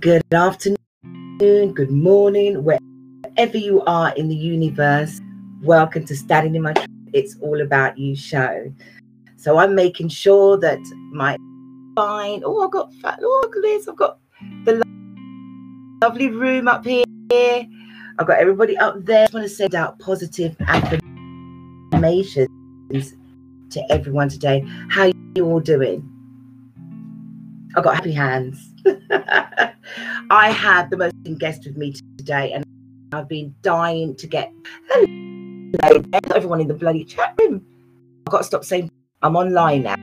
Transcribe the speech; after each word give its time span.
Good 0.00 0.24
afternoon, 0.32 0.78
good 1.74 1.90
morning, 1.90 2.64
wherever 2.64 3.58
you 3.58 3.82
are 3.82 4.14
in 4.14 4.28
the 4.28 4.34
universe. 4.34 5.20
Welcome 5.60 6.06
to 6.06 6.16
Standing 6.16 6.54
in 6.54 6.62
My 6.62 6.72
Truth. 6.72 6.88
It's 7.12 7.36
all 7.42 7.60
about 7.60 7.98
you 7.98 8.16
show. 8.16 8.72
So 9.36 9.58
I'm 9.58 9.74
making 9.74 10.08
sure 10.08 10.56
that 10.56 10.78
my 11.12 11.36
fine. 11.96 12.40
Oh, 12.46 12.64
I've 12.64 12.70
got 12.70 12.94
fat. 12.94 13.18
Oh, 13.20 13.40
look 13.42 13.54
at 13.54 13.62
this. 13.62 13.88
I've 13.88 13.96
got 13.96 14.16
the 14.64 14.82
lovely 16.02 16.30
room 16.30 16.66
up 16.66 16.86
here. 16.86 17.04
I've 17.30 18.26
got 18.26 18.38
everybody 18.38 18.78
up 18.78 19.04
there. 19.04 19.24
I 19.24 19.26
just 19.26 19.34
want 19.34 19.44
to 19.44 19.50
send 19.50 19.74
out 19.74 19.98
positive 19.98 20.56
affirmations 20.60 22.48
to 23.68 23.82
everyone 23.90 24.30
today. 24.30 24.64
How 24.88 25.12
you 25.34 25.44
all 25.44 25.60
doing? 25.60 26.08
I've 27.76 27.84
got 27.84 27.96
happy 27.96 28.12
hands. 28.12 28.69
I 30.30 30.50
have 30.50 30.90
the 30.90 30.96
most 30.96 31.14
guest 31.38 31.64
with 31.66 31.76
me 31.76 31.94
today, 32.18 32.52
and 32.52 32.64
I've 33.12 33.28
been 33.28 33.54
dying 33.62 34.16
to 34.16 34.26
get 34.26 34.52
hello, 34.90 36.02
everyone 36.34 36.60
in 36.60 36.68
the 36.68 36.74
bloody 36.74 37.04
chat 37.04 37.34
room. 37.38 37.64
I've 38.26 38.32
got 38.32 38.38
to 38.38 38.44
stop 38.44 38.64
saying 38.64 38.90
I'm 39.22 39.36
online 39.36 39.82
now. 39.82 39.96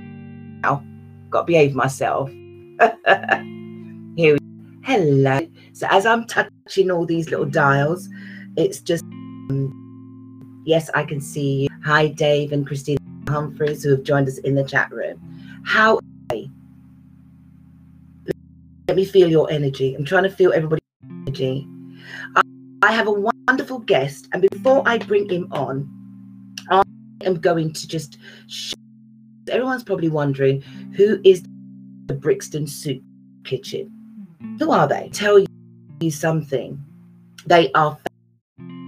now. 0.63 0.83
Got 1.29 1.41
to 1.41 1.45
behave 1.45 1.75
myself. 1.75 2.29
Here 4.15 4.33
we 4.33 4.37
Hello. 4.83 5.39
So 5.73 5.87
as 5.89 6.05
I'm 6.05 6.25
touching 6.27 6.91
all 6.91 7.05
these 7.05 7.29
little 7.29 7.45
dials, 7.45 8.07
it's 8.55 8.79
just 8.79 9.03
um, 9.49 10.63
yes, 10.65 10.89
I 10.93 11.03
can 11.03 11.19
see 11.19 11.63
you. 11.63 11.69
Hi, 11.83 12.07
Dave 12.07 12.51
and 12.51 12.65
Christina 12.65 12.99
Humphreys, 13.27 13.83
who 13.83 13.91
have 13.91 14.03
joined 14.03 14.27
us 14.27 14.37
in 14.39 14.55
the 14.55 14.63
chat 14.63 14.91
room. 14.91 15.19
How 15.65 15.99
let 18.87 18.95
me 18.95 19.05
feel 19.05 19.27
your 19.27 19.51
energy. 19.51 19.93
I'm 19.95 20.05
trying 20.05 20.23
to 20.23 20.29
feel 20.29 20.53
everybody's 20.53 20.81
energy. 21.11 21.67
I, 22.81 22.91
have 22.91 23.07
a 23.07 23.29
wonderful 23.47 23.79
guest, 23.79 24.29
and 24.31 24.47
before 24.49 24.81
I 24.85 24.97
bring 24.97 25.29
him 25.29 25.47
on, 25.51 25.89
I 26.71 26.81
am 27.25 27.35
going 27.35 27.73
to 27.73 27.87
just. 27.87 28.17
Everyone's 29.49 29.83
probably 29.83 30.09
wondering 30.09 30.61
who 30.95 31.19
is 31.23 31.43
the 32.05 32.13
Brixton 32.13 32.65
Soup 32.67 33.01
Kitchen. 33.43 33.91
Who 34.59 34.71
are 34.71 34.87
they? 34.87 35.09
Tell 35.11 35.43
you 35.99 36.11
something. 36.11 36.81
They 37.45 37.71
are 37.73 37.97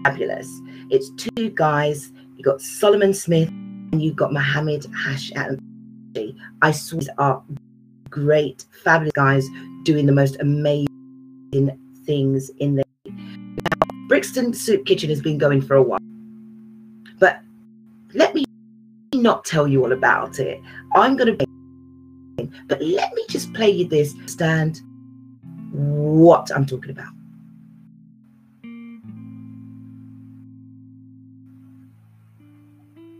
fabulous. 0.03 0.47
It's 0.89 1.09
two 1.17 1.49
guys. 1.49 2.11
You 2.35 2.43
got 2.43 2.61
Solomon 2.61 3.13
Smith 3.13 3.49
and 3.49 4.01
you've 4.01 4.15
got 4.15 4.31
Mohammed 4.31 4.85
Hash. 4.95 5.31
I 6.61 6.71
swear 6.71 6.99
these 6.99 7.09
are 7.17 7.43
great, 8.09 8.65
fabulous 8.83 9.13
guys 9.13 9.47
doing 9.84 10.06
the 10.06 10.12
most 10.12 10.38
amazing 10.40 10.88
things 12.06 12.50
in 12.57 12.75
there. 12.75 12.85
Now, 13.06 13.88
Brixton 14.07 14.53
Soup 14.53 14.85
Kitchen 14.85 15.09
has 15.09 15.22
been 15.22 15.38
going 15.38 15.62
for 15.62 15.75
a 15.75 15.84
while, 15.84 16.00
but 17.19 17.41
let 18.13 18.34
me 18.34 18.45
not 19.13 19.45
tell 19.45 19.68
you 19.68 19.84
all 19.84 19.91
about 19.91 20.39
it. 20.39 20.62
I'm 20.95 21.16
going 21.16 21.38
to, 21.38 21.47
but 22.68 22.81
let 22.81 23.13
me 23.13 23.25
just 23.29 23.53
play 23.53 23.69
you 23.69 23.88
this. 23.88 24.13
Stand 24.25 24.81
what 25.72 26.51
I'm 26.56 26.66
talking 26.66 26.91
about. 26.91 27.13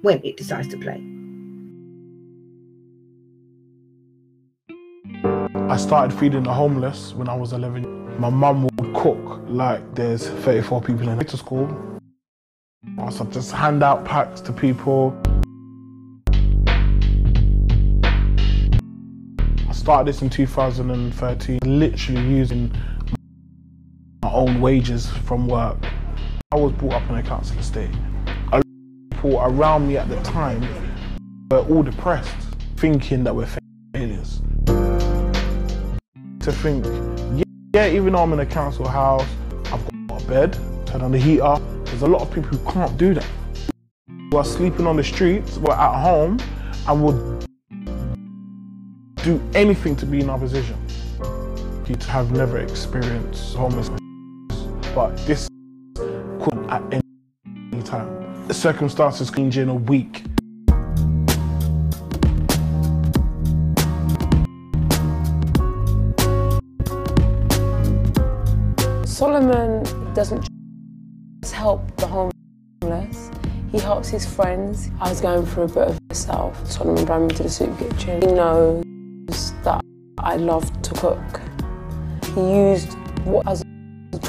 When 0.02 0.22
it 0.24 0.38
decides 0.38 0.70
to 0.70 0.78
play. 0.78 1.09
I 5.70 5.78
started 5.78 6.18
feeding 6.18 6.42
the 6.42 6.52
homeless 6.52 7.14
when 7.14 7.30
I 7.30 7.36
was 7.36 7.54
11. 7.54 8.20
My 8.20 8.32
mum 8.32 8.64
would 8.64 8.96
cook 8.96 9.40
like 9.46 9.94
there's 9.94 10.28
34 10.28 10.82
people 10.82 11.08
in 11.08 11.20
the 11.20 11.38
school. 11.38 11.68
So 13.12 13.24
I 13.24 13.30
just 13.30 13.52
hand 13.52 13.84
out 13.84 14.04
packs 14.04 14.42
to 14.42 14.52
people. 14.52 15.16
I 19.68 19.74
started 19.74 20.08
this 20.12 20.24
in 20.24 20.32
2013, 20.32 21.60
literally 21.64 22.22
using 22.22 22.72
my 24.24 24.32
own 24.32 24.62
wages 24.62 25.06
from 25.08 25.48
work. 25.48 25.78
I 26.52 26.56
was 26.56 26.72
brought 26.72 26.94
up 26.94 27.08
in 27.12 27.16
a 27.18 27.22
council 27.22 27.60
estate. 27.60 27.92
A 28.54 28.56
lot 28.56 28.64
of 28.64 29.12
people 29.12 29.40
around 29.40 29.88
me 29.88 29.98
at 29.98 30.10
the 30.10 30.20
time 30.24 30.68
were 31.52 31.60
all 31.60 31.84
depressed, 31.84 32.36
thinking 32.78 33.24
that 33.24 33.36
we're 33.36 33.48
failures 33.94 34.42
to 36.42 36.52
think, 36.52 36.86
yeah, 37.74 37.90
even 37.90 38.14
though 38.14 38.24
I'm 38.24 38.34
in 38.34 38.40
a 38.40 38.46
council 38.46 38.88
house, 38.88 39.28
I've 39.66 40.08
got 40.08 40.24
a 40.24 40.26
bed, 40.26 40.58
turn 40.86 41.02
on 41.02 41.12
the 41.12 41.20
heater. 41.20 41.58
There's 41.86 42.02
a 42.02 42.08
lot 42.08 42.22
of 42.22 42.32
people 42.34 42.50
who 42.50 42.72
can't 42.72 42.98
do 42.98 43.14
that. 43.14 43.26
Who 44.32 44.38
are 44.38 44.46
sleeping 44.46 44.88
on 44.88 44.96
the 44.96 45.04
streets, 45.04 45.58
we're 45.58 45.74
at 45.74 46.02
home, 46.02 46.40
and 46.88 47.04
will 47.04 47.40
do 49.24 49.42
anything 49.54 49.96
to 49.98 50.06
be 50.06 50.22
in 50.22 50.30
our 50.30 50.40
position. 50.40 50.78
You 51.88 51.96
have 52.08 52.32
never 52.32 52.60
experienced 52.60 53.56
homelessness, 53.56 54.00
but 54.96 55.18
this 55.26 55.50
could 56.40 56.66
at 56.70 56.82
any 56.92 57.84
time. 57.84 58.48
The 58.48 58.54
circumstances 58.54 59.30
change 59.30 59.58
in 59.58 59.70
a 59.70 59.76
week. 59.76 60.24
Solomon 69.20 69.84
doesn't 70.14 70.48
just 71.42 71.54
help 71.54 71.82
the 71.98 72.08
homeless, 72.08 73.30
he 73.70 73.78
helps 73.78 74.08
his 74.08 74.26
friends. 74.26 74.92
I 75.02 75.10
was 75.10 75.20
going 75.20 75.46
through 75.46 75.64
a 75.64 75.68
bit 75.68 75.88
of 75.90 76.00
myself. 76.08 76.72
Solomon 76.72 77.04
brought 77.04 77.24
me 77.24 77.36
to 77.36 77.44
the 77.44 77.50
soup 77.50 77.78
kitchen. 77.78 78.22
He 78.22 78.28
knows 78.28 79.52
that 79.66 79.82
I 80.20 80.38
love 80.38 80.72
to 80.84 80.94
cook. 80.94 81.42
He 82.34 82.40
used 82.40 82.94
what 83.26 83.46
as 83.46 83.62
a 83.62 84.20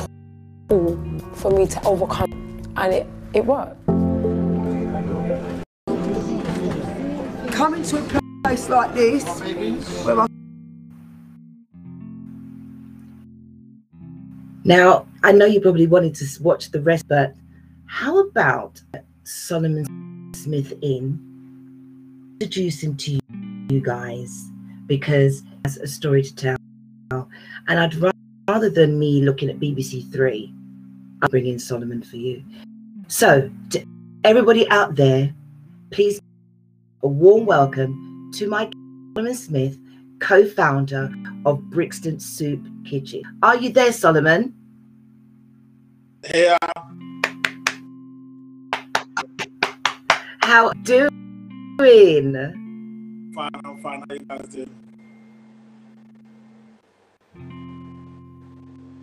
tool 0.68 1.20
for 1.34 1.52
me 1.52 1.68
to 1.68 1.86
overcome, 1.86 2.60
and 2.76 2.92
it, 2.92 3.06
it 3.32 3.46
worked. 3.46 3.86
Coming 7.52 7.84
to 7.84 7.98
a 7.98 8.20
place 8.42 8.68
like 8.68 8.92
this, 8.94 9.40
where 10.04 10.22
I 10.22 10.26
Now, 14.64 15.06
I 15.22 15.32
know 15.32 15.46
you 15.46 15.60
probably 15.60 15.86
wanted 15.86 16.14
to 16.16 16.42
watch 16.42 16.70
the 16.70 16.80
rest, 16.80 17.08
but 17.08 17.34
how 17.86 18.18
about 18.20 18.80
Solomon 19.24 20.32
Smith 20.34 20.72
in 20.82 21.18
introducing 22.40 22.96
to 22.96 23.20
you 23.70 23.80
guys 23.80 24.50
because 24.86 25.42
has 25.64 25.76
a 25.76 25.86
story 25.86 26.22
to 26.22 26.34
tell. 26.34 26.56
And 27.68 27.78
I'd 27.78 27.94
rather 28.48 28.70
than 28.70 28.98
me 28.98 29.22
looking 29.22 29.50
at 29.50 29.60
BBC 29.60 30.10
Three, 30.12 30.52
I'll 31.22 31.28
bring 31.28 31.46
in 31.46 31.58
Solomon 31.58 32.02
for 32.02 32.16
you. 32.16 32.42
So, 33.08 33.50
to 33.70 33.84
everybody 34.24 34.68
out 34.70 34.96
there, 34.96 35.34
please 35.90 36.20
a 37.02 37.08
warm 37.08 37.46
welcome 37.46 38.30
to 38.34 38.48
my 38.48 38.70
Solomon 39.14 39.34
Smith, 39.34 39.78
co-founder 40.20 41.12
of 41.46 41.60
Brixton 41.70 42.20
Soup 42.20 42.64
Kitchen. 42.84 43.22
Are 43.42 43.56
you 43.56 43.70
there, 43.70 43.92
Solomon? 43.92 44.54
Yeah. 46.32 46.58
How 50.42 50.70
doing? 50.82 51.10
Fine, 53.34 53.50
I'm 53.64 53.82
fine. 53.82 54.04
How 54.08 54.14
you 54.14 54.20
guys 54.20 54.48
doing? 54.48 54.70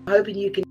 Hoping 0.08 0.38
you 0.38 0.52
can 0.52 0.64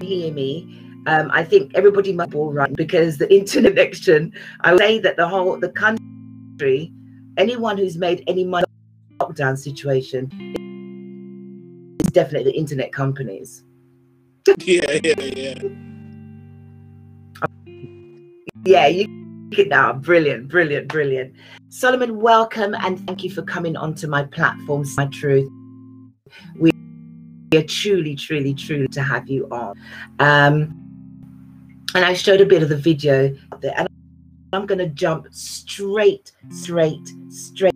hear 0.00 0.32
me. 0.32 0.80
Um, 1.06 1.30
I 1.32 1.44
think 1.44 1.72
everybody 1.74 2.12
must 2.12 2.30
be 2.30 2.38
all 2.38 2.52
right 2.52 2.72
because 2.74 3.18
the 3.18 3.32
internet 3.38 3.72
connection. 3.72 4.32
I 4.60 4.72
would 4.72 4.80
say 4.80 4.98
that 5.00 5.16
the 5.16 5.28
whole 5.28 5.58
the 5.58 5.70
country, 5.70 6.92
anyone 7.36 7.78
who's 7.78 7.96
made 7.96 8.24
any 8.26 8.44
money 8.44 8.66
lockdown 9.20 9.56
situation, 9.58 10.30
is 12.00 12.12
definitely 12.12 12.50
the 12.50 12.58
internet 12.58 12.92
companies. 12.92 13.64
Yeah, 14.58 14.98
yeah, 15.02 15.20
yeah. 15.20 15.54
Yeah, 18.66 18.86
you 18.86 19.06
get 19.50 19.68
now. 19.68 19.92
Brilliant, 19.94 20.48
brilliant, 20.48 20.88
brilliant. 20.88 21.34
Solomon, 21.70 22.20
welcome 22.20 22.74
and 22.74 23.04
thank 23.06 23.24
you 23.24 23.30
for 23.30 23.42
coming 23.42 23.76
onto 23.76 24.06
my 24.06 24.24
platform, 24.24 24.84
My 24.96 25.06
Truth. 25.06 25.48
We 26.58 26.70
are 27.54 27.62
truly, 27.62 28.16
truly, 28.16 28.54
truly 28.54 28.88
to 28.88 29.02
have 29.02 29.28
you 29.28 29.48
on. 29.50 29.74
Um, 30.18 30.80
and 31.94 32.04
I 32.04 32.12
showed 32.14 32.40
a 32.40 32.46
bit 32.46 32.62
of 32.62 32.68
the 32.68 32.76
video 32.76 33.34
there, 33.60 33.74
and 33.76 33.88
I'm 34.52 34.66
going 34.66 34.78
to 34.78 34.88
jump 34.88 35.28
straight, 35.30 36.32
straight, 36.50 37.08
straight 37.28 37.73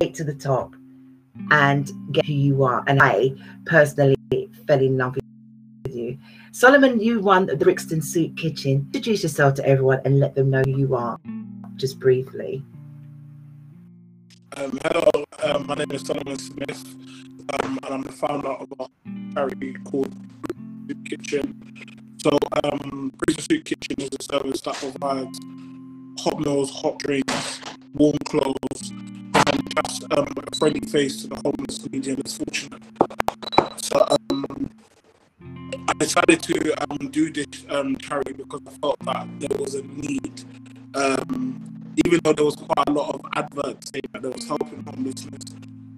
to 0.00 0.24
the 0.24 0.34
top. 0.34 0.74
and 1.50 1.90
get 2.12 2.26
who 2.26 2.32
you 2.32 2.64
are. 2.64 2.84
And 2.86 3.02
I 3.02 3.32
personally 3.66 4.16
fell 4.66 4.80
in 4.80 4.98
love 4.98 5.16
with 5.84 5.96
you. 5.96 6.18
Solomon, 6.52 7.00
you 7.00 7.20
run 7.20 7.46
the 7.46 7.56
Brixton 7.56 8.02
Soup 8.02 8.36
Kitchen. 8.36 8.88
Introduce 8.94 9.22
yourself 9.22 9.54
to 9.54 9.66
everyone 9.66 10.00
and 10.04 10.20
let 10.20 10.34
them 10.34 10.50
know 10.50 10.62
who 10.64 10.78
you 10.78 10.94
are, 10.96 11.18
just 11.76 12.00
briefly. 12.00 12.64
Um, 14.56 14.78
hello, 14.84 15.10
um, 15.44 15.66
my 15.66 15.74
name 15.76 15.92
is 15.92 16.02
Solomon 16.02 16.38
Smith, 16.38 16.84
um, 17.62 17.78
and 17.84 17.94
I'm 17.94 18.02
the 18.02 18.12
founder 18.12 18.48
of 18.50 18.72
a 18.80 18.88
charity 19.34 19.74
called 19.84 20.14
Soup 20.88 21.04
Kitchen. 21.06 21.74
So, 22.22 22.38
um, 22.64 23.12
Brixton 23.18 23.44
Soup 23.56 23.64
Kitchen 23.64 23.96
is 23.98 24.10
a 24.18 24.22
service 24.22 24.60
that 24.62 24.74
provides 24.76 25.38
hot 26.20 26.40
meals, 26.40 26.70
hot 26.70 26.98
drinks, 27.00 27.60
warm 27.94 28.18
clothes, 28.26 28.92
um, 30.16 30.26
a 30.36 30.56
friendly 30.56 30.80
face 30.88 31.22
to 31.22 31.28
the 31.28 31.36
homeless, 31.36 31.88
needy, 31.90 32.10
and 32.10 32.22
unfortunate. 32.24 32.82
So, 33.76 34.06
um, 34.30 34.70
I 35.88 35.92
decided 35.98 36.42
to 36.42 36.82
um, 36.82 37.08
do 37.10 37.30
this 37.30 37.46
um, 37.68 37.96
charity 37.96 38.32
because 38.32 38.60
I 38.66 38.70
felt 38.78 38.98
that 39.00 39.28
there 39.40 39.58
was 39.58 39.74
a 39.74 39.82
need. 39.82 40.44
Um, 40.94 41.94
even 42.06 42.20
though 42.24 42.32
there 42.32 42.44
was 42.44 42.56
quite 42.56 42.88
a 42.88 42.92
lot 42.92 43.14
of 43.14 43.20
adverts 43.34 43.90
saying 43.90 44.04
that 44.12 44.22
there 44.22 44.30
was 44.30 44.46
helping 44.46 44.84
homelessness, 44.84 45.42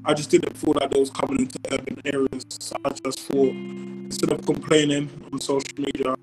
I 0.05 0.15
just 0.15 0.31
didn't 0.31 0.57
feel 0.57 0.75
that 0.75 0.91
they 0.91 0.99
was 0.99 1.11
coming 1.11 1.41
into 1.41 1.59
urban 1.71 2.01
areas. 2.05 2.45
So 2.59 2.77
I 2.85 2.91
just 2.91 3.21
thought, 3.21 3.55
instead 3.55 4.33
of 4.33 4.45
complaining 4.47 5.11
on 5.33 5.41
social 5.41 5.75
media, 5.77 6.17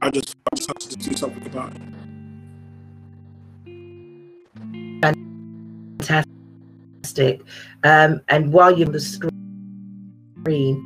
I 0.00 0.10
just 0.10 0.34
I 0.52 0.56
just 0.56 0.68
had 0.68 0.80
to 0.80 0.96
do 0.96 1.16
something 1.16 1.46
about 1.46 1.72
it. 1.74 1.82
Fantastic. 5.02 6.35
Um, 7.84 8.20
and 8.28 8.52
while 8.52 8.76
you're 8.76 8.86
on 8.86 8.92
the 8.92 9.00
screen, 10.44 10.76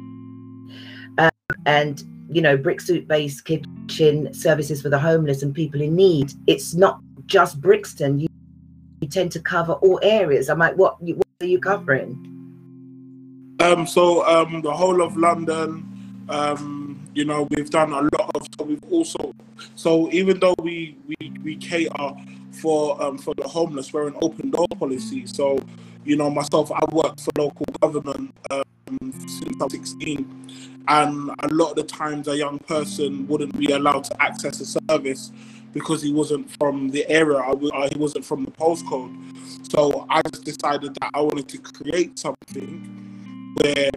um, 1.19 1.31
and 1.67 2.03
you 2.33 2.41
know, 2.41 2.57
brick 2.57 2.81
soup 2.81 3.09
based 3.09 3.45
kitchen 3.45 4.33
services 4.33 4.81
for 4.81 4.89
the 4.89 4.99
homeless 4.99 5.43
and 5.43 5.55
people 5.55 5.81
in 5.81 5.97
need, 5.97 6.33
it's 6.47 6.75
not 6.75 7.01
just 7.27 7.61
Brixton. 7.61 8.21
You, 8.21 8.29
you 9.01 9.09
tend 9.09 9.33
to 9.33 9.41
cover 9.41 9.73
all 9.75 9.99
areas. 10.03 10.49
I'm 10.49 10.59
like, 10.59 10.77
what, 10.77 11.03
what 11.03 11.27
are 11.41 11.47
you 11.47 11.59
covering? 11.59 12.27
Um, 13.61 13.87
so 13.87 14.25
um, 14.27 14.63
the 14.63 14.73
whole 14.73 15.03
of 15.03 15.17
London, 15.17 16.25
um, 16.29 17.07
you 17.15 17.25
know, 17.25 17.47
we've 17.51 17.69
done 17.69 17.93
a 17.93 18.03
lot 18.03 18.31
of. 18.35 18.47
So 18.59 18.65
we've 18.65 18.85
also, 18.91 19.35
so 19.75 20.11
even 20.13 20.39
though 20.41 20.55
we 20.63 20.97
we, 21.07 21.33
we 21.43 21.57
cater 21.57 22.13
for 22.53 23.01
um, 23.03 23.19
for 23.19 23.35
the 23.35 23.47
homeless, 23.47 23.93
we're 23.93 24.09
an 24.09 24.15
open 24.23 24.51
door 24.51 24.67
policy. 24.79 25.27
So, 25.27 25.59
you 26.05 26.17
know, 26.17 26.31
myself, 26.31 26.71
I 26.73 26.85
worked 26.93 27.21
for 27.21 27.31
local 27.37 27.67
government 27.81 28.35
um, 28.51 28.65
since 29.27 29.61
I 29.61 29.65
was 29.65 29.73
16, 29.73 30.83
and 30.89 31.31
a 31.39 31.49
lot 31.49 31.71
of 31.71 31.77
the 31.77 31.83
times 31.83 32.29
a 32.29 32.37
young 32.37 32.59
person 32.61 33.27
wouldn't 33.29 33.59
be 33.59 33.73
allowed 33.73 34.05
to 34.05 34.23
access 34.23 34.61
a 34.61 34.81
service 34.89 35.31
because 35.73 36.03
he 36.03 36.13
wasn't 36.13 36.51
from 36.59 36.89
the 36.89 37.09
area, 37.09 37.39
or 37.39 37.57
he 37.59 37.99
wasn't 37.99 38.25
from 38.25 38.45
the 38.45 38.51
postcode. 38.53 39.15
So 39.71 40.07
I 40.11 40.23
just 40.23 40.45
decided 40.45 40.95
that 41.01 41.11
I 41.15 41.21
wanted 41.21 41.49
to 41.49 41.59
create 41.59 42.19
something 42.19 43.55
where 43.61 43.91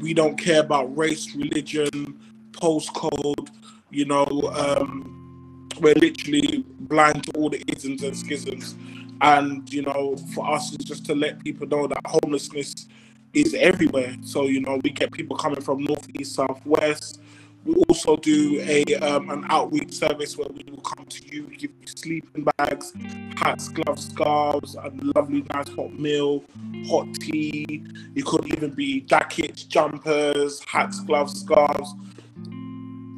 we 0.00 0.14
don't 0.14 0.36
care 0.36 0.60
about 0.60 0.96
race, 0.96 1.34
religion, 1.34 2.18
postcode. 2.52 3.48
You 3.90 4.06
know, 4.06 4.26
um, 4.54 5.68
we're 5.80 5.94
literally 5.94 6.64
blind 6.80 7.24
to 7.24 7.32
all 7.32 7.50
the 7.50 7.62
isms 7.68 8.02
and 8.02 8.16
schisms. 8.16 8.74
And 9.20 9.72
you 9.72 9.82
know, 9.82 10.16
for 10.34 10.48
us, 10.50 10.72
it's 10.74 10.84
just 10.84 11.04
to 11.06 11.14
let 11.14 11.42
people 11.42 11.66
know 11.66 11.86
that 11.86 12.00
homelessness 12.06 12.86
is 13.32 13.54
everywhere. 13.54 14.16
So 14.22 14.44
you 14.44 14.60
know, 14.60 14.80
we 14.82 14.90
get 14.90 15.12
people 15.12 15.36
coming 15.36 15.60
from 15.60 15.82
north, 15.84 16.08
east, 16.18 16.34
south, 16.34 16.64
west. 16.64 17.20
We 17.64 17.74
also 17.88 18.16
do 18.16 18.60
a 18.62 18.84
um, 18.96 19.28
an 19.30 19.44
outreach 19.50 19.92
service 19.92 20.38
where 20.38 20.48
we 20.48 20.64
will 20.70 20.80
come 20.80 21.04
to 21.06 21.34
you, 21.34 21.42
give 21.48 21.72
you 21.80 21.86
sleeping 21.86 22.46
bags, 22.56 22.92
hats, 23.36 23.68
gloves, 23.68 24.08
scarves, 24.08 24.76
a 24.76 24.90
lovely 25.16 25.44
nice 25.52 25.68
hot 25.70 25.92
meal, 25.92 26.44
hot 26.86 27.12
tea. 27.14 27.84
It 28.14 28.24
could 28.24 28.46
even 28.54 28.70
be 28.70 29.00
jackets, 29.02 29.64
jumpers, 29.64 30.62
hats, 30.66 31.00
gloves, 31.00 31.40
scarves. 31.40 31.94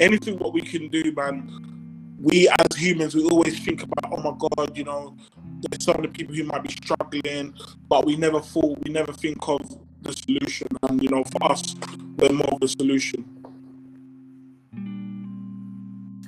Anything 0.01 0.39
what 0.39 0.55
we 0.55 0.63
can 0.63 0.89
do, 0.89 1.13
man. 1.13 1.70
We 2.21 2.49
as 2.49 2.77
humans, 2.77 3.15
we 3.15 3.25
always 3.25 3.59
think 3.65 3.83
about, 3.83 4.13
oh 4.13 4.19
my 4.19 4.37
God, 4.39 4.77
you 4.77 4.85
know, 4.85 5.17
there's 5.63 5.85
some 5.85 5.97
of 5.97 6.03
the 6.03 6.09
people 6.09 6.35
who 6.35 6.45
might 6.45 6.63
be 6.63 6.71
struggling, 6.71 7.55
but 7.89 8.05
we 8.05 8.17
never 8.17 8.41
thought, 8.41 8.79
we 8.85 8.91
never 8.93 9.13
think 9.13 9.39
of 9.49 9.61
the 10.03 10.13
solution. 10.13 10.69
And 10.83 11.03
you 11.03 11.09
know, 11.09 11.25
for 11.25 11.51
us, 11.51 11.75
we're 12.19 12.33
more 12.33 12.49
of 12.53 12.61
the 12.61 12.69
solution. 12.69 13.25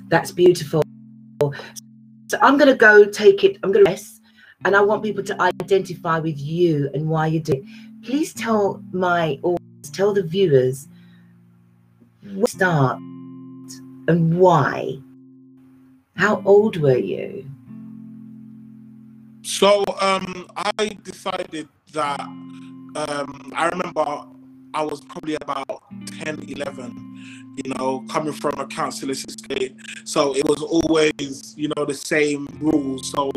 That's 0.07 0.31
beautiful. 0.31 0.81
So 1.41 2.39
I'm 2.41 2.57
going 2.57 2.69
to 2.69 2.75
go 2.75 3.05
take 3.05 3.43
it. 3.43 3.57
I'm 3.61 3.71
going 3.71 3.85
to 3.85 3.91
rest, 3.91 4.21
and 4.65 4.75
I 4.75 4.81
want 4.81 5.03
people 5.03 5.23
to 5.23 5.41
identify 5.41 6.17
with 6.19 6.39
you 6.39 6.89
and 6.95 7.07
why 7.07 7.27
you 7.27 7.39
do. 7.39 7.53
It. 7.53 7.63
Please 8.03 8.33
tell 8.33 8.81
my 8.91 9.39
audience, 9.43 9.89
tell 9.91 10.13
the 10.13 10.23
viewers, 10.23 10.87
where 12.33 12.47
start 12.47 12.97
and 14.07 14.39
why. 14.39 14.99
How 16.23 16.41
old 16.45 16.77
were 16.77 16.97
you? 16.97 17.45
So 19.41 19.83
um, 19.99 20.47
I 20.55 20.97
decided 21.03 21.67
that 21.91 22.21
um, 22.21 23.51
I 23.53 23.67
remember 23.67 24.05
I 24.73 24.83
was 24.83 25.01
probably 25.01 25.35
about 25.41 25.83
10, 26.21 26.45
11, 26.47 27.57
you 27.65 27.73
know, 27.73 28.05
coming 28.09 28.31
from 28.31 28.57
a 28.57 28.65
councillor's 28.65 29.25
estate. 29.25 29.75
So 30.05 30.33
it 30.33 30.45
was 30.45 30.61
always, 30.61 31.55
you 31.57 31.69
know, 31.75 31.83
the 31.83 31.93
same 31.93 32.47
rules. 32.61 33.11
So, 33.11 33.29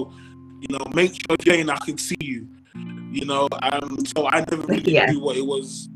you 0.61 0.69
know, 0.71 0.87
make 0.95 1.15
sure 1.15 1.37
Jane, 1.39 1.69
I 1.69 1.79
can 1.79 1.99
see 1.99 2.15
you, 2.21 2.47
you 3.11 3.25
know. 3.25 3.49
Um, 3.63 3.99
so 4.07 4.29
I 4.29 4.45
never 4.49 4.63
really 4.69 4.93
yeah. 4.93 5.07
knew 5.07 5.19
what 5.19 5.37
it 5.37 5.45
was. 5.45 5.89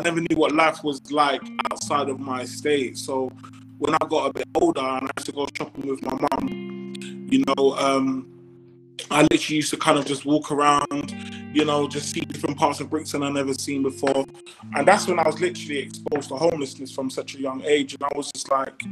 I 0.00 0.02
never 0.02 0.18
knew 0.18 0.36
what 0.36 0.50
life 0.50 0.82
was 0.82 1.12
like 1.12 1.42
outside 1.70 2.08
of 2.08 2.18
my 2.18 2.40
estate. 2.40 2.98
So 2.98 3.30
when 3.78 3.94
I 3.94 3.98
got 4.08 4.30
a 4.30 4.32
bit 4.32 4.48
older 4.54 4.80
and 4.80 5.08
I 5.08 5.10
used 5.16 5.26
to 5.26 5.32
go 5.32 5.46
shopping 5.54 5.86
with 5.86 6.02
my 6.02 6.18
mum, 6.30 6.94
you 7.30 7.44
know, 7.46 7.76
um, 7.76 8.26
I 9.10 9.22
literally 9.22 9.56
used 9.56 9.70
to 9.70 9.76
kind 9.76 9.98
of 9.98 10.04
just 10.04 10.24
walk 10.24 10.50
around, 10.50 11.14
you 11.54 11.64
know, 11.64 11.88
just 11.88 12.10
see 12.10 12.20
different 12.20 12.58
parts 12.58 12.80
of 12.80 12.90
Brixton 12.90 13.22
I 13.22 13.30
never 13.30 13.54
seen 13.54 13.82
before. 13.82 14.26
And 14.74 14.86
that's 14.86 15.06
when 15.06 15.18
I 15.18 15.22
was 15.26 15.40
literally 15.40 15.78
exposed 15.78 16.28
to 16.30 16.36
homelessness 16.36 16.90
from 16.90 17.08
such 17.08 17.36
a 17.36 17.40
young 17.40 17.62
age. 17.64 17.94
And 17.94 18.02
I 18.02 18.08
was 18.16 18.30
just 18.32 18.50
like, 18.50 18.82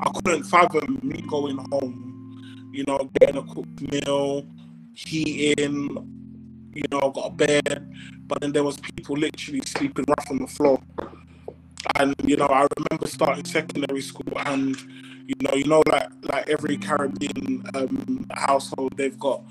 I 0.00 0.10
couldn't 0.10 0.44
fathom 0.44 0.98
me 1.02 1.22
going 1.28 1.58
home, 1.70 2.70
you 2.72 2.84
know, 2.86 3.10
getting 3.20 3.36
a 3.36 3.42
cooked 3.42 3.80
meal, 3.92 4.46
heating, 4.94 6.72
you 6.74 6.82
know, 6.90 7.10
got 7.10 7.26
a 7.26 7.30
bed. 7.30 7.92
But 8.26 8.40
then 8.40 8.52
there 8.52 8.64
was 8.64 8.78
people 8.78 9.16
literally 9.16 9.60
sleeping 9.66 10.06
rough 10.08 10.30
on 10.30 10.38
the 10.38 10.46
floor. 10.46 10.80
And, 11.96 12.14
you 12.24 12.36
know, 12.36 12.46
I 12.46 12.66
remember 12.76 13.06
starting 13.06 13.44
secondary 13.44 14.02
school 14.02 14.38
and 14.46 14.76
you 15.30 15.48
know, 15.48 15.54
you 15.54 15.64
know, 15.64 15.82
like 15.86 16.08
like 16.22 16.48
every 16.48 16.76
Caribbean 16.76 17.64
um, 17.74 18.26
household, 18.32 18.96
they've 18.96 19.18
got 19.18 19.42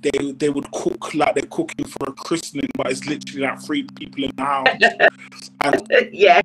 they 0.00 0.32
they 0.32 0.48
would 0.48 0.70
cook 0.72 1.14
like 1.14 1.34
they're 1.36 1.44
cooking 1.44 1.86
for 1.86 2.08
a 2.08 2.12
christening, 2.12 2.68
but 2.76 2.90
it's 2.90 3.06
literally 3.06 3.42
like 3.42 3.62
three 3.62 3.84
people 3.94 4.24
in 4.24 4.32
the 4.36 4.42
house. 4.42 4.66
and 5.60 6.10
yeah. 6.12 6.40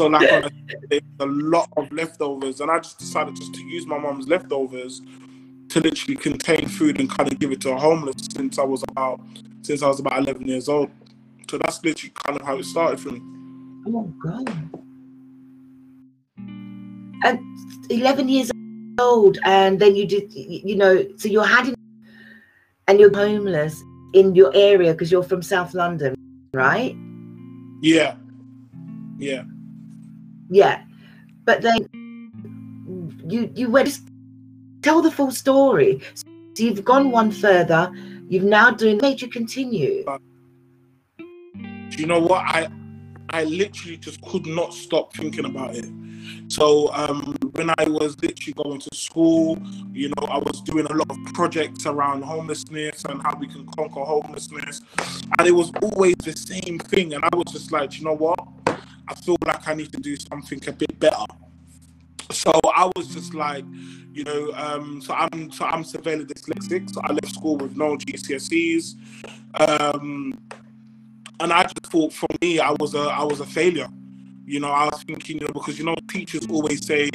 So 0.00 0.06
like 0.08 0.32
on 0.32 0.44
a, 0.44 0.50
there's 0.88 1.02
a 1.20 1.26
lot 1.26 1.68
of 1.76 1.92
leftovers, 1.92 2.60
and 2.60 2.70
I 2.70 2.78
just 2.78 2.98
decided 2.98 3.36
just 3.36 3.54
to 3.54 3.60
use 3.62 3.86
my 3.86 3.98
mom's 3.98 4.26
leftovers 4.26 5.00
to 5.68 5.80
literally 5.80 6.16
contain 6.16 6.66
food 6.66 6.98
and 6.98 7.08
kind 7.08 7.30
of 7.30 7.38
give 7.38 7.52
it 7.52 7.60
to 7.60 7.70
a 7.70 7.78
homeless 7.78 8.16
since 8.34 8.58
I 8.58 8.64
was 8.64 8.82
about 8.88 9.20
since 9.62 9.82
I 9.82 9.86
was 9.86 10.00
about 10.00 10.18
11 10.18 10.48
years 10.48 10.68
old. 10.68 10.90
So 11.48 11.58
that's 11.58 11.84
literally 11.84 12.12
kind 12.24 12.40
of 12.40 12.44
how 12.44 12.56
it 12.56 12.64
started 12.64 12.98
for 12.98 13.10
me. 13.10 13.22
Oh 13.86 14.12
God. 14.22 14.48
And 17.24 17.40
11 17.90 18.28
years 18.28 18.50
old 18.98 19.38
and 19.44 19.80
then 19.80 19.96
you 19.96 20.06
did 20.06 20.32
you 20.32 20.76
know 20.76 21.04
so 21.16 21.28
you're 21.28 21.46
having 21.46 21.74
and 22.88 23.00
you're 23.00 23.14
homeless 23.14 23.82
in 24.12 24.34
your 24.34 24.50
area 24.54 24.92
because 24.92 25.10
you're 25.10 25.22
from 25.22 25.40
south 25.40 25.72
london 25.72 26.14
right? 26.54 26.96
Yeah. 27.80 28.16
Yeah. 29.18 29.44
Yeah. 30.50 30.82
But 31.44 31.62
then 31.62 31.88
you 33.26 33.50
you 33.54 33.70
went 33.70 33.98
tell 34.82 35.02
the 35.02 35.10
full 35.10 35.30
story. 35.30 36.00
So 36.54 36.64
you've 36.64 36.84
gone 36.84 37.10
one 37.10 37.30
further. 37.30 37.90
You've 38.28 38.44
now 38.44 38.70
doing 38.70 38.98
made 38.98 39.22
you 39.22 39.28
continue. 39.28 40.04
Do 41.18 41.96
you 41.98 42.06
know 42.06 42.20
what? 42.20 42.44
I 42.44 42.68
i 43.32 43.44
literally 43.44 43.96
just 43.96 44.20
could 44.22 44.46
not 44.46 44.72
stop 44.72 45.14
thinking 45.14 45.44
about 45.44 45.74
it 45.74 45.86
so 46.48 46.92
um, 46.92 47.34
when 47.52 47.70
I 47.70 47.88
was 47.88 48.20
literally 48.22 48.52
going 48.52 48.80
to 48.80 48.94
school, 48.94 49.58
you 49.92 50.08
know, 50.08 50.26
I 50.28 50.38
was 50.38 50.60
doing 50.62 50.86
a 50.86 50.92
lot 50.92 51.10
of 51.10 51.16
projects 51.32 51.86
around 51.86 52.22
homelessness 52.22 53.04
and 53.06 53.22
how 53.22 53.36
we 53.36 53.46
can 53.46 53.66
conquer 53.66 54.00
homelessness. 54.00 54.82
And 55.38 55.48
it 55.48 55.52
was 55.52 55.72
always 55.82 56.14
the 56.22 56.36
same 56.36 56.78
thing. 56.78 57.14
And 57.14 57.24
I 57.24 57.30
was 57.34 57.52
just 57.52 57.72
like, 57.72 57.98
you 57.98 58.04
know 58.04 58.14
what? 58.14 58.38
I 59.08 59.14
feel 59.14 59.36
like 59.46 59.66
I 59.66 59.74
need 59.74 59.92
to 59.92 60.00
do 60.00 60.16
something 60.16 60.60
a 60.66 60.72
bit 60.72 60.98
better. 60.98 61.24
So 62.30 62.52
I 62.64 62.90
was 62.96 63.08
just 63.08 63.34
like, 63.34 63.64
you 64.12 64.24
know, 64.24 64.52
um, 64.54 65.00
so 65.00 65.14
I'm 65.14 65.50
so 65.50 65.64
I'm 65.64 65.84
severely 65.84 66.24
dyslexic. 66.24 66.92
So 66.92 67.00
I 67.02 67.12
left 67.12 67.34
school 67.34 67.56
with 67.56 67.76
no 67.76 67.96
GCSEs, 67.96 68.94
um, 69.54 70.38
and 71.42 71.52
I 71.52 71.64
just 71.64 71.86
thought 71.86 72.12
for 72.12 72.28
me 72.40 72.60
I 72.60 72.70
was 72.78 72.94
a 72.94 73.00
I 73.00 73.24
was 73.24 73.40
a 73.40 73.46
failure. 73.46 73.88
You 74.44 74.60
know, 74.60 74.70
I 74.70 74.86
was 74.86 75.02
thinking, 75.04 75.38
you 75.38 75.46
know, 75.46 75.52
because 75.52 75.78
you 75.78 75.84
know, 75.84 75.94
teachers 76.08 76.46
always 76.50 76.84
say, 76.84 77.08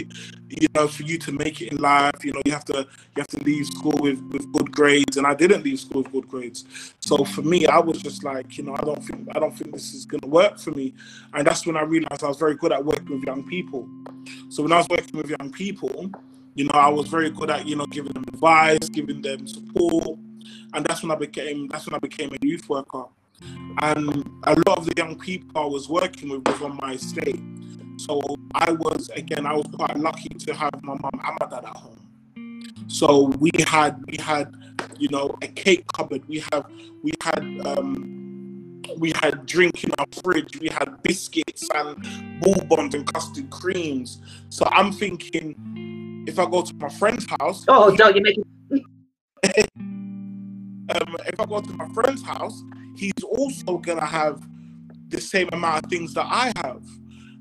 you 0.47 0.67
know, 0.73 0.87
for 0.87 1.03
you 1.03 1.17
to 1.19 1.31
make 1.31 1.61
it 1.61 1.73
in 1.73 1.77
life, 1.77 2.23
you 2.23 2.31
know, 2.31 2.41
you 2.45 2.51
have 2.51 2.65
to 2.65 2.79
you 2.79 3.17
have 3.17 3.27
to 3.27 3.43
leave 3.43 3.67
school 3.67 3.97
with, 4.01 4.19
with 4.31 4.51
good 4.53 4.71
grades, 4.71 5.17
and 5.17 5.27
I 5.27 5.33
didn't 5.33 5.63
leave 5.63 5.79
school 5.79 6.03
with 6.03 6.11
good 6.11 6.27
grades. 6.27 6.93
So 6.99 7.23
for 7.25 7.41
me, 7.41 7.67
I 7.67 7.79
was 7.79 8.01
just 8.01 8.23
like, 8.23 8.57
you 8.57 8.63
know, 8.63 8.75
I 8.75 8.83
don't 8.83 9.03
think 9.03 9.27
I 9.35 9.39
don't 9.39 9.55
think 9.57 9.73
this 9.73 9.93
is 9.93 10.05
gonna 10.05 10.27
work 10.27 10.57
for 10.57 10.71
me, 10.71 10.93
and 11.33 11.45
that's 11.45 11.65
when 11.65 11.77
I 11.77 11.83
realized 11.83 12.23
I 12.23 12.27
was 12.27 12.37
very 12.37 12.55
good 12.55 12.71
at 12.71 12.83
working 12.83 13.19
with 13.19 13.23
young 13.23 13.43
people. 13.43 13.87
So 14.49 14.63
when 14.63 14.71
I 14.71 14.77
was 14.77 14.87
working 14.89 15.17
with 15.17 15.29
young 15.29 15.51
people, 15.51 16.11
you 16.55 16.65
know, 16.65 16.79
I 16.79 16.89
was 16.89 17.07
very 17.07 17.29
good 17.29 17.49
at 17.49 17.67
you 17.67 17.75
know 17.75 17.85
giving 17.85 18.13
them 18.13 18.25
advice, 18.27 18.89
giving 18.89 19.21
them 19.21 19.47
support, 19.47 20.17
and 20.73 20.85
that's 20.85 21.03
when 21.03 21.11
I 21.11 21.15
became 21.15 21.67
that's 21.67 21.85
when 21.85 21.95
I 21.95 21.99
became 21.99 22.31
a 22.33 22.45
youth 22.45 22.67
worker. 22.69 23.05
And 23.81 24.29
a 24.43 24.55
lot 24.67 24.79
of 24.79 24.85
the 24.85 24.93
young 24.97 25.17
people 25.19 25.61
I 25.61 25.65
was 25.65 25.87
working 25.87 26.29
with 26.29 26.47
was 26.47 26.61
on 26.61 26.77
my 26.81 26.93
estate. 26.93 27.39
So 27.97 28.21
I 28.53 28.71
was 28.71 29.09
again, 29.09 29.45
I 29.45 29.53
was 29.53 29.67
quite 29.73 29.97
lucky 29.97 30.29
to 30.29 30.53
have 30.53 30.71
my 30.83 30.93
mum 30.93 31.09
and 31.13 31.37
my 31.39 31.47
dad 31.47 31.65
at 31.65 31.75
home. 31.75 31.97
So 32.87 33.33
we 33.39 33.51
had 33.65 34.03
we 34.07 34.17
had 34.17 34.53
you 34.97 35.09
know 35.09 35.35
a 35.41 35.47
cake 35.47 35.85
cupboard. 35.93 36.27
We 36.27 36.43
have 36.51 36.65
we 37.03 37.13
had 37.21 37.39
um, 37.65 38.81
we 38.97 39.11
had 39.21 39.45
drink 39.45 39.83
in 39.83 39.91
our 39.97 40.05
fridge. 40.23 40.59
We 40.59 40.69
had 40.69 41.01
biscuits 41.03 41.67
and 41.73 42.41
bourbons 42.41 42.95
and 42.95 43.11
custard 43.11 43.49
creams. 43.49 44.21
So 44.49 44.67
I'm 44.71 44.91
thinking, 44.91 46.25
if 46.27 46.39
I 46.39 46.45
go 46.49 46.61
to 46.61 46.73
my 46.75 46.89
friend's 46.89 47.25
house, 47.39 47.65
oh, 47.67 47.95
don't 47.95 48.15
you 48.15 48.21
make 48.21 48.37
um, 50.89 51.15
if 51.25 51.39
I 51.39 51.45
go 51.45 51.61
to 51.61 51.73
my 51.73 51.87
friend's 51.93 52.23
house, 52.23 52.61
he's 52.97 53.23
also 53.23 53.77
gonna 53.77 54.05
have 54.05 54.41
the 55.09 55.21
same 55.21 55.49
amount 55.53 55.85
of 55.85 55.89
things 55.89 56.13
that 56.13 56.25
I 56.25 56.51
have. 56.57 56.83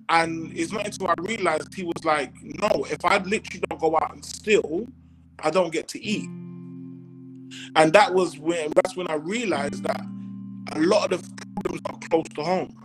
And 0.08 0.56
it's 0.56 0.72
not 0.72 0.86
until 0.86 1.08
I 1.08 1.14
realized 1.18 1.75
he 1.75 1.82
was 1.82 2.04
like, 2.04 2.32
no, 2.42 2.86
if 2.88 3.04
I 3.04 3.18
literally 3.18 3.64
don't 3.68 3.80
go 3.80 3.96
out 3.96 4.14
and 4.14 4.25
steal, 4.25 4.86
I 5.40 5.50
don't 5.50 5.72
get 5.72 5.88
to 5.88 6.02
eat. 6.02 6.28
And 7.75 7.92
that 7.92 8.14
was 8.14 8.38
when 8.38 8.72
that's 8.75 8.96
when 8.96 9.08
I 9.08 9.14
realized 9.14 9.82
that 9.84 10.00
a 10.72 10.80
lot 10.80 11.12
of 11.12 11.22
the 11.36 11.46
problems 11.54 11.82
are 11.86 11.98
close 12.08 12.28
to 12.34 12.42
home. 12.42 12.76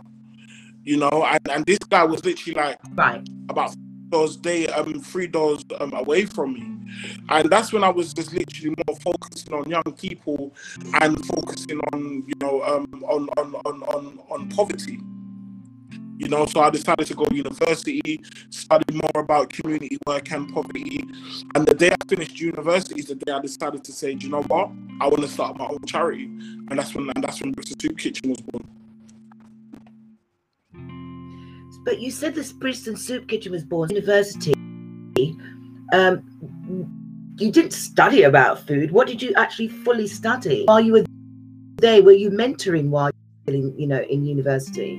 You 0.84 0.96
know, 0.96 1.24
and, 1.24 1.50
and 1.50 1.64
this 1.64 1.78
guy 1.78 2.02
was 2.04 2.24
literally 2.24 2.60
like 2.60 2.78
right. 2.94 3.26
about 3.48 3.76
doors 4.12 4.36
they 4.36 4.68
um 4.68 5.00
three 5.00 5.26
doors 5.26 5.64
um, 5.80 5.92
away 5.94 6.24
from 6.26 6.52
me. 6.54 6.68
And 7.30 7.50
that's 7.50 7.72
when 7.72 7.82
i 7.82 7.88
was 7.88 8.12
just 8.14 8.32
literally 8.32 8.74
more 8.86 8.96
focusing 8.98 9.52
on 9.54 9.68
young 9.68 9.90
people 9.98 10.54
and 11.00 11.24
focusing 11.26 11.80
on 11.92 12.22
you 12.26 12.34
know 12.40 12.62
um 12.62 12.86
on 13.08 13.28
on 13.38 13.54
on 13.66 13.82
on, 13.94 14.18
on 14.30 14.48
poverty. 14.50 15.00
You 16.18 16.28
know 16.28 16.46
so 16.46 16.60
i 16.60 16.70
decided 16.70 17.06
to 17.06 17.14
go 17.14 17.24
to 17.24 17.34
university 17.34 18.20
study 18.50 18.94
more 18.94 19.22
about 19.24 19.48
community 19.50 19.98
work 20.06 20.30
and 20.30 20.52
poverty. 20.52 21.04
And 21.54 21.66
the 21.66 21.74
day 21.74 21.90
i 21.90 22.04
finished 22.06 22.38
university 22.38 23.00
is 23.00 23.06
the 23.06 23.16
day 23.16 23.32
i 23.32 23.40
decided 23.40 23.82
to 23.84 23.92
say 23.92 24.14
do 24.14 24.26
you 24.26 24.32
know 24.32 24.42
what? 24.42 24.70
I 25.00 25.08
want 25.08 25.22
to 25.22 25.28
start 25.28 25.56
my 25.56 25.66
own 25.66 25.84
charity. 25.86 26.26
And 26.68 26.78
that's 26.78 26.94
when 26.94 27.10
and 27.14 27.24
that's 27.24 27.40
when 27.40 27.52
brixton 27.52 27.80
soup 27.80 27.98
kitchen 27.98 28.30
was 28.30 28.40
born 28.42 28.68
but 31.84 32.00
you 32.00 32.10
said 32.10 32.34
this 32.34 32.52
Brixton 32.52 32.96
Soup 32.96 33.26
Kitchen 33.28 33.52
was 33.52 33.64
born 33.64 33.90
university. 33.90 34.54
Um, 35.92 36.22
you 37.38 37.50
didn't 37.50 37.72
study 37.72 38.22
about 38.22 38.66
food. 38.66 38.90
What 38.90 39.06
did 39.06 39.20
you 39.20 39.32
actually 39.36 39.68
fully 39.68 40.06
study 40.06 40.64
while 40.66 40.80
you 40.80 40.92
were 40.92 41.04
there? 41.76 42.02
Were 42.02 42.12
you 42.12 42.30
mentoring 42.30 42.88
while 42.88 43.10
you 43.46 43.74
you 43.76 43.86
know 43.86 44.00
in 44.02 44.24
university? 44.24 44.98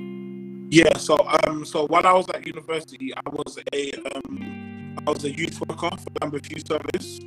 Yeah. 0.70 0.96
So 0.98 1.26
um, 1.46 1.64
so 1.64 1.86
while 1.86 2.06
I 2.06 2.12
was 2.12 2.28
at 2.30 2.46
university, 2.46 3.14
I 3.14 3.28
was 3.30 3.58
a 3.72 3.92
um, 4.14 4.96
I 5.06 5.10
was 5.10 5.24
a 5.24 5.30
youth 5.30 5.60
worker 5.60 5.90
for 5.96 6.10
Lambeth 6.20 6.50
Youth 6.50 6.66
Service, 6.68 7.18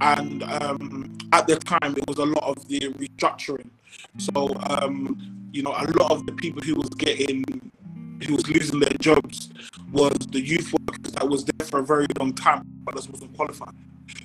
and 0.00 0.42
um, 0.42 1.18
at 1.32 1.46
the 1.46 1.56
time 1.56 1.94
it 1.96 2.06
was 2.08 2.18
a 2.18 2.26
lot 2.26 2.44
of 2.44 2.68
the 2.68 2.80
restructuring. 2.80 3.70
So 4.18 4.54
um, 4.70 5.48
you 5.52 5.62
know, 5.62 5.72
a 5.72 5.86
lot 5.98 6.10
of 6.10 6.26
the 6.26 6.32
people 6.32 6.62
who 6.62 6.74
was 6.74 6.88
getting 6.90 7.44
who 8.26 8.34
was 8.34 8.48
losing 8.48 8.80
their 8.80 8.96
jobs 8.98 9.50
was 9.92 10.16
the 10.30 10.40
youth 10.40 10.72
workers 10.72 11.12
that 11.12 11.28
was 11.28 11.44
there 11.44 11.66
for 11.66 11.80
a 11.80 11.84
very 11.84 12.06
long 12.18 12.32
time 12.32 12.62
but 12.84 12.94
just 12.94 13.10
wasn't 13.10 13.34
qualified. 13.36 13.74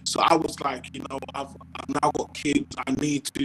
So 0.04 0.22
I 0.22 0.36
was 0.36 0.60
like, 0.62 0.94
you 0.94 1.04
know, 1.10 1.20
I've, 1.34 1.50
I've 1.76 2.02
now 2.02 2.12
got 2.12 2.34
kids. 2.34 2.76
I 2.88 2.92
need 2.94 3.26
to, 3.26 3.44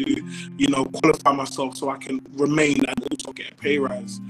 you 0.56 0.68
know, 0.68 0.84
qualify 0.84 1.32
myself 1.32 1.76
so 1.76 1.90
I 1.90 1.98
can 1.98 2.20
remain 2.34 2.84
and 2.84 3.08
also 3.10 3.32
get 3.32 3.52
a 3.52 3.54
pay 3.54 3.78
rise. 3.78 4.20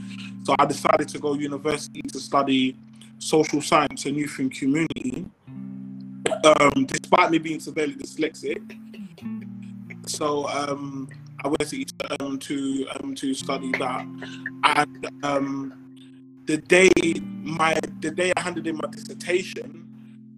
So 0.45 0.55
I 0.59 0.65
decided 0.65 1.09
to 1.09 1.19
go 1.19 1.35
university 1.35 2.03
to 2.03 2.21
study 2.21 2.77
social 3.19 3.61
science 3.61 4.07
and 4.07 4.17
youth 4.17 4.39
and 4.39 4.53
community. 4.53 5.27
Um, 6.45 6.87
despite 6.87 7.31
me 7.31 7.39
being 7.39 7.61
severely 7.61 7.95
dyslexic, 7.95 8.61
so 10.09 10.47
um, 10.49 11.09
I 11.45 11.49
went 11.49 11.69
to 11.71 11.85
um, 12.21 12.39
to 12.39 12.87
um, 12.95 13.15
to 13.15 13.35
study 13.35 13.73
that, 13.73 14.07
and 14.65 15.11
um, 15.23 15.88
the 16.49 16.57
day 16.57 16.91
my 17.43 17.79
the 18.01 18.11
day 18.11 18.33
I 18.35 18.41
handed 18.41 18.67
in 18.67 18.77
my 18.77 18.89
dissertation 18.91 19.87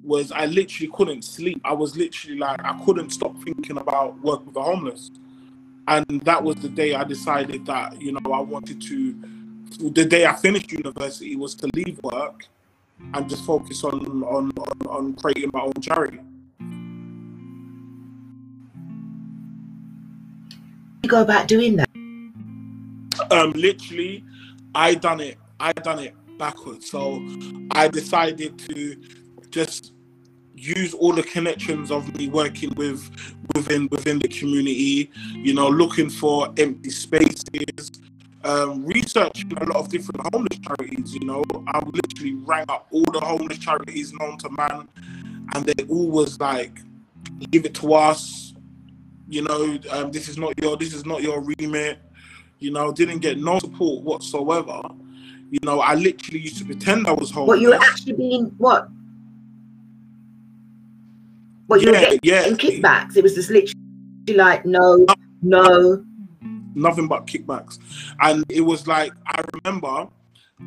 was 0.02 0.33
I 0.33 0.47
literally 0.47 0.90
couldn't 0.93 1.23
sleep. 1.23 1.61
I 1.64 1.73
was 1.73 1.97
literally 1.97 2.37
like 2.37 2.61
I 2.64 2.76
couldn't 2.85 3.11
stop 3.11 3.40
thinking 3.45 3.79
about 3.79 4.21
work 4.21 4.45
with 4.45 4.55
the 4.55 4.62
homeless. 4.62 5.12
And 5.87 6.05
that 6.23 6.43
was 6.43 6.57
the 6.57 6.69
day 6.69 6.97
I 6.97 7.05
decided 7.05 7.64
that, 7.67 8.02
you 8.02 8.11
know, 8.12 8.33
I 8.33 8.40
wanted 8.40 8.83
to 8.83 9.14
the 9.79 10.05
day 10.05 10.26
I 10.26 10.35
finished 10.35 10.73
university 10.73 11.37
was 11.37 11.55
to 11.55 11.71
leave 11.75 12.00
work 12.02 12.47
and 13.14 13.31
just 13.31 13.45
focus 13.45 13.85
on 13.85 14.25
on 14.25 14.50
on, 14.59 14.87
on 14.88 15.14
creating 15.14 15.50
my 15.55 15.61
own 15.61 15.81
charity. 15.81 16.19
You 21.05 21.09
go 21.09 21.23
about 21.23 21.47
doing 21.47 21.76
that? 21.76 21.88
Um 23.31 23.52
literally 23.52 24.25
I 24.75 24.95
done 24.97 25.21
it 25.21 25.38
I 25.61 25.73
done 25.73 25.99
it 26.00 26.14
backwards. 26.38 26.90
So 26.90 27.25
I 27.73 27.87
decided 27.88 28.59
to 28.71 28.97
just 29.50 29.93
use 30.55 30.95
all 30.95 31.12
the 31.12 31.23
connections 31.23 31.90
of 31.90 32.14
me 32.17 32.29
working 32.29 32.75
with 32.76 33.09
within 33.55 33.88
within 33.90 34.19
the 34.19 34.29
community. 34.29 35.11
You 35.33 35.55
know, 35.55 35.69
looking 35.69 36.11
for 36.11 36.52
empty 36.57 36.90
spaces. 36.90 37.93
Um, 38.43 38.87
researching 38.87 39.52
a 39.59 39.67
lot 39.67 39.76
of 39.76 39.90
different 39.90 40.23
homeless 40.33 40.59
charities, 40.61 41.12
you 41.12 41.21
know, 41.26 41.45
I 41.67 41.79
literally 41.85 42.37
rang 42.37 42.64
up 42.71 42.87
all 42.90 43.05
the 43.05 43.21
homeless 43.21 43.59
charities 43.59 44.14
known 44.14 44.38
to 44.38 44.49
man, 44.49 44.88
and 45.55 45.67
they 45.67 45.85
all 45.90 46.11
was 46.11 46.40
like, 46.40 46.81
"Give 47.50 47.67
it 47.67 47.75
to 47.75 47.93
us," 47.93 48.55
you 49.29 49.43
know. 49.43 49.79
Um, 49.90 50.11
this 50.11 50.26
is 50.26 50.38
not 50.38 50.55
your 50.59 50.79
this 50.79 50.95
is 50.95 51.05
not 51.05 51.23
your 51.23 51.43
remit. 51.43 51.99
You 52.61 52.71
know, 52.71 52.93
didn't 52.93 53.19
get 53.19 53.38
no 53.38 53.59
support 53.59 54.05
whatsoever. 54.05 54.88
You 55.50 55.59
know, 55.64 55.80
I 55.80 55.95
literally 55.95 56.40
used 56.40 56.59
to 56.59 56.64
pretend 56.64 57.07
I 57.07 57.12
was 57.12 57.30
homeless. 57.30 57.49
What 57.49 57.61
you 57.61 57.71
were 57.71 57.75
actually 57.75 58.12
being 58.12 58.47
what? 58.59 58.88
What 61.66 61.80
you 61.83 61.92
yeah, 61.92 62.00
were 62.00 62.04
getting 62.04 62.21
yeah. 62.23 62.45
kickbacks? 62.45 63.16
It 63.16 63.23
was 63.23 63.35
just 63.35 63.50
literally 63.50 63.75
like 64.28 64.64
no, 64.64 65.07
no. 65.42 66.04
Nothing 66.75 67.09
but 67.09 67.26
kickbacks, 67.26 67.80
and 68.21 68.45
it 68.49 68.61
was 68.61 68.87
like 68.87 69.12
I 69.26 69.42
remember, 69.54 70.07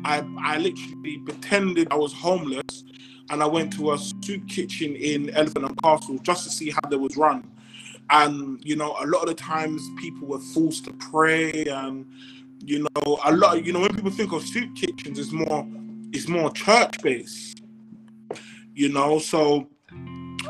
I 0.04 0.22
I 0.38 0.58
literally 0.58 1.18
pretended 1.24 1.88
I 1.90 1.96
was 1.96 2.12
homeless, 2.12 2.84
and 3.30 3.42
I 3.42 3.46
went 3.46 3.72
to 3.74 3.92
a 3.92 3.98
soup 3.98 4.46
kitchen 4.48 4.96
in 4.96 5.30
Elephant 5.30 5.64
and 5.64 5.82
Castle 5.82 6.18
just 6.18 6.44
to 6.44 6.50
see 6.50 6.70
how 6.70 6.88
they 6.90 6.96
was 6.96 7.16
run 7.16 7.50
and 8.10 8.62
you 8.64 8.76
know 8.76 8.96
a 9.00 9.06
lot 9.06 9.22
of 9.22 9.28
the 9.28 9.34
times 9.34 9.82
people 9.98 10.28
were 10.28 10.38
forced 10.38 10.84
to 10.84 10.92
pray 10.94 11.64
and 11.64 12.06
you 12.64 12.80
know, 12.80 13.18
a 13.24 13.32
lot. 13.32 13.64
You 13.64 13.72
know, 13.72 13.80
when 13.80 13.94
people 13.94 14.10
think 14.10 14.32
of 14.32 14.42
soup 14.42 14.74
kitchens, 14.74 15.18
it's 15.18 15.32
more 15.32 15.66
it's 16.12 16.28
more 16.28 16.50
church 16.50 17.00
based. 17.02 17.62
You 18.74 18.88
know, 18.88 19.18
so 19.18 19.68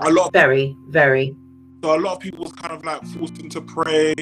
a 0.00 0.11
lot. 0.11 0.33
Very, 0.33 0.76
very. 0.88 1.35
So 1.83 1.97
a 1.97 2.00
lot 2.00 2.14
of 2.14 2.21
people 2.21 2.44
was 2.44 2.52
kind 2.52 2.73
of 2.73 2.85
like 2.85 3.04
forced 3.09 3.38
into 3.38 3.61
pray. 3.61 4.14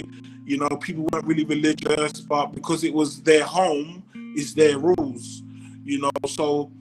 You 0.45 0.59
know, 0.59 0.69
people 0.69 1.07
weren't 1.13 1.27
really 1.27 1.45
religious, 1.45 2.21
but 2.21 2.47
because 2.47 2.83
it 2.83 2.93
was 2.93 3.23
their 3.23 3.45
home, 3.45 4.03
it's 4.35 4.55
their 4.55 4.79
rules. 4.79 5.43
You 5.85 6.01
know, 6.01 6.11
so 6.27 6.73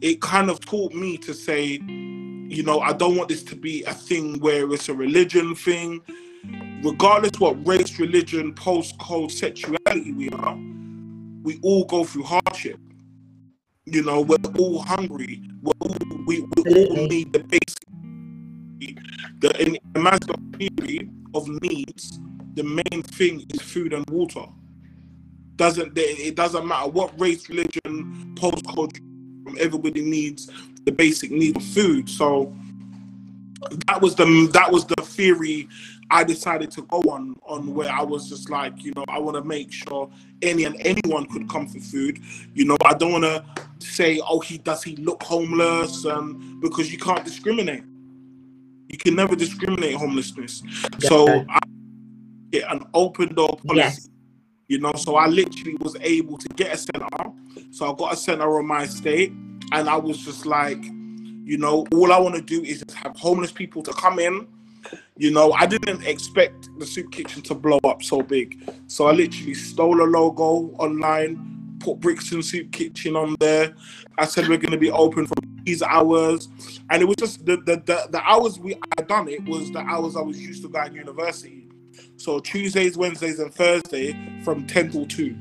it 0.00 0.20
kind 0.20 0.50
of 0.50 0.60
taught 0.60 0.92
me 0.92 1.16
to 1.18 1.34
say, 1.34 1.80
you 1.84 2.62
know, 2.62 2.80
I 2.80 2.92
don't 2.92 3.16
want 3.16 3.28
this 3.28 3.42
to 3.44 3.56
be 3.56 3.82
a 3.84 3.94
thing 3.94 4.38
where 4.40 4.72
it's 4.72 4.88
a 4.88 4.94
religion 4.94 5.54
thing. 5.54 6.00
Regardless 6.82 7.38
what 7.38 7.66
race, 7.66 7.98
religion, 7.98 8.54
postcode, 8.54 9.30
sexuality 9.30 10.12
we 10.12 10.30
are, 10.30 10.56
we 11.42 11.58
all 11.62 11.84
go 11.84 12.04
through 12.04 12.24
hardship. 12.24 12.78
You 13.86 14.02
know, 14.02 14.20
we're 14.20 14.36
all 14.58 14.80
hungry. 14.82 15.42
We're 15.62 15.72
all, 15.80 15.96
we, 16.26 16.40
we 16.40 16.86
all 16.86 16.96
need 17.06 17.32
the 17.32 17.40
basic. 17.40 17.84
The, 19.40 19.62
in 19.62 19.72
the 19.92 20.00
Maslow 20.00 20.38
theory 20.56 21.10
of 21.34 21.48
needs, 21.62 22.18
the 22.54 22.64
main 22.64 23.02
thing 23.02 23.46
is 23.52 23.60
food 23.60 23.92
and 23.92 24.08
water. 24.10 24.44
Doesn't 25.56 25.92
it 25.96 26.36
doesn't 26.36 26.66
matter 26.66 26.88
what 26.88 27.18
race, 27.20 27.48
religion, 27.48 28.34
postcode, 28.36 28.98
everybody 29.58 30.02
needs 30.02 30.50
the 30.84 30.92
basic 30.92 31.30
need 31.30 31.56
of 31.56 31.62
food. 31.62 32.08
So 32.08 32.54
that 33.86 34.00
was 34.00 34.14
the 34.14 34.48
that 34.52 34.70
was 34.70 34.86
the 34.86 35.02
theory 35.02 35.68
I 36.10 36.24
decided 36.24 36.70
to 36.72 36.82
go 36.82 36.98
on 37.02 37.36
on 37.46 37.72
where 37.74 37.90
I 37.90 38.02
was 38.02 38.28
just 38.28 38.50
like, 38.50 38.84
you 38.84 38.92
know, 38.96 39.04
I 39.08 39.18
want 39.18 39.36
to 39.36 39.44
make 39.44 39.72
sure 39.72 40.10
any 40.42 40.64
and 40.64 40.76
anyone 40.80 41.26
could 41.26 41.48
come 41.48 41.68
for 41.68 41.78
food. 41.78 42.18
You 42.54 42.64
know, 42.64 42.76
I 42.84 42.94
don't 42.94 43.12
want 43.12 43.24
to 43.24 43.44
say, 43.78 44.20
oh, 44.26 44.40
he 44.40 44.58
does 44.58 44.82
he 44.82 44.96
look 44.96 45.22
homeless, 45.22 46.04
um, 46.06 46.58
because 46.60 46.90
you 46.90 46.98
can't 46.98 47.24
discriminate. 47.24 47.84
You 48.88 48.98
can 48.98 49.14
never 49.14 49.36
discriminate 49.36 49.94
homelessness. 49.94 50.62
Yeah. 50.98 51.08
So 51.08 51.44
I 51.48 51.60
get 52.50 52.70
an 52.72 52.84
open 52.92 53.34
door 53.34 53.56
policy. 53.64 53.76
Yes. 53.76 54.10
You 54.66 54.78
know, 54.80 54.92
so 54.96 55.16
I 55.16 55.26
literally 55.26 55.76
was 55.80 55.96
able 56.00 56.38
to 56.38 56.48
get 56.50 56.74
a 56.74 56.76
center. 56.76 57.08
So 57.70 57.92
I 57.92 57.96
got 57.96 58.12
a 58.12 58.16
center 58.16 58.58
on 58.58 58.66
my 58.66 58.82
estate, 58.82 59.32
and 59.72 59.88
I 59.88 59.96
was 59.96 60.18
just 60.18 60.46
like, 60.46 60.82
you 60.82 61.56
know, 61.56 61.86
all 61.92 62.12
I 62.12 62.18
want 62.18 62.34
to 62.36 62.42
do 62.42 62.62
is 62.62 62.80
just 62.82 62.96
have 62.96 63.16
homeless 63.16 63.50
people 63.52 63.82
to 63.82 63.92
come 63.92 64.18
in 64.18 64.46
you 65.16 65.30
know, 65.30 65.52
I 65.52 65.66
didn't 65.66 66.04
expect 66.04 66.68
the 66.78 66.86
soup 66.86 67.12
kitchen 67.12 67.42
to 67.42 67.54
blow 67.54 67.78
up 67.84 68.02
so 68.02 68.22
big. 68.22 68.70
So 68.86 69.06
I 69.06 69.12
literally 69.12 69.54
stole 69.54 70.02
a 70.02 70.04
logo 70.04 70.74
online, 70.78 71.76
put 71.80 72.00
Brixton 72.00 72.42
Soup 72.42 72.70
Kitchen 72.72 73.16
on 73.16 73.36
there. 73.40 73.74
I 74.18 74.26
said 74.26 74.48
we're 74.48 74.58
going 74.58 74.72
to 74.72 74.78
be 74.78 74.90
open 74.90 75.26
for 75.26 75.34
these 75.64 75.82
hours. 75.82 76.48
And 76.90 77.02
it 77.02 77.06
was 77.06 77.16
just 77.16 77.44
the, 77.44 77.56
the, 77.58 77.82
the, 77.86 78.08
the 78.10 78.22
hours 78.22 78.58
we 78.58 78.78
had 78.96 79.08
done 79.08 79.28
it 79.28 79.44
was 79.44 79.70
the 79.72 79.80
hours 79.80 80.16
I 80.16 80.22
was 80.22 80.40
used 80.40 80.62
to 80.62 80.68
going 80.68 80.92
to 80.92 80.98
university. 80.98 81.68
So 82.16 82.38
Tuesdays, 82.40 82.96
Wednesdays, 82.96 83.38
and 83.38 83.52
Thursday 83.52 84.14
from 84.44 84.66
10 84.66 84.90
till 84.90 85.06
2. 85.06 85.36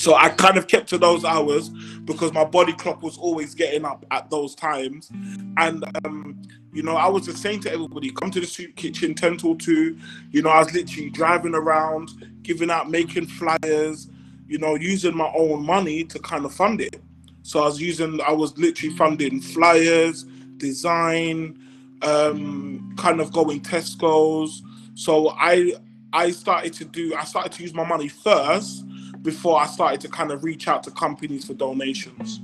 So 0.00 0.14
I 0.14 0.30
kind 0.30 0.56
of 0.56 0.66
kept 0.66 0.88
to 0.88 0.98
those 0.98 1.26
hours 1.26 1.68
because 1.68 2.32
my 2.32 2.42
body 2.42 2.72
clock 2.72 3.02
was 3.02 3.18
always 3.18 3.54
getting 3.54 3.84
up 3.84 4.06
at 4.10 4.30
those 4.30 4.54
times. 4.54 5.10
And, 5.58 5.84
um, 6.06 6.40
you 6.72 6.82
know, 6.82 6.96
I 6.96 7.06
was 7.06 7.26
just 7.26 7.42
saying 7.42 7.60
to 7.60 7.70
everybody, 7.70 8.10
come 8.10 8.30
to 8.30 8.40
the 8.40 8.46
soup 8.46 8.76
kitchen 8.76 9.14
10 9.14 9.36
till 9.36 9.56
2. 9.56 9.98
You 10.30 10.40
know, 10.40 10.48
I 10.48 10.60
was 10.60 10.72
literally 10.72 11.10
driving 11.10 11.54
around, 11.54 12.12
giving 12.40 12.70
out, 12.70 12.88
making 12.88 13.26
flyers, 13.26 14.08
you 14.48 14.56
know, 14.56 14.74
using 14.74 15.14
my 15.14 15.30
own 15.36 15.66
money 15.66 16.04
to 16.04 16.18
kind 16.20 16.46
of 16.46 16.54
fund 16.54 16.80
it. 16.80 17.02
So 17.42 17.60
I 17.60 17.66
was 17.66 17.78
using, 17.78 18.22
I 18.22 18.32
was 18.32 18.56
literally 18.56 18.96
funding 18.96 19.42
flyers, 19.42 20.22
design, 20.56 21.58
um, 22.00 22.94
kind 22.96 23.20
of 23.20 23.34
going 23.34 23.60
Tesco's. 23.60 24.62
So 24.94 25.28
I, 25.38 25.74
I 26.14 26.30
started 26.30 26.72
to 26.72 26.86
do, 26.86 27.14
I 27.14 27.24
started 27.24 27.52
to 27.52 27.62
use 27.62 27.74
my 27.74 27.84
money 27.84 28.08
first 28.08 28.86
before 29.22 29.60
I 29.60 29.66
started 29.66 30.00
to 30.02 30.08
kind 30.08 30.30
of 30.30 30.44
reach 30.44 30.68
out 30.68 30.82
to 30.84 30.90
companies 30.90 31.44
for 31.44 31.54
donations. 31.54 32.40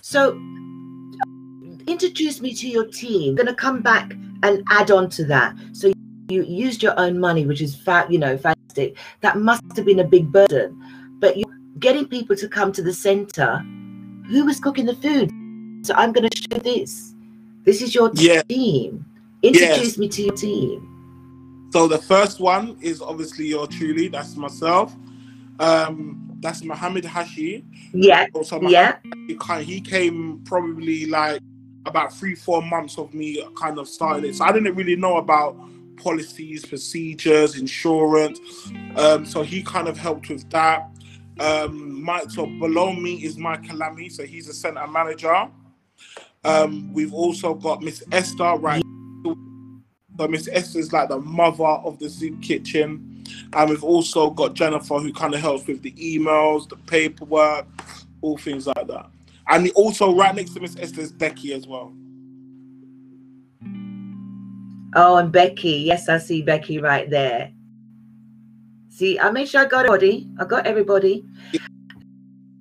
So, 0.00 0.32
introduce 1.86 2.40
me 2.40 2.54
to 2.54 2.68
your 2.68 2.86
team. 2.86 3.30
I'm 3.30 3.34
going 3.36 3.46
to 3.46 3.54
come 3.54 3.82
back 3.82 4.12
and 4.42 4.62
add 4.70 4.90
on 4.90 5.10
to 5.10 5.24
that. 5.24 5.54
So, 5.72 5.92
you 6.28 6.42
used 6.42 6.82
your 6.82 6.98
own 6.98 7.18
money, 7.18 7.46
which 7.46 7.60
is 7.60 7.74
fat, 7.74 8.10
you 8.10 8.18
know, 8.18 8.36
fantastic. 8.36 8.96
That 9.20 9.38
must 9.38 9.62
have 9.76 9.84
been 9.84 10.00
a 10.00 10.04
big 10.04 10.32
burden. 10.32 10.80
But 11.18 11.36
you 11.36 11.44
getting 11.78 12.06
people 12.06 12.36
to 12.36 12.48
come 12.48 12.72
to 12.72 12.82
the 12.82 12.92
center. 12.92 13.58
Who 14.28 14.44
was 14.44 14.58
cooking 14.58 14.86
the 14.86 14.94
food? 14.94 15.30
So 15.82 15.94
I'm 15.94 16.12
going 16.12 16.28
to 16.28 16.36
show 16.36 16.58
this. 16.58 17.14
This 17.64 17.82
is 17.82 17.94
your 17.94 18.10
yeah. 18.14 18.42
team. 18.42 19.04
Introduce 19.42 19.78
yes. 19.78 19.98
me 19.98 20.08
to 20.08 20.22
your 20.22 20.34
team. 20.34 20.95
So 21.70 21.88
the 21.88 21.98
first 21.98 22.40
one 22.40 22.76
is 22.80 23.02
obviously 23.02 23.46
your 23.46 23.66
truly. 23.66 24.08
That's 24.08 24.36
myself. 24.36 24.94
Um, 25.58 26.36
that's 26.40 26.62
Mohammed 26.62 27.04
Hashi. 27.04 27.64
Yeah. 27.92 28.26
So 28.42 28.60
yeah. 28.68 28.98
He 29.60 29.80
came 29.80 30.42
probably 30.44 31.06
like 31.06 31.40
about 31.86 32.12
three, 32.12 32.34
four 32.34 32.62
months 32.62 32.98
of 32.98 33.12
me 33.14 33.42
kind 33.56 33.78
of 33.78 33.88
starting 33.88 34.28
it. 34.28 34.34
So 34.36 34.44
I 34.44 34.52
didn't 34.52 34.74
really 34.74 34.96
know 34.96 35.16
about 35.16 35.56
policies, 35.96 36.64
procedures, 36.64 37.58
insurance. 37.58 38.40
Um, 38.96 39.24
so 39.24 39.42
he 39.42 39.62
kind 39.62 39.88
of 39.88 39.96
helped 39.96 40.28
with 40.28 40.48
that. 40.50 40.88
Um, 41.38 42.02
Mike, 42.02 42.30
so 42.30 42.46
below 42.46 42.92
me 42.92 43.14
is 43.24 43.36
Mike 43.36 43.62
Kalami, 43.62 44.10
so 44.10 44.24
he's 44.24 44.48
a 44.48 44.54
center 44.54 44.86
manager. 44.86 45.48
Um, 46.44 46.92
we've 46.92 47.12
also 47.12 47.54
got 47.54 47.82
Miss 47.82 48.02
Esther 48.12 48.54
right 48.56 48.82
so 50.18 50.28
Miss 50.28 50.48
Esther 50.50 50.78
is 50.78 50.92
like 50.92 51.08
the 51.08 51.20
mother 51.20 51.64
of 51.64 51.98
the 51.98 52.08
soup 52.08 52.40
kitchen. 52.42 53.24
And 53.52 53.70
we've 53.70 53.84
also 53.84 54.30
got 54.30 54.54
Jennifer 54.54 54.98
who 54.98 55.12
kind 55.12 55.34
of 55.34 55.40
helps 55.40 55.66
with 55.66 55.82
the 55.82 55.92
emails, 55.92 56.68
the 56.68 56.76
paperwork, 56.76 57.66
all 58.22 58.38
things 58.38 58.66
like 58.66 58.86
that. 58.86 59.10
And 59.48 59.70
also 59.72 60.14
right 60.14 60.34
next 60.34 60.54
to 60.54 60.60
Miss 60.60 60.74
is 60.74 61.12
Becky 61.12 61.52
as 61.52 61.66
well. 61.66 61.92
Oh, 64.94 65.16
and 65.16 65.30
Becky. 65.30 65.72
Yes, 65.72 66.08
I 66.08 66.18
see 66.18 66.42
Becky 66.42 66.78
right 66.78 67.08
there. 67.10 67.52
See, 68.88 69.18
I 69.20 69.30
made 69.30 69.48
sure 69.48 69.60
I 69.60 69.66
got 69.66 69.84
everybody. 69.84 70.28
I 70.40 70.46
got 70.46 70.66
everybody. 70.66 71.24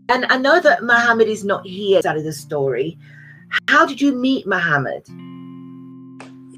And 0.09 0.25
I 0.29 0.37
know 0.37 0.59
that 0.59 0.83
Mohammed 0.83 1.29
is 1.29 1.45
not 1.45 1.65
here 1.65 2.01
out 2.05 2.17
of 2.17 2.25
the 2.25 2.33
story. 2.33 2.99
How 3.69 3.85
did 3.85 4.01
you 4.01 4.11
meet 4.11 4.45
Mohammed? 4.45 5.07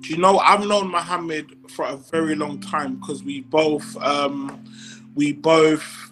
Do 0.01 0.10
you 0.10 0.17
know 0.17 0.39
I've 0.39 0.65
known 0.65 0.91
Mohammed 0.91 1.71
for 1.71 1.86
a 1.86 1.97
very 1.97 2.36
long 2.36 2.60
time 2.60 2.95
because 2.95 3.23
we 3.23 3.41
both 3.41 3.95
um, 3.97 4.63
we 5.15 5.33
both 5.33 6.07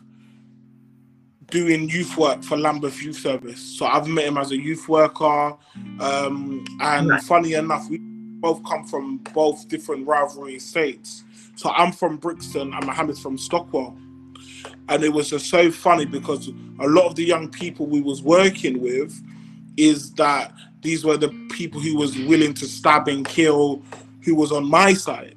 doing 1.47 1.87
youth 1.89 2.17
work 2.17 2.43
for 2.43 2.57
Lambeth 2.57 3.01
Youth 3.01 3.17
Service. 3.17 3.61
So 3.77 3.85
I've 3.85 4.07
met 4.07 4.25
him 4.25 4.37
as 4.37 4.51
a 4.51 4.57
youth 4.57 4.89
worker, 4.89 5.55
um, 5.99 6.65
and 6.81 7.21
funny 7.23 7.53
enough, 7.53 7.87
we 7.89 7.99
both 7.99 8.63
come 8.65 8.85
from 8.85 9.17
both 9.33 9.67
different 9.67 10.07
rivalry 10.07 10.59
states. 10.59 11.23
So 11.55 11.69
I'm 11.69 11.91
from 11.91 12.17
Brixton 12.17 12.73
and 12.73 12.85
Mohammed's 12.85 13.21
from 13.21 13.37
Stockwell. 13.37 13.97
And 14.89 15.03
it 15.03 15.13
was 15.13 15.29
just 15.29 15.49
so 15.49 15.71
funny 15.71 16.05
because 16.05 16.49
a 16.79 16.87
lot 16.87 17.05
of 17.05 17.15
the 17.15 17.23
young 17.23 17.49
people 17.49 17.85
we 17.85 18.01
was 18.01 18.21
working 18.21 18.81
with 18.81 19.19
is 19.77 20.13
that 20.13 20.53
these 20.81 21.03
were 21.03 21.17
the 21.17 21.29
people 21.55 21.79
who 21.79 21.95
was 21.95 22.17
willing 22.19 22.53
to 22.53 22.67
stab 22.67 23.07
and 23.07 23.25
kill 23.25 23.81
who 24.23 24.35
was 24.35 24.51
on 24.51 24.69
my 24.69 24.93
side 24.93 25.35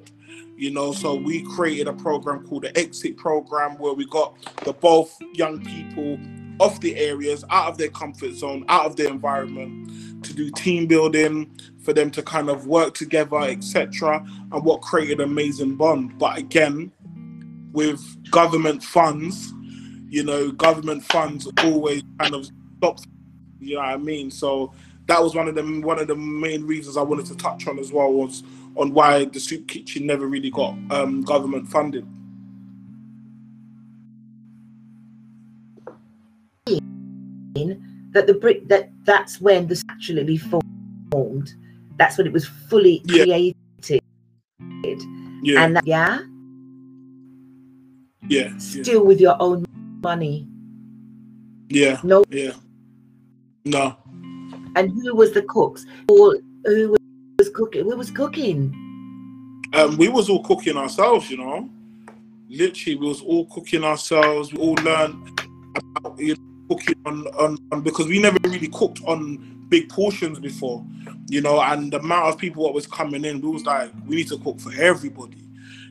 you 0.59 0.69
know? 0.69 0.91
So 0.91 1.15
we 1.15 1.41
created 1.41 1.87
a 1.87 1.93
program 1.93 2.45
called 2.45 2.63
the 2.63 2.77
exit 2.77 3.17
program 3.17 3.77
where 3.77 3.93
we 3.93 4.05
got 4.07 4.35
the 4.65 4.73
both 4.73 5.17
young 5.33 5.63
people 5.63 6.19
off 6.59 6.81
the 6.81 6.95
areas 6.97 7.45
out 7.49 7.69
of 7.69 7.77
their 7.77 7.87
comfort 7.87 8.33
zone 8.33 8.65
out 8.67 8.85
of 8.85 8.97
their 8.97 9.07
environment 9.07 10.25
to 10.25 10.33
do 10.33 10.51
team 10.51 10.85
building 10.85 11.49
for 11.81 11.93
them 11.93 12.11
to 12.11 12.21
kind 12.21 12.49
of 12.49 12.67
work 12.67 12.93
together 12.93 13.37
etc 13.37 14.21
and 14.51 14.63
what 14.65 14.81
created 14.81 15.21
amazing 15.21 15.75
bond. 15.75 16.19
But 16.19 16.37
again 16.37 16.91
with 17.71 18.01
government 18.29 18.83
funds 18.83 19.53
you 20.09 20.23
know 20.23 20.51
government 20.51 21.03
funds 21.05 21.47
always 21.63 22.03
kind 22.19 22.35
of 22.35 22.49
stop 22.77 22.99
you 23.61 23.75
know 23.75 23.81
what 23.81 23.89
i 23.89 23.97
mean? 23.97 24.31
So 24.31 24.73
that 25.09 25.23
was 25.23 25.33
one 25.33 25.47
of 25.47 25.55
the 25.55 25.63
one 25.81 25.97
of 25.97 26.07
the 26.07 26.15
main 26.15 26.67
reasons 26.67 26.95
I 26.95 27.01
wanted 27.01 27.25
to 27.27 27.35
touch 27.35 27.67
on 27.67 27.79
as 27.79 27.91
well 27.91 28.13
was 28.13 28.43
on 28.75 28.93
why 28.93 29.25
the 29.25 29.39
soup 29.39 29.67
kitchen 29.67 30.05
never 30.05 30.27
really 30.27 30.51
got 30.51 30.75
um, 30.91 31.23
government 31.23 31.67
funding. 31.67 32.07
That 38.11 38.27
the 38.27 38.35
brick 38.35 38.67
that 38.67 38.91
that's 39.03 39.41
when 39.41 39.65
this 39.65 39.83
actually 39.89 40.37
formed. 40.37 41.55
That's 41.97 42.17
when 42.17 42.27
it 42.27 42.33
was 42.33 42.45
fully 42.45 43.01
yeah. 43.05 43.23
created. 43.23 44.03
Yeah. 45.41 45.63
And 45.63 45.75
that, 45.75 45.87
yeah. 45.87 46.19
Yeah. 48.27 48.55
Still 48.59 49.01
yeah. 49.01 49.07
with 49.07 49.19
your 49.19 49.37
own 49.39 49.65
money. 50.03 50.47
Yeah. 51.69 51.99
No. 52.03 52.23
Yeah. 52.29 52.53
No. 53.65 53.97
And 54.79 54.93
who 54.93 55.13
was 55.13 55.33
the 55.33 55.41
cooks? 55.41 55.85
Or 56.07 56.37
who 56.63 56.95
was 57.37 57.49
cooking? 57.49 57.83
Who 57.83 57.97
was 57.97 58.09
cooking? 58.11 58.73
Um, 59.73 59.97
we 59.97 60.07
was 60.07 60.29
all 60.29 60.41
cooking 60.41 60.77
ourselves, 60.77 61.29
you 61.29 61.35
know. 61.35 61.69
Literally, 62.47 62.95
we 62.95 63.05
was 63.05 63.21
all 63.21 63.45
cooking 63.47 63.83
ourselves. 63.83 64.53
We 64.53 64.59
all 64.59 64.75
learned 64.75 65.41
about 65.97 66.17
you 66.17 66.35
know, 66.35 66.75
cooking 66.75 66.95
on, 67.05 67.27
on, 67.27 67.57
on 67.73 67.81
because 67.81 68.07
we 68.07 68.19
never 68.19 68.37
really 68.45 68.69
cooked 68.69 69.01
on 69.05 69.65
big 69.67 69.89
portions 69.89 70.39
before, 70.39 70.85
you 71.27 71.41
know, 71.41 71.61
and 71.61 71.91
the 71.91 71.99
amount 71.99 72.27
of 72.29 72.37
people 72.37 72.63
that 72.63 72.73
was 72.73 72.87
coming 72.87 73.25
in, 73.25 73.41
we 73.41 73.49
was 73.49 73.65
like, 73.65 73.91
we 74.07 74.15
need 74.15 74.29
to 74.29 74.37
cook 74.37 74.61
for 74.61 74.71
everybody, 74.73 75.43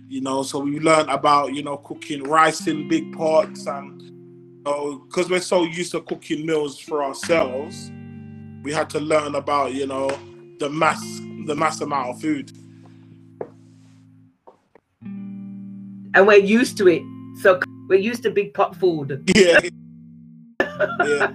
you 0.09 0.23
know. 0.23 0.43
So 0.43 0.61
we 0.61 0.81
learned 0.81 1.11
about 1.11 1.53
you 1.53 1.63
know 1.63 1.77
cooking 1.77 2.23
rice 2.23 2.67
in 2.67 2.89
big 2.89 3.13
pots 3.13 3.67
and 3.67 4.01
you 4.01 4.63
know 4.65 5.05
because 5.07 5.29
we're 5.29 5.41
so 5.41 5.65
used 5.65 5.93
to 5.93 6.01
cooking 6.01 6.47
meals 6.47 6.79
for 6.79 7.05
ourselves, 7.05 7.93
we 8.63 8.73
had 8.73 8.91
to 8.91 9.01
learn 9.01 9.35
about 9.35 9.73
you 9.73 9.87
know 9.87 10.09
the 10.59 10.69
mass 10.69 11.01
the 11.47 11.55
mass 11.55 11.81
amount 11.81 12.11
of 12.11 12.21
food. 12.21 12.53
And 16.15 16.27
we're 16.27 16.39
used 16.39 16.77
to 16.79 16.89
it. 16.89 17.03
So 17.43 17.61
we're 17.89 17.99
used 17.99 18.23
to 18.25 18.31
big 18.31 18.55
pot 18.55 18.77
food. 18.77 19.31
Yeah. 19.37 19.61
yeah. 21.05 21.33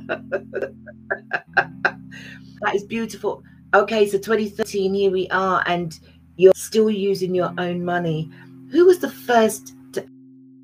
That 2.61 2.75
is 2.75 2.83
beautiful. 2.83 3.43
Okay, 3.73 4.07
so 4.07 4.17
2013, 4.17 4.93
here 4.93 5.11
we 5.11 5.27
are, 5.29 5.63
and 5.65 5.99
you're 6.37 6.53
still 6.55 6.89
using 6.89 7.35
your 7.35 7.53
own 7.57 7.83
money. 7.83 8.31
Who 8.71 8.85
was 8.85 8.99
the 8.99 9.09
first 9.09 9.73
to 9.93 10.05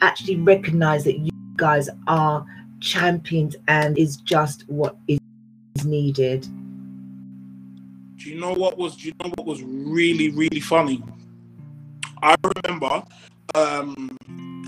actually 0.02 0.38
recognize 0.38 1.04
that 1.04 1.17
you 1.17 1.32
guys 1.58 1.89
are 2.08 2.45
champions 2.80 3.56
and 3.67 3.98
is 3.98 4.17
just 4.17 4.63
what 4.69 4.95
is 5.08 5.19
needed? 5.86 6.48
Do 8.18 8.30
you 8.30 8.39
know 8.39 8.54
what 8.54 8.78
was? 8.78 8.98
Do 8.98 9.08
you 9.08 9.13
know 9.24 9.32
what 9.36 9.48
was 9.48 9.63
really 9.63 10.30
really 10.30 10.60
funny? 10.60 11.04
I 12.22 12.36
remember, 12.65 13.04
um, 13.56 14.18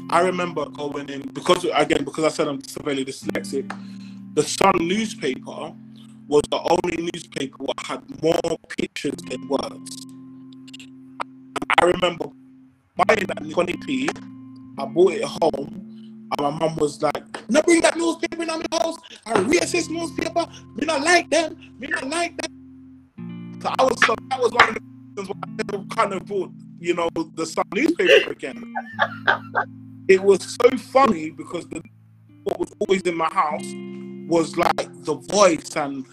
I 0.10 0.22
remember 0.22 0.66
going 0.70 1.10
in 1.10 1.22
because 1.34 1.66
again 1.66 2.04
because 2.06 2.24
I 2.24 2.30
said 2.30 2.48
I'm 2.48 2.64
severely 2.64 3.06
dyslexic. 3.06 3.72
The 4.36 4.44
Sun 4.44 4.74
newspaper 4.80 5.74
was 6.28 6.44
the 6.50 6.60
only 6.62 7.12
newspaper 7.14 7.66
that 7.68 7.86
had 7.86 8.24
more 8.24 8.58
pictures 8.78 9.16
than 9.30 9.48
words. 9.50 10.06
I 11.80 11.86
remember 11.86 12.26
buying 12.96 13.26
that 13.28 13.40
20p. 13.40 14.10
I 14.80 14.86
bought 14.86 15.14
it 15.14 15.24
home, 15.26 16.30
and 16.32 16.40
my 16.40 16.50
mum 16.52 16.76
was 16.78 17.02
like, 17.02 17.31
"No, 17.52 17.62
bring 17.64 17.82
that 17.82 17.98
newspaper 17.98 18.42
in 18.42 18.48
my 18.48 18.64
house. 18.72 18.98
I 19.26 19.34
reassess 19.34 19.90
newspaper. 19.90 20.48
Me 20.76 20.86
not 20.86 21.02
like 21.02 21.30
them. 21.30 21.58
Me 21.80 21.88
not 21.88 22.08
like 22.08 22.38
them." 22.38 23.60
So 23.62 23.70
I 23.78 23.84
was 23.84 23.98
so 24.06 24.16
that 24.30 24.40
was 24.40 24.52
one 24.54 24.70
of 24.70 24.76
the 24.76 24.82
reasons 25.22 25.30
why 25.30 25.80
I 25.80 25.96
kind 25.96 26.14
of 26.14 26.26
bought, 26.26 26.52
you 26.80 26.94
know, 26.94 27.10
the 27.36 27.46
Sun 27.46 27.66
newspaper 27.76 28.32
again. 28.32 28.74
it 30.08 30.22
was 30.24 30.58
so 30.62 30.78
funny 30.78 31.30
because 31.32 31.68
the 31.68 31.82
what 32.44 32.60
was 32.60 32.72
always 32.80 33.02
in 33.04 33.16
my 33.16 33.30
house 33.32 33.66
was 34.28 34.58
like 34.58 35.04
the 35.04 35.16
voice 35.16 35.76
and 35.76 36.06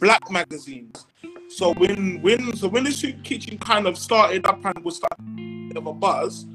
black 0.00 0.30
magazines. 0.30 1.06
So 1.48 1.74
when 1.74 2.22
when 2.22 2.56
so 2.56 2.68
when 2.68 2.84
the 2.84 2.92
soup 2.92 3.22
kitchen 3.22 3.58
kind 3.58 3.86
of 3.86 3.96
started 3.98 4.46
up 4.46 4.64
and 4.64 4.84
was 4.84 4.96
starting 4.96 5.72
of 5.76 5.86
a 5.86 5.92
buzz, 5.92 6.46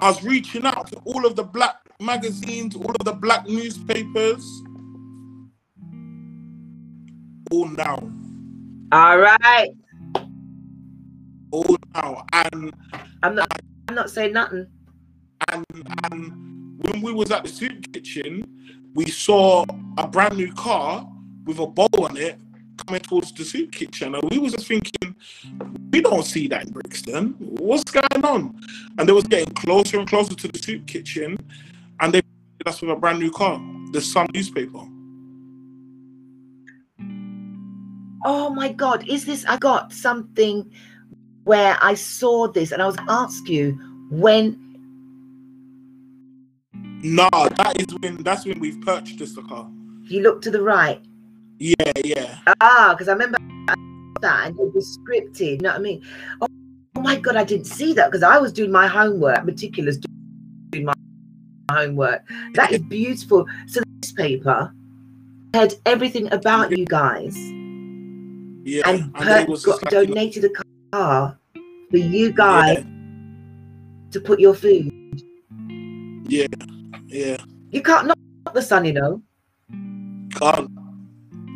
I 0.00 0.08
was 0.08 0.22
reaching 0.22 0.66
out 0.66 0.88
to 0.88 0.96
all 1.04 1.24
of 1.24 1.36
the 1.36 1.44
black 1.44 1.76
magazines, 2.00 2.74
all 2.76 2.90
of 2.90 3.04
the 3.04 3.12
black 3.12 3.46
newspapers. 3.46 4.44
All 7.50 7.68
now. 7.68 8.10
All 8.92 9.18
right. 9.18 9.70
All 11.50 11.76
now. 11.94 12.24
And 12.32 12.72
I'm 13.22 13.34
not 13.34 13.60
I'm 13.88 13.94
not 13.94 14.10
saying 14.10 14.32
nothing. 14.32 14.66
and 15.52 15.64
and 16.12 16.80
when 16.82 17.02
we 17.02 17.12
was 17.12 17.30
at 17.30 17.44
the 17.44 17.48
soup 17.48 17.92
kitchen, 17.92 18.44
we 18.94 19.06
saw 19.06 19.64
a 19.98 20.06
brand 20.06 20.36
new 20.36 20.52
car 20.54 21.06
with 21.44 21.58
a 21.58 21.66
bow 21.66 21.88
on 21.98 22.16
it 22.16 22.38
coming 22.86 23.00
towards 23.00 23.32
the 23.32 23.44
soup 23.44 23.72
kitchen, 23.72 24.14
and 24.14 24.30
we 24.30 24.38
was 24.38 24.52
just 24.52 24.66
thinking, 24.66 25.14
we 25.92 26.00
don't 26.00 26.24
see 26.24 26.48
that 26.48 26.66
in 26.66 26.72
Brixton. 26.72 27.34
What's 27.38 27.90
going 27.90 28.24
on? 28.24 28.58
And 28.98 29.08
they 29.08 29.12
was 29.12 29.24
getting 29.24 29.52
closer 29.54 29.98
and 29.98 30.08
closer 30.08 30.34
to 30.34 30.48
the 30.48 30.58
soup 30.58 30.86
kitchen, 30.86 31.36
and 32.00 32.14
they 32.14 32.22
presented 32.22 32.68
us 32.68 32.80
with 32.80 32.90
a 32.90 32.96
brand 32.96 33.18
new 33.18 33.30
car, 33.30 33.60
the 33.92 34.00
Sun 34.00 34.28
newspaper. 34.34 34.80
Oh 38.24 38.50
my 38.50 38.72
God, 38.72 39.08
is 39.08 39.24
this? 39.24 39.44
I 39.46 39.56
got 39.56 39.92
something 39.92 40.70
where 41.44 41.78
I 41.80 41.94
saw 41.94 42.48
this 42.48 42.72
and 42.72 42.82
I 42.82 42.86
was 42.86 42.96
gonna 42.96 43.12
ask 43.12 43.48
you 43.48 43.78
when. 44.10 44.58
Nah, 47.02 47.30
that 47.30 47.80
is 47.80 47.86
when 48.00 48.22
that's 48.22 48.44
when 48.44 48.60
we've 48.60 48.80
purchased 48.82 49.36
the 49.36 49.42
car. 49.42 49.70
You 50.02 50.22
look 50.22 50.42
to 50.42 50.50
the 50.50 50.60
right. 50.60 51.00
Yeah, 51.58 51.92
yeah. 52.04 52.38
Ah, 52.60 52.94
because 52.94 53.08
I 53.08 53.12
remember 53.12 53.38
that 54.20 54.46
and 54.46 54.58
it 54.58 54.74
was 54.74 54.98
scripted. 54.98 55.52
You 55.52 55.58
know 55.58 55.70
what 55.70 55.78
I 55.78 55.82
mean? 55.82 56.02
Oh, 56.42 56.46
oh 56.96 57.00
my 57.00 57.16
God, 57.16 57.36
I 57.36 57.44
didn't 57.44 57.66
see 57.66 57.94
that 57.94 58.10
because 58.10 58.22
I 58.22 58.38
was 58.38 58.52
doing 58.52 58.70
my 58.70 58.86
homework, 58.86 59.44
meticulous 59.44 59.98
doing 60.72 60.84
my 60.84 60.94
homework. 61.70 62.22
That 62.54 62.72
is 62.72 62.80
beautiful. 62.82 63.46
So, 63.66 63.80
this 64.00 64.12
paper 64.12 64.72
had 65.54 65.74
everything 65.86 66.32
about 66.32 66.76
you 66.76 66.84
guys 66.86 67.36
Yeah. 68.64 68.88
and 68.88 69.12
then 69.14 69.26
per- 69.26 69.40
it 69.40 69.48
was 69.48 69.64
got 69.64 69.82
like, 69.82 69.90
donated 69.90 70.44
a 70.44 70.50
car 70.92 71.38
for 71.90 71.96
you 71.96 72.32
guys 72.32 72.84
to 74.12 74.20
put 74.20 74.38
your 74.40 74.54
food. 74.54 74.90
yeah, 76.28 76.46
yeah. 77.06 77.36
You 77.70 77.82
can't 77.82 78.06
knock 78.08 78.18
the 78.54 78.62
sun, 78.62 78.84
you 78.84 78.92
know. 78.92 79.22
Can't. 80.34 80.70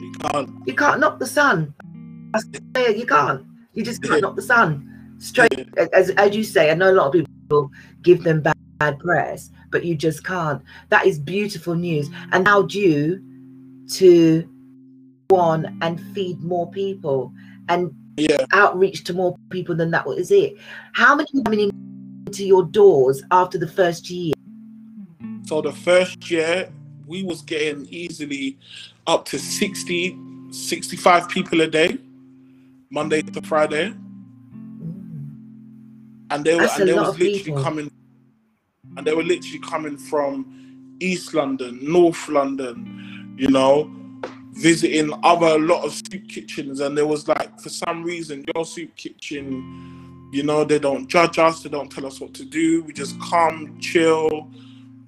You 0.00 0.12
can't. 0.20 0.50
You 0.66 0.74
can't 0.74 1.00
knock 1.00 1.18
the 1.18 1.26
sun. 1.26 1.74
You 2.74 3.06
can't. 3.06 3.46
You 3.74 3.84
just 3.84 4.02
can't 4.02 4.22
knock 4.22 4.34
the 4.36 4.42
sun. 4.42 4.90
Straight 5.18 5.68
as 5.92 6.10
as 6.10 6.34
you 6.34 6.42
say, 6.42 6.70
I 6.70 6.74
know 6.74 6.90
a 6.90 6.96
lot 6.98 7.06
of 7.06 7.12
people 7.12 7.70
give 8.02 8.24
them 8.24 8.40
bad, 8.42 8.56
bad 8.78 8.98
press, 8.98 9.50
but 9.74 9.84
you 9.84 9.96
just 9.96 10.22
can't. 10.22 10.62
That 10.90 11.04
is 11.04 11.18
beautiful 11.18 11.74
news. 11.74 12.08
And 12.30 12.44
now 12.44 12.62
due 12.62 13.20
to 13.94 14.48
go 15.28 15.36
on 15.36 15.76
and 15.82 16.00
feed 16.14 16.40
more 16.40 16.70
people 16.70 17.32
and 17.68 17.92
Yeah. 18.16 18.46
outreach 18.52 19.02
to 19.04 19.12
more 19.12 19.36
people 19.50 19.74
than 19.74 19.90
that 19.90 20.06
is 20.16 20.30
it. 20.30 20.56
How 20.92 21.16
many 21.16 21.28
coming 21.44 21.72
into 22.24 22.46
your 22.46 22.62
doors 22.62 23.24
after 23.32 23.58
the 23.58 23.66
first 23.66 24.08
year? 24.08 24.34
So 25.42 25.60
the 25.60 25.72
first 25.72 26.30
year, 26.30 26.70
we 27.08 27.24
was 27.24 27.42
getting 27.42 27.88
easily 27.90 28.56
up 29.08 29.24
to 29.24 29.40
60, 29.40 30.16
65 30.52 31.28
people 31.28 31.60
a 31.62 31.66
day, 31.66 31.98
Monday 32.90 33.22
to 33.22 33.42
Friday. 33.42 33.92
Mm. 33.92 35.34
And 36.30 36.44
they 36.44 36.54
were 36.54 36.62
and 36.62 36.88
they 36.88 36.94
was 36.94 37.18
literally 37.18 37.40
people. 37.40 37.60
coming 37.60 37.90
and 38.96 39.06
they 39.06 39.14
were 39.14 39.22
literally 39.22 39.58
coming 39.60 39.96
from 39.96 40.96
East 41.00 41.34
London, 41.34 41.78
North 41.82 42.28
London, 42.28 43.36
you 43.38 43.48
know, 43.48 43.90
visiting 44.52 45.12
other 45.24 45.46
a 45.46 45.58
lot 45.58 45.84
of 45.84 45.92
soup 45.92 46.28
kitchens 46.28 46.80
and 46.80 46.96
there 46.96 47.06
was 47.06 47.26
like 47.26 47.58
for 47.60 47.68
some 47.68 48.04
reason 48.04 48.44
your 48.54 48.64
soup 48.64 48.94
kitchen, 48.96 50.30
you 50.32 50.42
know, 50.42 50.64
they 50.64 50.78
don't 50.78 51.08
judge 51.08 51.38
us, 51.38 51.62
they 51.62 51.68
don't 51.68 51.90
tell 51.90 52.06
us 52.06 52.20
what 52.20 52.34
to 52.34 52.44
do. 52.44 52.82
We 52.84 52.92
just 52.92 53.20
come, 53.20 53.78
chill, 53.80 54.48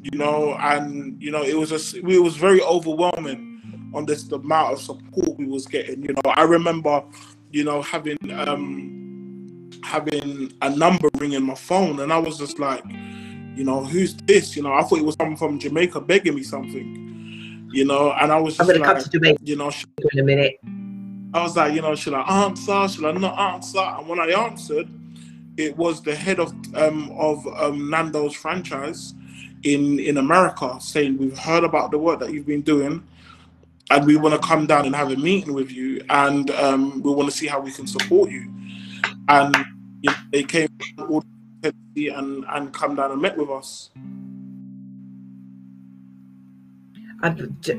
you 0.02 0.18
know, 0.18 0.56
and 0.60 1.20
you 1.22 1.30
know, 1.30 1.42
it 1.42 1.54
was 1.54 1.70
just 1.70 1.94
it 1.94 2.02
was 2.02 2.36
very 2.36 2.60
overwhelming 2.62 3.90
on 3.94 4.04
this 4.04 4.24
the 4.24 4.36
amount 4.36 4.74
of 4.74 4.80
support 4.80 5.38
we 5.38 5.46
was 5.46 5.66
getting. 5.66 6.02
You 6.02 6.14
know, 6.14 6.30
I 6.32 6.42
remember, 6.42 7.02
you 7.50 7.64
know, 7.64 7.82
having 7.82 8.18
um 8.32 9.70
having 9.84 10.52
a 10.62 10.70
number 10.70 11.08
ringing 11.18 11.44
my 11.44 11.54
phone 11.54 12.00
and 12.00 12.12
I 12.12 12.18
was 12.18 12.38
just 12.38 12.58
like, 12.58 12.84
you 13.56 13.64
know, 13.64 13.82
who's 13.82 14.14
this? 14.14 14.54
You 14.54 14.62
know, 14.62 14.72
I 14.72 14.82
thought 14.82 14.98
it 14.98 15.04
was 15.04 15.16
someone 15.16 15.36
from 15.36 15.58
Jamaica 15.58 16.02
begging 16.02 16.34
me 16.34 16.42
something, 16.42 17.68
you 17.72 17.84
know, 17.84 18.12
and 18.12 18.30
I 18.30 18.38
was 18.38 18.60
I'm 18.60 18.66
just 18.66 18.76
gonna 18.76 18.84
come 18.84 18.96
like, 18.96 19.04
to 19.04 19.10
Jamaica 19.10 19.38
you 19.42 19.56
know, 19.56 19.70
sh- 19.70 19.86
in 20.12 20.20
a 20.20 20.22
minute. 20.22 20.60
I 21.32 21.42
was 21.42 21.56
like, 21.56 21.74
you 21.74 21.80
know, 21.82 21.94
should 21.94 22.14
I 22.14 22.44
answer? 22.44 22.88
Should 22.88 23.04
I 23.04 23.12
not 23.12 23.38
answer? 23.38 23.78
And 23.78 24.08
when 24.08 24.20
I 24.20 24.28
answered, 24.28 24.88
it 25.56 25.76
was 25.76 26.02
the 26.02 26.14
head 26.14 26.38
of 26.38 26.52
um, 26.74 27.10
of 27.12 27.46
um, 27.56 27.88
Nando's 27.90 28.34
franchise 28.34 29.14
in 29.62 29.98
in 30.00 30.18
America 30.18 30.76
saying, 30.80 31.16
"We've 31.16 31.38
heard 31.38 31.64
about 31.64 31.90
the 31.90 31.98
work 31.98 32.20
that 32.20 32.32
you've 32.32 32.46
been 32.46 32.62
doing, 32.62 33.02
and 33.90 34.06
we 34.06 34.16
want 34.16 34.40
to 34.40 34.46
come 34.46 34.66
down 34.66 34.84
and 34.84 34.94
have 34.94 35.10
a 35.10 35.16
meeting 35.16 35.54
with 35.54 35.70
you, 35.70 36.04
and 36.10 36.50
um, 36.52 37.02
we 37.02 37.10
want 37.10 37.30
to 37.30 37.36
see 37.36 37.46
how 37.46 37.60
we 37.60 37.72
can 37.72 37.86
support 37.86 38.30
you." 38.30 38.52
And 39.28 39.56
you 40.02 40.10
know, 40.10 40.16
they 40.30 40.42
came 40.42 40.68
all 40.98 41.24
and 41.96 42.44
and 42.50 42.72
come 42.72 42.94
down 42.94 43.10
and 43.10 43.22
met 43.22 43.36
with 43.36 43.50
us. 43.50 43.90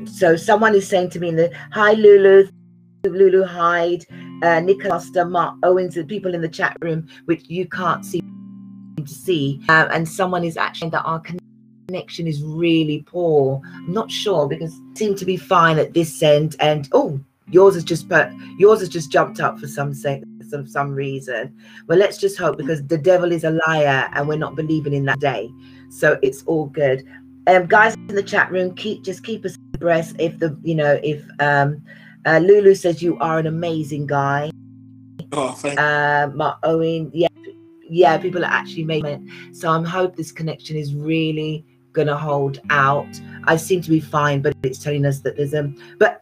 So 0.06 0.36
someone 0.36 0.74
is 0.74 0.88
saying 0.88 1.10
to 1.10 1.20
me 1.20 1.48
hi 1.72 1.92
Lulu, 1.92 2.48
Lulu 3.04 3.44
Hyde, 3.44 4.04
uh, 4.42 4.60
Nicholas, 4.60 5.10
Mark 5.14 5.56
Owens, 5.62 5.94
the 5.94 6.04
people 6.04 6.34
in 6.34 6.42
the 6.42 6.48
chat 6.48 6.76
room, 6.80 7.06
which 7.26 7.48
you 7.48 7.66
can't 7.68 8.04
see 8.04 8.20
to 8.96 9.06
see, 9.06 9.60
um, 9.68 9.88
and 9.92 10.08
someone 10.08 10.42
is 10.42 10.56
actually 10.56 10.90
that 10.90 11.04
our 11.04 11.22
connection 11.88 12.26
is 12.26 12.42
really 12.42 13.04
poor. 13.06 13.62
I'm 13.64 13.92
not 13.92 14.10
sure 14.10 14.48
because 14.48 14.74
it 14.74 14.98
seemed 14.98 15.18
to 15.18 15.24
be 15.24 15.36
fine 15.36 15.78
at 15.78 15.94
this 15.94 16.20
end, 16.20 16.56
and 16.58 16.88
oh, 16.92 17.20
yours 17.48 17.74
has 17.74 17.84
just 17.84 18.08
put 18.08 18.28
yours 18.58 18.80
has 18.80 18.88
just 18.88 19.12
jumped 19.12 19.38
up 19.38 19.60
for 19.60 19.68
some 19.68 19.94
sake 19.94 20.24
some 20.48 20.66
some 20.66 20.94
reason. 20.94 21.54
Well, 21.86 21.98
let's 21.98 22.18
just 22.18 22.38
hope 22.38 22.56
because 22.56 22.86
the 22.86 22.98
devil 22.98 23.32
is 23.32 23.44
a 23.44 23.58
liar, 23.66 24.08
and 24.12 24.28
we're 24.28 24.38
not 24.38 24.56
believing 24.56 24.92
in 24.92 25.04
that 25.06 25.20
day. 25.20 25.50
So 25.90 26.18
it's 26.22 26.42
all 26.44 26.66
good. 26.66 27.04
Um, 27.46 27.66
guys 27.66 27.94
in 28.08 28.14
the 28.14 28.22
chat 28.22 28.50
room, 28.50 28.74
keep 28.74 29.02
just 29.02 29.24
keep 29.24 29.44
us 29.44 29.56
abreast. 29.74 30.16
If 30.18 30.38
the 30.38 30.58
you 30.62 30.74
know 30.74 31.00
if 31.02 31.24
um, 31.40 31.82
uh, 32.26 32.38
Lulu 32.38 32.74
says 32.74 33.02
you 33.02 33.18
are 33.18 33.38
an 33.38 33.46
amazing 33.46 34.06
guy. 34.06 34.50
Oh, 35.32 35.52
thank 35.52 35.78
Uh, 35.78 36.30
Mark 36.34 36.58
Owen, 36.62 37.10
yeah, 37.14 37.28
yeah, 37.88 38.18
people 38.18 38.44
are 38.44 38.50
actually 38.50 38.84
making 38.84 39.06
it. 39.06 39.56
So 39.56 39.70
I'm 39.70 39.84
hope 39.84 40.16
this 40.16 40.32
connection 40.32 40.76
is 40.76 40.94
really 40.94 41.64
gonna 41.92 42.16
hold 42.16 42.60
out. 42.70 43.08
I 43.44 43.56
seem 43.56 43.80
to 43.82 43.90
be 43.90 44.00
fine, 44.00 44.42
but 44.42 44.54
it's 44.62 44.78
telling 44.78 45.06
us 45.06 45.20
that 45.20 45.36
there's 45.36 45.54
um, 45.54 45.76
but 45.98 46.20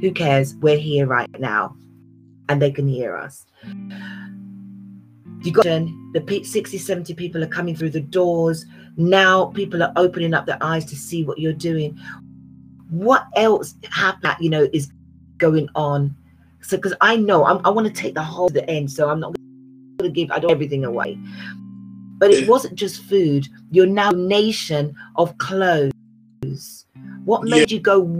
who 0.00 0.12
cares? 0.12 0.54
We're 0.56 0.78
here 0.78 1.06
right 1.06 1.28
now, 1.40 1.76
and 2.48 2.60
they 2.60 2.70
can 2.70 2.88
hear 2.88 3.16
us. 3.16 3.46
You 5.42 5.52
got 5.52 5.64
the 5.64 6.20
pe- 6.26 6.42
60, 6.42 6.78
70 6.78 7.14
people 7.14 7.42
are 7.44 7.48
coming 7.48 7.76
through 7.76 7.90
the 7.90 8.00
doors. 8.00 8.66
Now 8.96 9.46
people 9.46 9.82
are 9.82 9.92
opening 9.96 10.34
up 10.34 10.46
their 10.46 10.58
eyes 10.60 10.84
to 10.86 10.96
see 10.96 11.24
what 11.24 11.38
you're 11.38 11.52
doing. 11.52 11.96
What 12.90 13.26
else 13.36 13.74
happened, 13.90 14.36
you 14.40 14.50
know, 14.50 14.68
is 14.72 14.90
going 15.36 15.68
on? 15.74 16.16
So, 16.62 16.76
because 16.76 16.94
I 17.00 17.16
know 17.16 17.44
I'm, 17.44 17.64
I 17.64 17.70
want 17.70 17.86
to 17.86 17.92
take 17.92 18.14
the 18.14 18.22
whole 18.22 18.48
to 18.48 18.54
the 18.54 18.68
end, 18.68 18.90
so 18.90 19.08
I'm 19.08 19.20
not 19.20 19.34
going 19.98 20.12
to 20.12 20.14
give 20.14 20.30
I 20.32 20.38
don't 20.40 20.50
everything 20.50 20.84
away. 20.84 21.18
But 22.18 22.32
it 22.32 22.48
wasn't 22.48 22.74
just 22.74 23.02
food. 23.04 23.46
You're 23.70 23.86
now 23.86 24.10
a 24.10 24.16
nation 24.16 24.96
of 25.16 25.38
clothes. 25.38 25.92
What 27.24 27.46
Yeah. 27.46 27.58
made 27.58 27.70
you 27.70 27.78
go, 27.78 28.18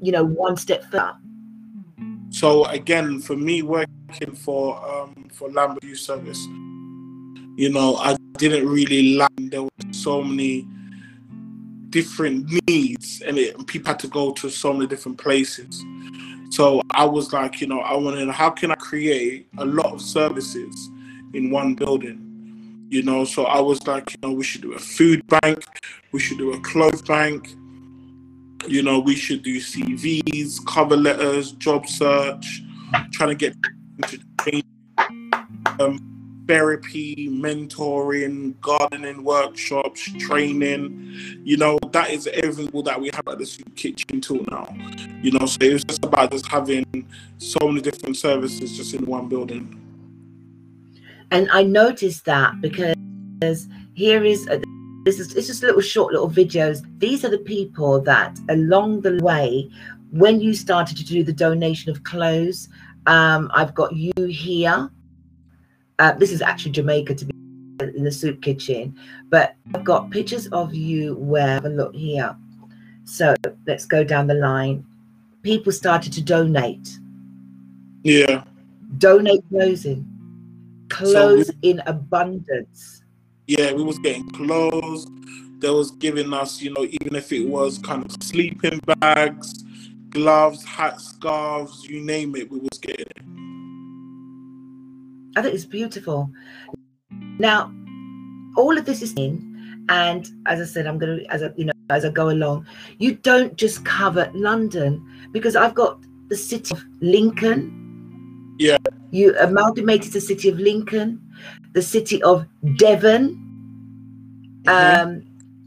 you 0.00 0.10
know, 0.10 0.24
one 0.24 0.56
step 0.56 0.82
further? 0.90 1.16
So 2.36 2.66
again, 2.66 3.18
for 3.18 3.34
me 3.34 3.62
working 3.62 4.34
for 4.34 4.76
um, 4.86 5.14
for 5.32 5.48
Lambeth 5.48 5.82
Youth 5.82 6.00
Service, 6.00 6.44
you 7.56 7.70
know, 7.72 7.96
I 7.96 8.14
didn't 8.36 8.68
really 8.68 9.14
like 9.14 9.30
there 9.38 9.62
were 9.62 9.70
so 9.92 10.22
many 10.22 10.68
different 11.88 12.46
needs, 12.68 13.22
and, 13.22 13.38
it, 13.38 13.56
and 13.56 13.66
people 13.66 13.88
had 13.88 13.98
to 14.00 14.08
go 14.08 14.32
to 14.32 14.50
so 14.50 14.74
many 14.74 14.86
different 14.86 15.16
places. 15.16 15.82
So 16.50 16.82
I 16.90 17.06
was 17.06 17.32
like, 17.32 17.62
you 17.62 17.68
know, 17.68 17.80
I 17.80 17.96
wanted, 17.96 18.28
how 18.28 18.50
can 18.50 18.70
I 18.70 18.74
create 18.74 19.48
a 19.56 19.64
lot 19.64 19.94
of 19.94 20.02
services 20.02 20.90
in 21.32 21.50
one 21.50 21.74
building? 21.74 22.20
You 22.90 23.02
know, 23.02 23.24
so 23.24 23.46
I 23.46 23.60
was 23.62 23.86
like, 23.86 24.12
you 24.12 24.18
know, 24.22 24.32
we 24.32 24.44
should 24.44 24.60
do 24.60 24.74
a 24.74 24.78
food 24.78 25.26
bank, 25.26 25.64
we 26.12 26.20
should 26.20 26.36
do 26.36 26.52
a 26.52 26.60
clothes 26.60 27.00
bank, 27.00 27.56
you 28.66 28.82
know, 28.82 28.98
we 28.98 29.14
should 29.14 29.42
do 29.42 29.58
CVs, 29.58 30.64
cover 30.66 30.96
letters, 30.96 31.52
job 31.52 31.86
search, 31.86 32.62
trying 33.12 33.30
to 33.30 33.34
get 33.34 33.54
um, 35.80 36.44
therapy, 36.46 37.28
mentoring, 37.30 38.58
gardening 38.60 39.24
workshops, 39.24 40.10
training. 40.18 41.12
You 41.44 41.56
know, 41.56 41.78
that 41.92 42.10
is 42.10 42.26
everything 42.28 42.82
that 42.84 43.00
we 43.00 43.10
have 43.14 43.26
at 43.28 43.38
the 43.38 43.46
soup 43.46 43.74
kitchen 43.76 44.20
till 44.20 44.44
now. 44.50 44.68
You 45.22 45.32
know, 45.32 45.46
so 45.46 45.58
it 45.60 45.72
was 45.72 45.84
just 45.84 46.04
about 46.04 46.32
just 46.32 46.46
having 46.46 47.06
so 47.38 47.68
many 47.68 47.80
different 47.80 48.16
services 48.16 48.76
just 48.76 48.94
in 48.94 49.06
one 49.06 49.28
building. 49.28 49.80
and 51.30 51.48
I 51.50 51.62
noticed 51.64 52.24
that 52.26 52.60
because 52.60 53.68
here 53.94 54.24
is 54.24 54.46
a, 54.48 54.60
this 55.06 55.20
is 55.20 55.36
it's 55.36 55.46
just 55.46 55.62
little 55.62 55.80
short 55.80 56.12
little 56.12 56.28
videos. 56.28 56.84
These 56.98 57.24
are 57.24 57.28
the 57.30 57.38
people 57.38 58.00
that 58.00 58.36
along 58.48 59.02
the 59.02 59.22
way, 59.22 59.70
when 60.10 60.40
you 60.40 60.52
started 60.52 60.96
to 60.96 61.04
do 61.04 61.22
the 61.22 61.32
donation 61.32 61.92
of 61.92 62.02
clothes, 62.02 62.68
um, 63.06 63.48
I've 63.54 63.72
got 63.72 63.94
you 63.94 64.12
here. 64.24 64.90
Uh, 66.00 66.12
this 66.14 66.32
is 66.32 66.42
actually 66.42 66.72
Jamaica 66.72 67.14
to 67.14 67.24
be 67.24 67.32
in 67.80 68.02
the 68.02 68.10
soup 68.10 68.42
kitchen, 68.42 68.96
but 69.30 69.54
I've 69.74 69.84
got 69.84 70.10
pictures 70.10 70.48
of 70.48 70.74
you 70.74 71.14
where 71.14 71.46
have 71.46 71.66
a 71.66 71.68
look 71.68 71.94
here. 71.94 72.36
So 73.04 73.36
let's 73.64 73.86
go 73.86 74.02
down 74.02 74.26
the 74.26 74.34
line. 74.34 74.84
People 75.42 75.70
started 75.70 76.12
to 76.14 76.22
donate, 76.22 76.98
Yeah. 78.02 78.42
donate 78.98 79.44
clothes 79.50 79.86
in, 79.86 80.04
clothes 80.88 81.52
in 81.62 81.80
abundance. 81.86 82.95
Yeah, 83.46 83.72
we 83.72 83.82
was 83.82 83.98
getting 83.98 84.28
clothes. 84.30 85.06
They 85.58 85.70
was 85.70 85.92
giving 85.92 86.32
us, 86.32 86.60
you 86.60 86.72
know, 86.72 86.84
even 86.84 87.14
if 87.14 87.32
it 87.32 87.46
was 87.46 87.78
kind 87.78 88.04
of 88.04 88.22
sleeping 88.22 88.80
bags, 89.00 89.64
gloves, 90.10 90.64
hats, 90.64 91.08
scarves, 91.08 91.84
you 91.84 92.00
name 92.00 92.36
it, 92.36 92.50
we 92.50 92.58
was 92.58 92.78
getting 92.80 93.06
it. 93.06 93.22
I 95.38 95.42
think 95.42 95.54
it's 95.54 95.64
beautiful. 95.64 96.30
Now, 97.38 97.72
all 98.56 98.76
of 98.76 98.84
this 98.84 99.02
is 99.02 99.12
in, 99.14 99.84
and 99.88 100.28
as 100.46 100.60
I 100.60 100.64
said, 100.64 100.86
I'm 100.86 100.98
gonna 100.98 101.20
as 101.30 101.42
I 101.42 101.50
you 101.56 101.66
know 101.66 101.72
as 101.90 102.04
I 102.04 102.10
go 102.10 102.30
along, 102.30 102.66
you 102.98 103.14
don't 103.14 103.56
just 103.56 103.84
cover 103.84 104.30
London 104.34 105.04
because 105.32 105.54
I've 105.54 105.74
got 105.74 106.00
the 106.28 106.36
city 106.36 106.74
of 106.74 106.82
Lincoln. 107.00 108.56
Yeah. 108.58 108.78
You 109.10 109.36
amalgamated 109.38 110.12
the 110.12 110.20
city 110.20 110.48
of 110.48 110.58
Lincoln, 110.58 111.20
the 111.76 111.82
city 111.82 112.22
of 112.22 112.46
Devon. 112.78 113.36
Mhm. 114.64 114.68
Um, 115.04 115.22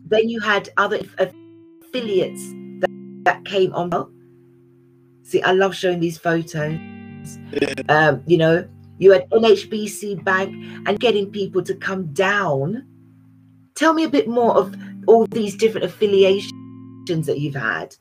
then 0.08 0.28
you 0.28 0.39
had 0.41 0.67
other 0.76 1.00
affiliates 1.19 2.43
that, 2.82 2.89
that 3.26 3.45
came 3.45 3.72
on. 3.76 3.91
See, 5.22 5.39
I 5.43 5.52
love 5.52 5.76
showing 5.76 6.00
these 6.00 6.17
photos. 6.17 6.76
Um, 7.89 8.24
you 8.26 8.38
know, 8.38 8.65
you 8.98 9.12
had 9.12 9.30
NHBC 9.30 10.15
Bank 10.24 10.50
and 10.88 11.00
getting 11.00 11.30
people 11.30 11.62
to 11.62 11.76
come 11.76 12.08
down. 12.08 12.84
Tell 13.76 13.93
me 13.93 14.04
a 14.04 14.10
bit 14.10 14.28
more 14.28 14.58
of 14.58 14.76
all 15.06 15.28
these 15.28 15.56
different 15.56 15.86
affiliations 15.86 16.52
that 17.28 17.39
you've 17.39 17.54
had. 17.56 17.95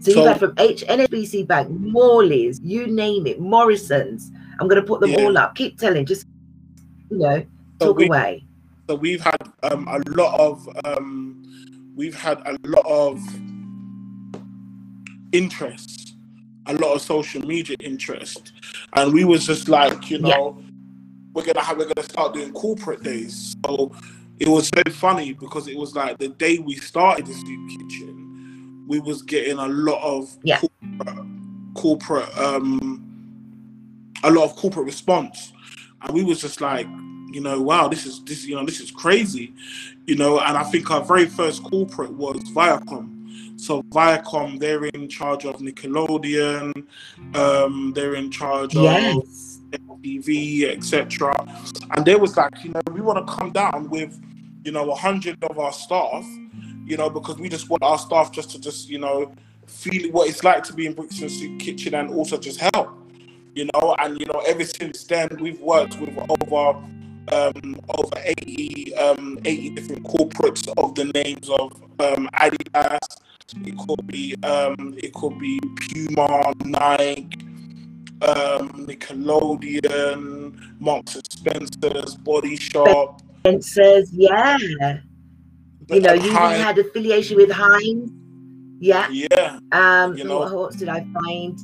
So, 0.00 0.10
So- 0.12 0.18
you've 0.18 0.28
had 0.28 0.38
from 0.38 0.52
H- 0.58 0.84
NHBC 0.86 1.44
Bank, 1.44 1.70
Morley's, 1.70 2.60
you 2.62 2.86
name 2.88 3.26
it, 3.26 3.40
Morrison's. 3.40 4.30
I'm 4.60 4.68
going 4.68 4.80
to 4.82 4.86
put 4.86 5.00
them 5.00 5.10
Yeah. 5.12 5.24
all 5.24 5.38
up. 5.38 5.54
Keep 5.54 5.78
telling, 5.78 6.04
just, 6.04 6.26
you 7.10 7.18
know, 7.18 7.42
So 7.84 7.88
talk 7.92 7.98
we- 7.98 8.06
away. 8.06 8.44
So 8.88 8.96
we've 8.96 9.20
had 9.22 9.36
um, 9.62 9.88
a 9.88 9.98
lot 10.10 10.38
of 10.38 10.68
um, 10.84 11.42
we've 11.96 12.14
had 12.14 12.38
a 12.46 12.56
lot 12.64 12.84
of 12.86 13.18
interest, 15.32 16.14
a 16.66 16.74
lot 16.74 16.94
of 16.94 17.00
social 17.02 17.40
media 17.46 17.76
interest, 17.80 18.52
and 18.94 19.12
we 19.12 19.24
was 19.24 19.46
just 19.46 19.68
like, 19.68 20.10
you 20.10 20.18
Yeah. 20.18 20.36
know, 20.36 20.62
we're 21.32 21.44
gonna 21.44 21.62
have 21.62 21.78
we're 21.78 21.90
gonna 21.92 22.06
start 22.06 22.34
doing 22.34 22.52
corporate 22.52 23.02
days. 23.02 23.54
So 23.64 23.92
it 24.38 24.48
was 24.48 24.68
so 24.68 24.82
funny 24.92 25.32
because 25.32 25.66
it 25.68 25.76
was 25.76 25.94
like 25.94 26.18
the 26.18 26.28
day 26.28 26.58
we 26.58 26.76
started 26.76 27.26
the 27.26 27.32
soup 27.32 27.68
kitchen, 27.70 28.84
we 28.86 29.00
was 29.00 29.22
getting 29.22 29.58
a 29.58 29.66
lot 29.68 30.02
of 30.02 30.36
Yeah. 30.42 30.60
corporate, 30.60 31.26
corporate 31.74 32.38
um, 32.38 33.00
a 34.22 34.30
lot 34.30 34.44
of 34.44 34.56
corporate 34.56 34.86
response, 34.86 35.52
and 36.02 36.14
we 36.14 36.22
was 36.22 36.40
just 36.40 36.60
like, 36.60 36.86
you 37.34 37.40
know, 37.40 37.60
wow, 37.60 37.88
this 37.88 38.06
is 38.06 38.22
this, 38.24 38.46
you 38.46 38.54
know, 38.54 38.64
this 38.64 38.80
is 38.80 38.90
crazy, 38.90 39.52
you 40.06 40.14
know. 40.14 40.38
And 40.38 40.56
I 40.56 40.62
think 40.62 40.90
our 40.90 41.02
very 41.02 41.26
first 41.26 41.64
corporate 41.64 42.12
was 42.12 42.36
Viacom. 42.54 43.10
So 43.60 43.82
Viacom, 43.84 44.60
they're 44.60 44.84
in 44.86 45.08
charge 45.08 45.44
of 45.44 45.56
Nickelodeon, 45.56 46.86
um, 47.34 47.92
they're 47.94 48.14
in 48.14 48.30
charge 48.30 48.74
Yes. 48.74 49.58
of 49.72 49.98
TV, 50.02 50.70
etc. 50.70 51.34
And 51.96 52.04
they 52.04 52.14
was 52.14 52.36
like, 52.36 52.62
you 52.62 52.70
know, 52.70 52.80
we 52.92 53.00
want 53.00 53.26
to 53.26 53.32
come 53.32 53.50
down 53.50 53.90
with, 53.90 54.20
you 54.64 54.70
know, 54.70 54.90
a 54.90 54.94
hundred 54.94 55.42
of 55.42 55.58
our 55.58 55.72
staff, 55.72 56.24
you 56.86 56.96
know, 56.96 57.10
because 57.10 57.38
we 57.38 57.48
just 57.48 57.68
want 57.68 57.82
our 57.82 57.98
staff 57.98 58.30
just 58.30 58.50
to 58.50 58.60
just, 58.60 58.88
you 58.88 58.98
know, 58.98 59.32
feel 59.66 60.12
what 60.12 60.28
it's 60.28 60.44
like 60.44 60.62
to 60.64 60.72
be 60.72 60.86
in 60.86 60.92
Brixton 60.94 61.28
Soup 61.28 61.58
Kitchen 61.58 61.94
and 61.94 62.10
also 62.10 62.36
just 62.36 62.60
help, 62.60 62.96
you 63.54 63.68
know. 63.72 63.96
And 63.98 64.20
you 64.20 64.26
know, 64.26 64.40
ever 64.46 64.64
since 64.64 65.02
then, 65.04 65.28
we've 65.40 65.60
worked 65.60 65.98
with 65.98 66.16
over 66.28 66.80
um, 67.32 67.80
over 67.98 68.16
80, 68.22 68.94
um, 68.96 69.38
80 69.44 69.70
different 69.70 70.04
corporates 70.04 70.68
of 70.76 70.94
the 70.94 71.04
names 71.06 71.48
of 71.48 71.72
um, 72.00 72.28
Adidas. 72.34 72.98
It 73.64 73.76
could 73.78 74.06
be 74.06 74.34
um, 74.42 74.94
it 74.98 75.12
could 75.14 75.38
be 75.38 75.60
Puma, 75.60 76.52
Nike, 76.64 77.28
um, 78.22 78.86
Nickelodeon, 78.86 80.80
Marks 80.80 81.14
and 81.16 81.30
Spencers, 81.30 82.16
Body 82.16 82.56
Shop. 82.56 83.22
And 83.44 83.62
says, 83.64 84.10
yeah. 84.12 84.56
You 85.90 86.00
know, 86.00 86.14
you 86.14 86.32
had 86.32 86.78
affiliation 86.78 87.36
with 87.36 87.50
Heinz. 87.50 88.10
Yeah. 88.80 89.08
yeah, 89.10 89.58
Um, 89.72 90.16
You 90.16 90.24
know- 90.24 90.40
what 90.40 90.52
else 90.52 90.76
did 90.76 90.88
I 90.88 91.06
find? 91.22 91.58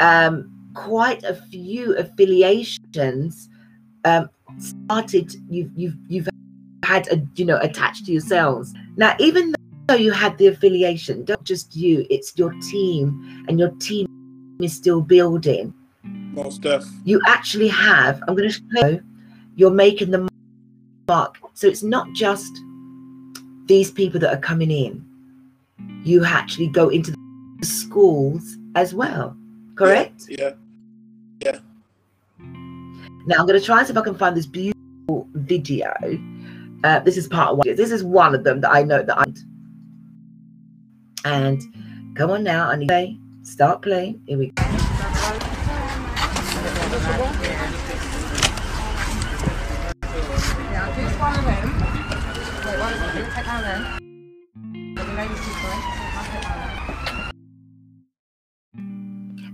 Um, 0.00 0.50
quite 0.74 1.24
a 1.24 1.34
few 1.34 1.96
affiliations 1.96 3.48
um, 4.04 4.28
started. 4.58 5.34
You've 5.50 5.70
you've 5.76 5.96
you've 6.08 6.28
had 6.82 7.06
a 7.08 7.20
you 7.36 7.44
know 7.44 7.58
attached 7.60 8.06
to 8.06 8.12
yourselves. 8.12 8.72
Now, 8.96 9.14
even 9.18 9.54
though 9.86 9.94
you 9.94 10.12
had 10.12 10.38
the 10.38 10.46
affiliation, 10.48 11.24
don't 11.24 11.44
just 11.44 11.76
you, 11.76 12.06
it's 12.10 12.32
your 12.36 12.52
team, 12.70 13.44
and 13.48 13.58
your 13.58 13.70
team 13.78 14.06
is 14.60 14.74
still 14.74 15.00
building. 15.00 15.72
Most 16.02 16.62
def. 16.62 16.84
You 17.04 17.20
actually 17.26 17.68
have, 17.68 18.22
I'm 18.26 18.34
going 18.36 18.50
to 18.50 18.60
show 18.76 19.00
you're 19.56 19.70
making 19.70 20.10
the 20.10 20.28
mark. 21.08 21.36
So 21.54 21.66
it's 21.66 21.82
not 21.82 22.12
just 22.12 22.52
these 23.66 23.90
people 23.90 24.20
that 24.20 24.32
are 24.32 24.40
coming 24.40 24.70
in, 24.70 25.04
you 26.04 26.24
actually 26.24 26.68
go 26.68 26.88
into 26.88 27.10
the 27.10 27.66
schools 27.66 28.56
as 28.74 28.94
well, 28.94 29.36
correct? 29.74 30.24
Yeah. 30.28 30.36
Yeah. 30.38 30.52
Now 33.28 33.40
I'm 33.40 33.46
going 33.46 33.60
to 33.60 33.66
try 33.66 33.80
and 33.80 33.86
see 33.86 33.92
if 33.92 33.98
I 33.98 34.00
can 34.00 34.14
find 34.14 34.34
this 34.34 34.46
beautiful 34.46 35.28
video. 35.34 35.92
Uh, 36.82 37.00
this 37.00 37.18
is 37.18 37.28
part 37.28 37.58
one. 37.58 37.76
This 37.76 37.90
is 37.90 38.02
one 38.02 38.34
of 38.34 38.42
them 38.42 38.62
that 38.62 38.72
I 38.72 38.82
know 38.82 39.02
that 39.02 39.18
I. 39.18 39.24
And 41.26 41.60
come 42.16 42.30
on 42.30 42.42
now, 42.42 42.70
I 42.70 42.76
need 42.76 42.88
to 42.88 42.94
play. 42.94 43.18
Start 43.42 43.82
playing. 43.82 44.22
Here 44.26 44.38
we 44.38 44.46
go. 44.46 44.64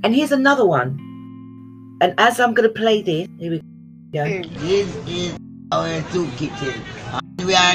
And 0.05 0.15
here's 0.15 0.31
another 0.31 0.65
one. 0.65 1.13
And 2.00 2.14
as 2.18 2.40
I'm 2.40 2.54
going 2.54 2.68
to 2.68 2.74
play 2.74 3.02
this, 3.02 3.28
here 3.38 3.50
we 3.52 3.62
go. 4.12 4.24
This 4.59 4.96
is 5.07 5.38
our 5.70 6.02
soup 6.11 6.28
kitchen. 6.37 6.74
And 7.12 7.46
we 7.46 7.54
are 7.54 7.74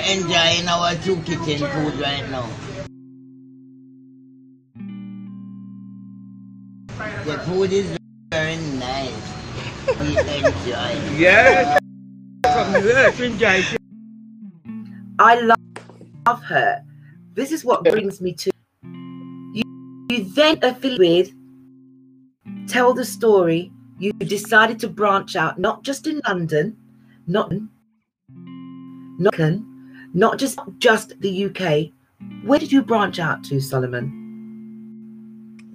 enjoying 0.00 0.68
our 0.68 0.94
soup 1.02 1.24
kitchen 1.26 1.58
food 1.68 1.94
right 2.00 2.28
now. 2.30 2.48
The 7.24 7.38
food 7.46 7.72
is 7.72 7.96
very 8.30 8.56
nice. 8.56 9.12
We 10.00 10.18
enjoy. 10.18 10.96
Yeah. 11.16 11.78
From 12.42 12.72
the 12.72 12.94
earth, 12.96 13.20
enjoy. 13.20 13.62
I 15.18 15.40
love, 15.40 15.58
love 16.26 16.42
her. 16.44 16.82
This 17.34 17.52
is 17.52 17.64
what 17.64 17.84
brings 17.84 18.20
me 18.20 18.32
to 18.34 18.46
you. 18.46 18.51
You 18.51 18.51
then 20.34 20.58
affiliate 20.62 21.28
with, 21.28 22.68
tell 22.68 22.94
the 22.94 23.04
story. 23.04 23.72
You 23.98 24.12
decided 24.12 24.80
to 24.80 24.88
branch 24.88 25.36
out, 25.36 25.58
not 25.58 25.84
just 25.84 26.06
in 26.06 26.20
London, 26.26 26.76
not 27.26 27.52
not 29.18 29.34
not 30.14 30.38
just 30.38 30.58
just 30.78 31.20
the 31.20 31.44
UK. 31.46 31.92
Where 32.44 32.58
did 32.58 32.72
you 32.72 32.82
branch 32.82 33.18
out 33.18 33.44
to, 33.44 33.60
Solomon? 33.60 34.18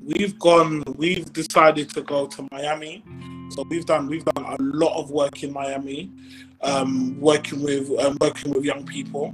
We've 0.04 0.38
gone. 0.40 0.84
We've 0.96 1.32
decided 1.32 1.90
to 1.92 2.02
go 2.02 2.28
to 2.28 2.48
Miami. 2.52 3.04
So 3.50 3.64
we've 3.70 3.86
done. 3.86 4.08
We've 4.08 4.26
done 4.26 4.46
a 4.46 4.58
lot 4.60 4.98
of 5.00 5.12
work 5.12 5.44
in 5.44 5.54
Miami, 5.54 6.12
um, 6.62 7.20
working 7.20 7.62
with 7.62 7.90
um, 8.00 8.18
working 8.20 8.52
with 8.54 8.66
young 8.66 8.86
people. 8.86 9.34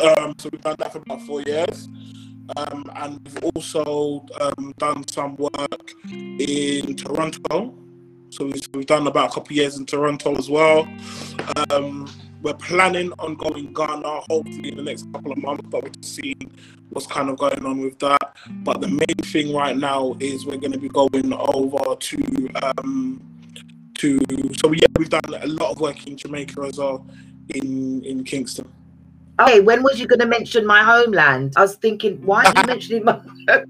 Um, 0.00 0.34
so 0.38 0.48
we've 0.50 0.60
done 0.60 0.76
that 0.78 0.92
for 0.92 0.98
about 0.98 1.22
four 1.22 1.42
years. 1.42 1.88
Um, 2.56 2.90
and 2.96 3.20
we've 3.24 3.52
also 3.54 4.26
um, 4.40 4.74
done 4.78 5.06
some 5.08 5.36
work 5.36 5.92
in 6.10 6.96
Toronto. 6.96 7.74
So 8.30 8.46
we've, 8.46 8.86
done 8.86 9.06
about 9.06 9.30
a 9.30 9.34
couple 9.34 9.52
of 9.52 9.56
years 9.56 9.76
in 9.76 9.84
Toronto 9.84 10.34
as 10.36 10.48
well. 10.48 10.88
Um, 11.70 12.10
we're 12.42 12.54
planning 12.54 13.12
on 13.18 13.34
going 13.36 13.72
Ghana 13.72 14.20
hopefully 14.28 14.70
in 14.70 14.76
the 14.76 14.82
next 14.82 15.10
couple 15.12 15.32
of 15.32 15.38
months, 15.38 15.64
but 15.68 15.84
we're 15.84 15.90
seeing 16.00 16.50
what's 16.88 17.06
kind 17.06 17.28
of 17.28 17.36
going 17.38 17.64
on 17.64 17.80
with 17.80 17.98
that. 18.00 18.36
But 18.64 18.80
the 18.80 18.88
main 18.88 19.16
thing 19.22 19.54
right 19.54 19.76
now 19.76 20.16
is 20.18 20.46
we're 20.46 20.56
going 20.56 20.72
to 20.72 20.78
be 20.78 20.88
going 20.88 21.32
over 21.32 21.94
to 21.94 22.50
um, 22.62 23.20
to. 23.98 24.18
So 24.56 24.72
yeah, 24.72 24.86
we've 24.98 25.10
done 25.10 25.20
a 25.28 25.46
lot 25.46 25.72
of 25.72 25.80
work 25.80 26.06
in 26.06 26.16
Jamaica 26.16 26.62
as 26.62 26.78
well, 26.78 27.06
in 27.54 28.02
in 28.04 28.24
Kingston. 28.24 28.68
Okay, 29.40 29.60
when 29.60 29.82
was 29.82 29.98
you 29.98 30.06
going 30.06 30.20
to 30.20 30.26
mention 30.26 30.66
my 30.66 30.82
homeland? 30.82 31.54
I 31.56 31.62
was 31.62 31.76
thinking, 31.76 32.24
why 32.24 32.44
are 32.44 32.52
you 32.60 32.66
mentioning 32.66 33.04
my 33.04 33.20
homeland? 33.48 33.66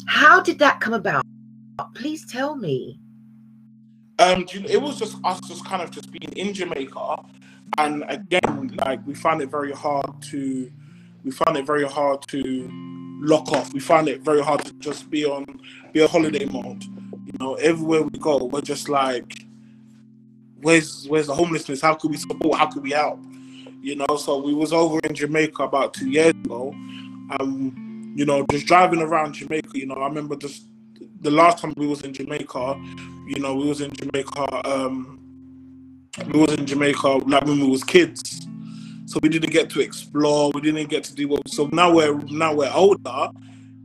How 0.06 0.40
did 0.40 0.58
that 0.58 0.80
come 0.80 0.92
about? 0.92 1.24
Please 1.94 2.26
tell 2.30 2.56
me. 2.56 2.98
Um, 4.18 4.44
it 4.52 4.80
was 4.80 4.98
just 4.98 5.16
us, 5.24 5.40
just 5.40 5.64
kind 5.64 5.82
of 5.82 5.90
just 5.90 6.10
being 6.12 6.30
in 6.36 6.52
Jamaica, 6.52 7.24
and 7.78 8.04
again, 8.08 8.70
like 8.76 9.04
we 9.06 9.14
found 9.14 9.40
it 9.40 9.50
very 9.50 9.72
hard 9.72 10.20
to, 10.24 10.70
we 11.24 11.30
found 11.30 11.56
it 11.56 11.64
very 11.64 11.84
hard 11.86 12.20
to 12.28 12.68
lock 13.22 13.50
off. 13.52 13.72
We 13.72 13.80
found 13.80 14.08
it 14.08 14.20
very 14.20 14.42
hard 14.42 14.64
to 14.66 14.74
just 14.74 15.08
be 15.08 15.24
on, 15.24 15.46
be 15.92 16.00
a 16.00 16.06
holiday 16.06 16.44
mode. 16.44 16.84
You 16.84 17.32
know, 17.40 17.54
everywhere 17.54 18.02
we 18.02 18.18
go, 18.18 18.44
we're 18.44 18.60
just 18.60 18.90
like, 18.90 19.46
where's 20.62 21.06
where's 21.08 21.26
the 21.26 21.34
homelessness? 21.34 21.80
How 21.80 21.94
could 21.94 22.10
we 22.10 22.16
support? 22.16 22.58
How 22.58 22.66
could 22.66 22.82
we 22.82 22.90
help? 22.90 23.20
You 23.80 23.96
know, 23.96 24.16
so 24.16 24.38
we 24.38 24.52
was 24.52 24.72
over 24.72 24.98
in 25.00 25.14
Jamaica 25.14 25.62
about 25.62 25.94
two 25.94 26.10
years 26.10 26.34
ago. 26.44 26.72
Um, 27.38 28.12
you 28.16 28.26
know, 28.26 28.44
just 28.50 28.66
driving 28.66 29.00
around 29.00 29.34
Jamaica. 29.34 29.70
You 29.74 29.86
know, 29.86 29.94
I 29.94 30.06
remember 30.06 30.36
just 30.36 30.64
the 31.20 31.30
last 31.30 31.58
time 31.58 31.72
we 31.76 31.86
was 31.86 32.02
in 32.02 32.12
Jamaica. 32.12 32.80
You 33.26 33.40
know, 33.40 33.54
we 33.54 33.68
was 33.68 33.80
in 33.80 33.92
Jamaica. 33.92 34.68
Um, 34.68 35.16
we 36.28 36.40
was 36.40 36.52
in 36.54 36.66
Jamaica 36.66 37.08
like 37.08 37.44
when 37.44 37.60
we 37.60 37.68
was 37.68 37.84
kids, 37.84 38.46
so 39.06 39.18
we 39.22 39.28
didn't 39.28 39.50
get 39.50 39.70
to 39.70 39.80
explore. 39.80 40.50
We 40.54 40.60
didn't 40.60 40.88
get 40.88 41.04
to 41.04 41.14
do 41.14 41.28
what. 41.28 41.48
So 41.48 41.68
now 41.72 41.92
we're 41.94 42.14
now 42.24 42.54
we're 42.54 42.72
older. 42.72 43.28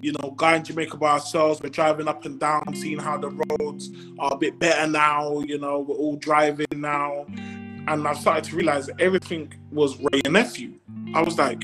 You 0.02 0.14
know, 0.14 0.32
going 0.32 0.64
Jamaica 0.64 0.98
by 0.98 1.14
ourselves. 1.14 1.62
We're 1.62 1.70
driving 1.70 2.08
up 2.08 2.26
and 2.26 2.40
down, 2.40 2.76
seeing 2.76 3.00
how 3.00 3.18
the 3.18 3.30
roads 3.30 3.90
are 4.20 4.34
a 4.34 4.38
bit 4.38 4.60
better 4.60 4.88
now. 4.88 5.40
You 5.40 5.58
know, 5.58 5.80
we're 5.80 5.96
all 5.96 6.16
driving 6.18 6.68
now, 6.76 7.26
and 7.28 8.08
I've 8.08 8.18
started 8.18 8.44
to 8.46 8.56
realize 8.56 8.90
everything 9.00 9.54
was 9.72 9.98
Wray 9.98 10.22
and 10.24 10.34
Nephew. 10.34 10.74
I 11.14 11.22
was 11.22 11.38
like, 11.38 11.64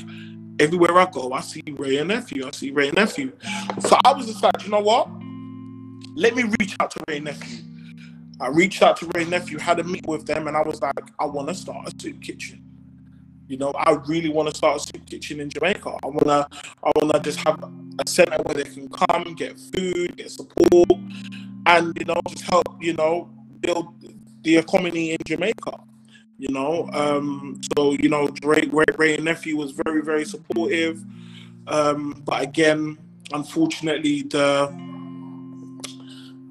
everywhere 0.60 0.98
I 0.98 1.10
go, 1.12 1.34
I 1.34 1.42
see 1.42 1.64
Wray 1.78 1.98
and 1.98 2.08
Nephew. 2.08 2.48
I 2.48 2.52
see 2.52 2.72
Wray 2.72 2.88
and 2.88 2.98
Nephew. 2.98 3.32
So 3.80 3.98
I 4.06 4.14
was 4.14 4.28
just 4.28 4.42
like, 4.42 4.64
you 4.64 4.70
know 4.70 4.80
what? 4.80 5.08
Let 6.16 6.36
me 6.36 6.44
reach 6.60 6.76
out 6.80 6.92
to 6.92 7.04
Wray 7.08 7.18
and 7.18 7.26
Nephew. 7.26 7.66
I 8.40 8.48
reached 8.48 8.82
out 8.82 8.98
to 8.98 9.06
Wray 9.14 9.22
and 9.22 9.32
Nephew, 9.32 9.60
had 9.60 9.80
a 9.80 9.84
meet 9.84 10.08
with 10.08 10.26
them, 10.26 10.48
and 10.48 10.58
I 10.58 10.62
was 10.62 10.82
like, 10.82 11.12
I 11.20 11.26
want 11.26 11.48
to 11.50 11.54
start 11.54 11.88
a 11.88 12.02
soup 12.02 12.22
kitchen. 12.22 12.64
You 13.48 13.58
know, 13.58 13.72
I 13.72 13.92
really 14.08 14.30
want 14.30 14.50
to 14.50 14.56
start 14.56 14.78
a 14.78 14.80
soup 14.80 15.06
kitchen 15.06 15.40
in 15.40 15.50
Jamaica. 15.50 15.98
I 16.04 16.08
wanna, 16.08 16.48
I 16.84 16.92
wanna 16.96 17.20
just 17.20 17.40
have 17.40 17.60
a 18.06 18.10
center 18.10 18.38
where 18.43 18.56
they 18.56 18.64
can 18.64 18.89
come, 18.89 19.34
get 19.36 19.60
food, 19.60 20.16
get 20.18 20.32
support, 20.32 20.91
and 21.66 21.97
you 21.97 22.06
know, 22.06 22.20
just 22.30 22.43
help, 22.43 22.66
you 22.80 22.93
know, 22.93 23.30
build 23.62 23.93
the 24.43 24.58
economy 24.58 25.12
in 25.12 25.18
Jamaica. 25.26 25.80
You 26.38 26.49
know, 26.49 26.89
um, 26.93 27.62
so 27.76 27.93
you 27.93 28.10
know, 28.10 28.28
Ray, 28.43 28.68
Ray, 28.72 28.86
Wray 28.97 29.16
and 29.16 29.26
Nephew 29.26 29.58
was 29.58 29.72
very, 29.86 30.02
very 30.02 30.26
supportive. 30.26 31.04
Um, 31.68 32.24
but 32.26 32.41
again, 32.41 32.97
unfortunately, 33.32 34.24
the 34.24 34.68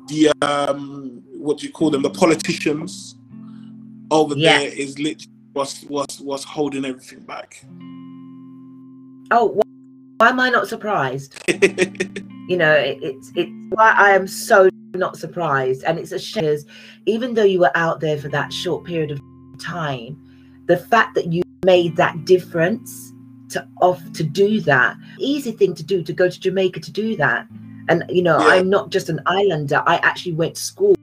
the 0.07 0.33
um, 0.43 1.23
what 1.33 1.59
do 1.59 1.67
you 1.67 1.73
call 1.73 1.91
them? 1.91 2.03
The 2.03 2.11
politicians 2.11 3.17
over 4.11 4.35
Yeah. 4.37 4.59
there 4.59 4.69
is 4.69 4.99
literally 4.99 5.27
what's 5.53 5.83
what's 5.85 6.21
what's 6.21 6.45
holding 6.45 6.85
everything 6.85 7.21
back. 7.21 7.65
Oh, 9.33 9.61
why 10.21 10.29
am 10.29 10.39
I 10.39 10.51
not 10.51 10.69
surprised? 10.69 11.35
you 11.49 12.57
know 12.59 12.73
it, 12.73 12.99
it's 13.01 13.31
it's 13.37 13.51
why 13.71 13.95
i 13.97 14.11
am 14.11 14.27
so 14.27 14.69
not 14.93 15.17
surprised 15.17 15.85
and 15.85 15.99
it's 16.01 16.11
a 16.11 16.19
shame 16.19 16.43
'cause 16.43 16.67
even 17.07 17.33
though 17.33 17.45
you 17.45 17.61
were 17.61 17.71
out 17.77 18.01
there 18.01 18.19
for 18.19 18.29
that 18.29 18.53
short 18.53 18.85
period 18.85 19.13
of 19.13 19.21
time 19.61 20.19
the 20.67 20.77
fact 20.77 21.15
that 21.15 21.33
you 21.33 21.43
made 21.65 21.95
that 21.97 22.25
difference 22.25 23.13
to 23.51 23.65
off 23.81 24.03
to 24.13 24.25
do 24.25 24.61
that 24.63 24.97
easy 25.21 25.53
thing 25.53 25.75
to 25.77 25.85
do 25.85 26.03
to 26.03 26.13
go 26.13 26.29
to 26.29 26.41
jamaica 26.41 26.81
to 26.81 26.91
do 26.91 27.15
that 27.17 27.47
and 27.89 28.03
you 28.09 28.21
know 28.23 28.37
Yeah. 28.41 28.55
i'm 28.55 28.69
not 28.69 28.91
just 28.91 29.09
an 29.09 29.21
islander 29.27 29.81
i 29.87 29.97
actually 29.99 30.33
went 30.33 30.57
to 30.57 30.61
school 30.63 30.97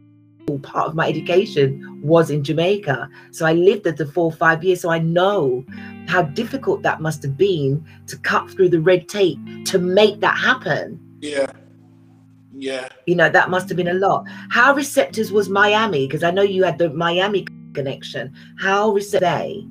part 0.58 0.88
of 0.88 0.96
my 0.96 1.10
education 1.10 2.00
was 2.02 2.30
in 2.30 2.44
jamaica. 2.44 3.10
So 3.32 3.46
i 3.46 3.52
lived 3.52 3.84
there 3.84 3.96
for 3.96 4.06
four 4.06 4.26
or 4.26 4.32
five 4.32 4.64
years. 4.64 4.82
So 4.82 4.90
i 4.90 5.00
know 5.00 5.66
how 6.08 6.22
difficult 6.22 6.84
that 6.84 7.02
must 7.02 7.22
have 7.24 7.36
been 7.36 7.86
to 8.08 8.18
cut 8.20 8.50
through 8.50 8.70
the 8.70 8.80
red 8.80 9.10
tape 9.10 9.38
to 9.66 9.78
make 9.78 10.22
that 10.22 10.38
happen. 10.38 11.00
Yeah, 11.20 11.52
yeah. 12.54 12.88
you 13.06 13.16
know 13.16 13.30
that 13.30 13.50
must 13.50 13.68
have 13.68 13.76
been 13.76 13.90
a 13.90 13.94
lot. 13.94 14.26
How 14.50 14.74
receptive 14.74 15.32
was 15.32 15.50
miami? 15.50 16.08
Because 16.08 16.24
i 16.24 16.32
know 16.32 16.44
you 16.44 16.64
had 16.64 16.78
the 16.78 16.90
miami 16.92 17.46
connection. 17.74 18.34
How 18.58 18.92
receptive 18.92 19.28
they? 19.28 19.68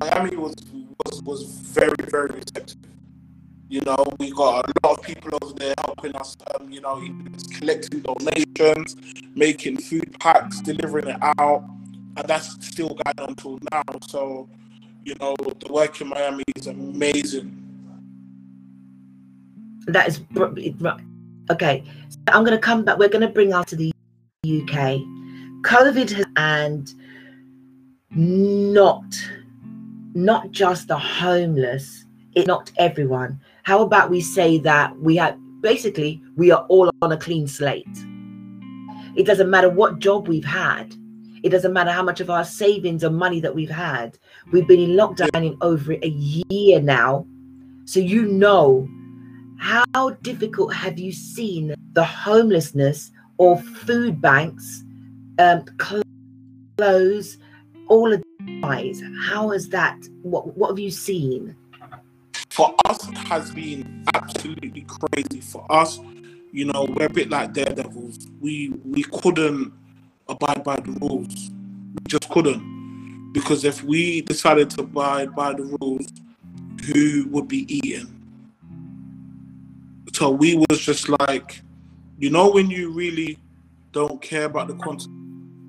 Miami 0.00 0.36
was 0.36 0.54
was 1.04 1.22
was 1.22 1.44
very 1.44 1.96
very 2.08 2.28
receptive. 2.28 2.93
You 3.74 3.80
know, 3.80 4.06
we 4.20 4.30
got 4.30 4.70
a 4.70 4.86
lot 4.86 4.98
of 5.00 5.04
people 5.04 5.36
over 5.42 5.52
there 5.54 5.74
helping 5.84 6.14
us. 6.14 6.36
Um, 6.54 6.70
you 6.70 6.80
know, 6.80 7.02
collecting 7.58 8.02
donations, 8.02 8.94
making 9.34 9.78
food 9.78 10.16
packs, 10.20 10.60
delivering 10.60 11.08
it 11.08 11.16
out, 11.20 11.64
and 12.16 12.28
that's 12.28 12.54
still 12.64 12.90
going 12.90 13.18
on 13.18 13.30
until 13.30 13.58
now. 13.72 13.82
So, 14.06 14.48
you 15.04 15.16
know, 15.20 15.34
the 15.58 15.72
work 15.72 16.00
in 16.00 16.06
Miami 16.06 16.44
is 16.54 16.68
amazing. 16.68 17.60
That 19.88 20.06
is 20.06 20.20
right. 20.34 21.00
Okay, 21.50 21.82
so 22.10 22.18
I'm 22.28 22.44
going 22.44 22.56
to 22.56 22.62
come 22.62 22.84
back. 22.84 22.98
We're 22.98 23.08
going 23.08 23.26
to 23.26 23.34
bring 23.34 23.52
out 23.52 23.66
to 23.68 23.76
the 23.76 23.92
UK. 24.46 25.00
COVID 25.62 26.10
has, 26.12 26.26
and 26.36 26.94
not 28.12 29.02
not 30.14 30.52
just 30.52 30.86
the 30.86 30.96
homeless, 30.96 32.04
it 32.36 32.46
knocked 32.46 32.70
everyone. 32.78 33.40
How 33.64 33.82
about 33.82 34.10
we 34.10 34.20
say 34.20 34.58
that 34.58 34.96
we 34.98 35.16
have 35.16 35.36
basically 35.60 36.22
we 36.36 36.50
are 36.50 36.64
all 36.68 36.90
on 37.00 37.12
a 37.12 37.16
clean 37.16 37.48
slate. 37.48 37.86
It 39.16 39.24
doesn't 39.24 39.48
matter 39.48 39.70
what 39.70 39.98
job 39.98 40.28
we've 40.28 40.44
had. 40.44 40.94
It 41.42 41.48
doesn't 41.50 41.72
matter 41.72 41.90
how 41.90 42.02
much 42.02 42.20
of 42.20 42.30
our 42.30 42.44
savings 42.44 43.04
or 43.04 43.10
money 43.10 43.40
that 43.40 43.54
we've 43.54 43.70
had. 43.70 44.18
We've 44.52 44.66
been 44.66 44.80
in 44.80 44.90
lockdown 44.90 45.46
in 45.46 45.56
over 45.60 45.92
a 45.92 46.08
year 46.08 46.80
now. 46.80 47.26
So 47.86 48.00
you 48.00 48.26
know 48.26 48.88
how 49.58 50.10
difficult 50.22 50.74
have 50.74 50.98
you 50.98 51.12
seen 51.12 51.74
the 51.92 52.04
homelessness 52.04 53.10
or 53.38 53.58
food 53.58 54.20
banks 54.20 54.84
um, 55.38 55.64
close 56.76 57.38
all 57.88 58.12
of 58.12 58.20
the 58.20 58.60
eyes? 58.62 59.00
has 59.32 59.68
that? 59.70 59.98
What 60.22 60.56
what 60.56 60.68
have 60.68 60.78
you 60.78 60.90
seen? 60.90 61.56
For 62.54 62.72
us, 62.84 63.08
it 63.08 63.18
has 63.18 63.50
been 63.50 64.04
absolutely 64.14 64.82
crazy. 64.82 65.40
For 65.40 65.66
us, 65.68 65.98
you 66.52 66.66
know, 66.66 66.86
we're 66.88 67.06
a 67.06 67.10
bit 67.10 67.28
like 67.28 67.52
daredevils. 67.52 68.28
We 68.40 68.68
we 68.84 69.02
couldn't 69.02 69.72
abide 70.28 70.62
by 70.62 70.76
the 70.76 70.92
rules. 71.00 71.50
We 71.50 71.98
just 72.06 72.28
couldn't. 72.30 73.32
Because 73.32 73.64
if 73.64 73.82
we 73.82 74.20
decided 74.20 74.70
to 74.70 74.82
abide 74.82 75.34
by 75.34 75.54
the 75.54 75.64
rules, 75.80 76.06
who 76.86 77.26
would 77.30 77.48
be 77.48 77.66
eating? 77.74 78.06
So 80.12 80.30
we 80.30 80.54
was 80.54 80.78
just 80.78 81.08
like, 81.08 81.60
you 82.20 82.30
know, 82.30 82.52
when 82.52 82.70
you 82.70 82.92
really 82.92 83.36
don't 83.90 84.22
care 84.22 84.44
about 84.44 84.68
the 84.68 84.74
consequences, 84.74 85.08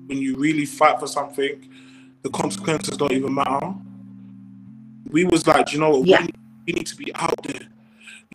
when 0.06 0.18
you 0.18 0.36
really 0.36 0.66
fight 0.66 1.00
for 1.00 1.08
something, 1.08 1.68
the 2.22 2.30
consequences 2.30 2.96
don't 2.96 3.10
even 3.10 3.34
matter. 3.34 3.74
We 5.10 5.24
was 5.24 5.48
like, 5.48 5.72
you 5.72 5.80
know, 5.80 6.04
yeah. 6.04 6.22
we, 6.22 6.30
we 6.66 6.72
need 6.72 6.86
to 6.86 6.96
be 6.96 7.14
out 7.14 7.42
there. 7.44 7.68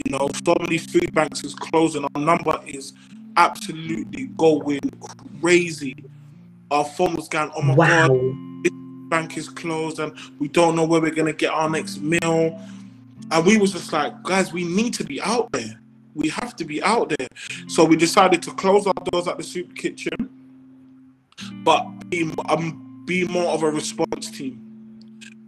You 0.06 0.12
know, 0.12 0.30
so 0.46 0.56
many 0.60 0.78
food 0.78 1.14
banks 1.14 1.44
is 1.44 1.54
closing. 1.54 2.06
Our 2.16 2.22
number 2.22 2.60
is 2.66 2.94
absolutely 3.38 4.28
going 4.38 4.80
crazy. 5.42 5.96
Our 6.70 6.86
phone 6.86 7.16
was 7.16 7.28
going, 7.28 7.52
oh 7.56 7.62
my 7.62 7.76
wow. 7.76 8.08
god, 8.08 8.64
this 8.64 8.74
bank 9.10 9.38
is 9.38 9.50
closed 9.50 10.00
and 10.00 10.14
we 10.40 10.48
don't 10.48 10.76
know 10.76 10.86
where 10.86 11.02
we're 11.02 11.12
gonna 11.12 11.34
get 11.34 11.52
our 11.52 11.70
next 11.70 12.00
meal. 12.00 12.60
And 13.32 13.46
we 13.46 13.58
was 13.58 13.74
just 13.74 13.92
like, 13.92 14.24
guys, 14.24 14.54
we 14.54 14.64
need 14.64 14.94
to 14.96 15.04
be 15.04 15.22
out 15.22 15.52
there. 15.52 15.80
We 16.16 16.30
have 16.30 16.56
to 16.58 16.66
be 16.66 16.82
out 16.84 17.14
there. 17.18 17.28
So 17.68 17.86
we 17.86 17.96
decided 17.96 18.42
to 18.44 18.52
close 18.52 18.88
our 18.88 18.94
doors 19.12 19.28
at 19.28 19.38
the 19.38 19.44
soup 19.44 19.76
kitchen, 19.76 20.30
but 21.64 21.84
be, 22.10 22.32
um, 22.50 23.04
be 23.06 23.26
more 23.28 23.54
of 23.54 23.64
a 23.64 23.70
response 23.70 24.30
team. 24.32 24.68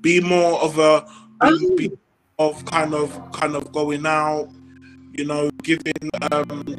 Be 0.01 0.19
more 0.19 0.61
of 0.61 0.79
a 0.79 1.05
be, 1.41 1.75
be 1.75 1.91
of 2.39 2.65
kind 2.65 2.93
of 2.93 3.31
kind 3.31 3.55
of 3.55 3.71
going 3.71 4.05
out, 4.05 4.49
you 5.13 5.25
know, 5.25 5.49
giving 5.61 5.93
um 6.31 6.75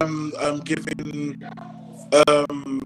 um, 0.00 0.32
um 0.40 0.60
giving 0.60 1.42
um 2.28 2.82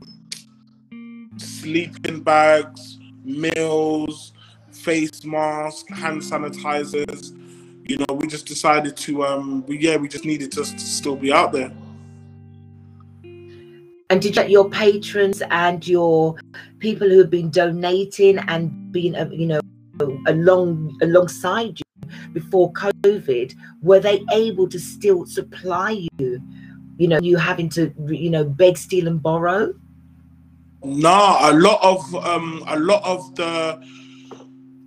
sleeping 1.37 2.21
bags, 2.21 2.99
meals, 3.25 4.33
face 4.73 5.25
masks, 5.25 5.91
hand 5.93 6.23
sanitizers. 6.23 7.35
You 7.89 7.99
know, 7.99 8.15
we 8.15 8.27
just 8.27 8.47
decided 8.47 8.97
to 8.99 9.25
um 9.25 9.65
yeah, 9.69 9.97
we 9.97 10.09
just 10.09 10.25
needed 10.25 10.53
to, 10.53 10.65
to 10.65 10.79
still 10.79 11.17
be 11.17 11.33
out 11.33 11.53
there. 11.53 11.73
And 14.09 14.23
did 14.23 14.37
you 14.37 14.43
let 14.43 14.51
your 14.51 14.71
patrons 14.71 15.43
and 15.51 15.87
your 15.87 16.37
people 16.79 17.09
who 17.09 17.19
have 17.19 17.31
been 17.31 17.51
donating 17.51 18.39
and 18.39 18.93
being, 18.93 19.17
uh, 19.17 19.29
you 19.33 19.47
know, 19.47 19.61
along 20.27 20.97
alongside 21.03 21.79
you 21.79 22.11
before 22.33 22.73
COVID, 22.73 23.55
were 23.83 24.01
they 24.01 24.25
able 24.33 24.69
to 24.69 24.79
still 24.79 25.27
supply 25.27 26.07
you? 26.19 26.43
You 26.99 27.09
know, 27.09 27.19
you 27.21 27.37
having 27.37 27.69
to, 27.71 27.93
you 28.07 28.31
know, 28.31 28.45
beg, 28.45 28.79
steal, 28.79 29.07
and 29.07 29.23
borrow. 29.23 29.75
No, 30.83 31.37
a 31.41 31.53
lot 31.53 31.83
of 31.83 32.15
um, 32.25 32.65
a 32.69 32.79
lot 32.79 33.03
of 33.05 33.35
the 33.35 33.83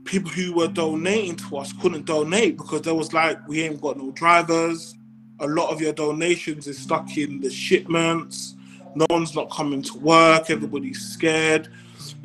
people 0.05 0.31
who 0.31 0.53
were 0.53 0.67
donating 0.67 1.35
to 1.35 1.57
us 1.57 1.73
couldn't 1.73 2.05
donate 2.05 2.57
because 2.57 2.81
there 2.81 2.95
was 2.95 3.13
like 3.13 3.47
we 3.47 3.61
ain't 3.61 3.81
got 3.81 3.97
no 3.97 4.11
drivers. 4.11 4.95
A 5.39 5.47
lot 5.47 5.69
of 5.69 5.79
your 5.81 5.93
donations 5.93 6.67
is 6.67 6.77
stuck 6.77 7.17
in 7.17 7.39
the 7.39 7.49
shipments. 7.49 8.55
No 8.95 9.05
one's 9.09 9.35
not 9.35 9.49
coming 9.51 9.81
to 9.83 9.97
work. 9.99 10.49
Everybody's 10.49 10.99
scared. 10.99 11.69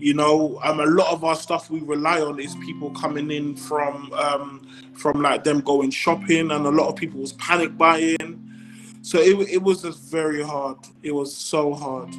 You 0.05 0.12
know, 0.12 0.61
um, 0.62 0.80
a 0.80 0.84
lot 0.84 1.14
of 1.14 1.24
our 1.24 1.34
stuff 1.34 1.70
we 1.70 1.80
rely 1.80 2.20
on 2.20 2.38
is 2.38 2.55
people 2.57 2.90
coming 2.90 3.30
in 3.30 3.57
from 3.57 4.12
um, 4.12 4.68
from 4.92 5.22
like 5.22 5.44
them 5.44 5.62
going 5.62 5.90
shopping, 5.90 6.50
and 6.50 6.66
a 6.66 6.70
lot 6.70 6.88
of 6.88 6.94
people 6.94 7.20
was 7.20 7.32
panic 7.32 7.78
buying. 7.78 8.98
So 9.00 9.18
it 9.18 9.48
it 9.48 9.62
was 9.62 9.80
just 9.80 10.11
very 10.11 10.42
hard. 10.42 10.76
It 11.02 11.12
was 11.12 11.34
so 11.34 11.72
hard. 11.72 12.11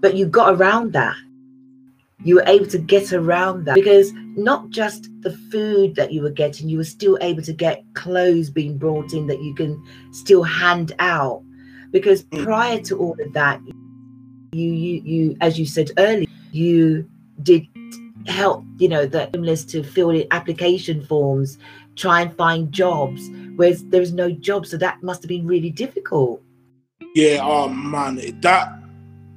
But 0.00 0.16
you 0.16 0.26
got 0.26 0.54
around 0.54 0.94
that. 0.94 1.14
You 2.24 2.34
were 2.34 2.44
able 2.48 2.66
to 2.66 2.78
get 2.78 3.12
around 3.12 3.66
that 3.66 3.76
because 3.76 4.10
not 4.36 4.68
just 4.70 5.10
the 5.20 5.30
food 5.52 5.94
that 5.94 6.12
you 6.12 6.22
were 6.22 6.30
getting, 6.30 6.68
you 6.68 6.78
were 6.78 6.82
still 6.98 7.18
able 7.20 7.42
to 7.42 7.52
get 7.52 7.84
clothes 7.94 8.50
being 8.50 8.78
brought 8.78 9.12
in 9.12 9.28
that 9.28 9.40
you 9.40 9.54
can 9.54 9.80
still 10.10 10.42
hand 10.42 10.90
out. 10.98 11.40
Because 11.92 12.24
Mm. 12.24 12.42
prior 12.42 12.80
to 12.80 12.98
all 12.98 13.16
of 13.24 13.32
that, 13.34 13.60
you 14.52 14.70
you 14.70 15.02
you 15.04 15.36
as 15.40 15.56
you 15.56 15.66
said 15.66 15.90
earlier, 15.98 16.26
you 16.52 17.08
did 17.42 17.66
help, 18.26 18.64
you 18.78 18.88
know, 18.88 19.06
the 19.06 19.28
homeless 19.34 19.64
to 19.64 19.82
fill 19.82 20.10
in 20.10 20.26
application 20.30 21.02
forms, 21.04 21.58
try 21.96 22.20
and 22.22 22.36
find 22.36 22.70
jobs, 22.70 23.28
whereas 23.56 23.84
there 23.86 24.00
was 24.00 24.12
no 24.12 24.30
job. 24.30 24.66
So 24.66 24.76
that 24.76 25.02
must 25.02 25.22
have 25.22 25.28
been 25.28 25.46
really 25.46 25.70
difficult. 25.70 26.42
Yeah, 27.14 27.40
oh 27.42 27.68
man, 27.68 28.20
that 28.40 28.78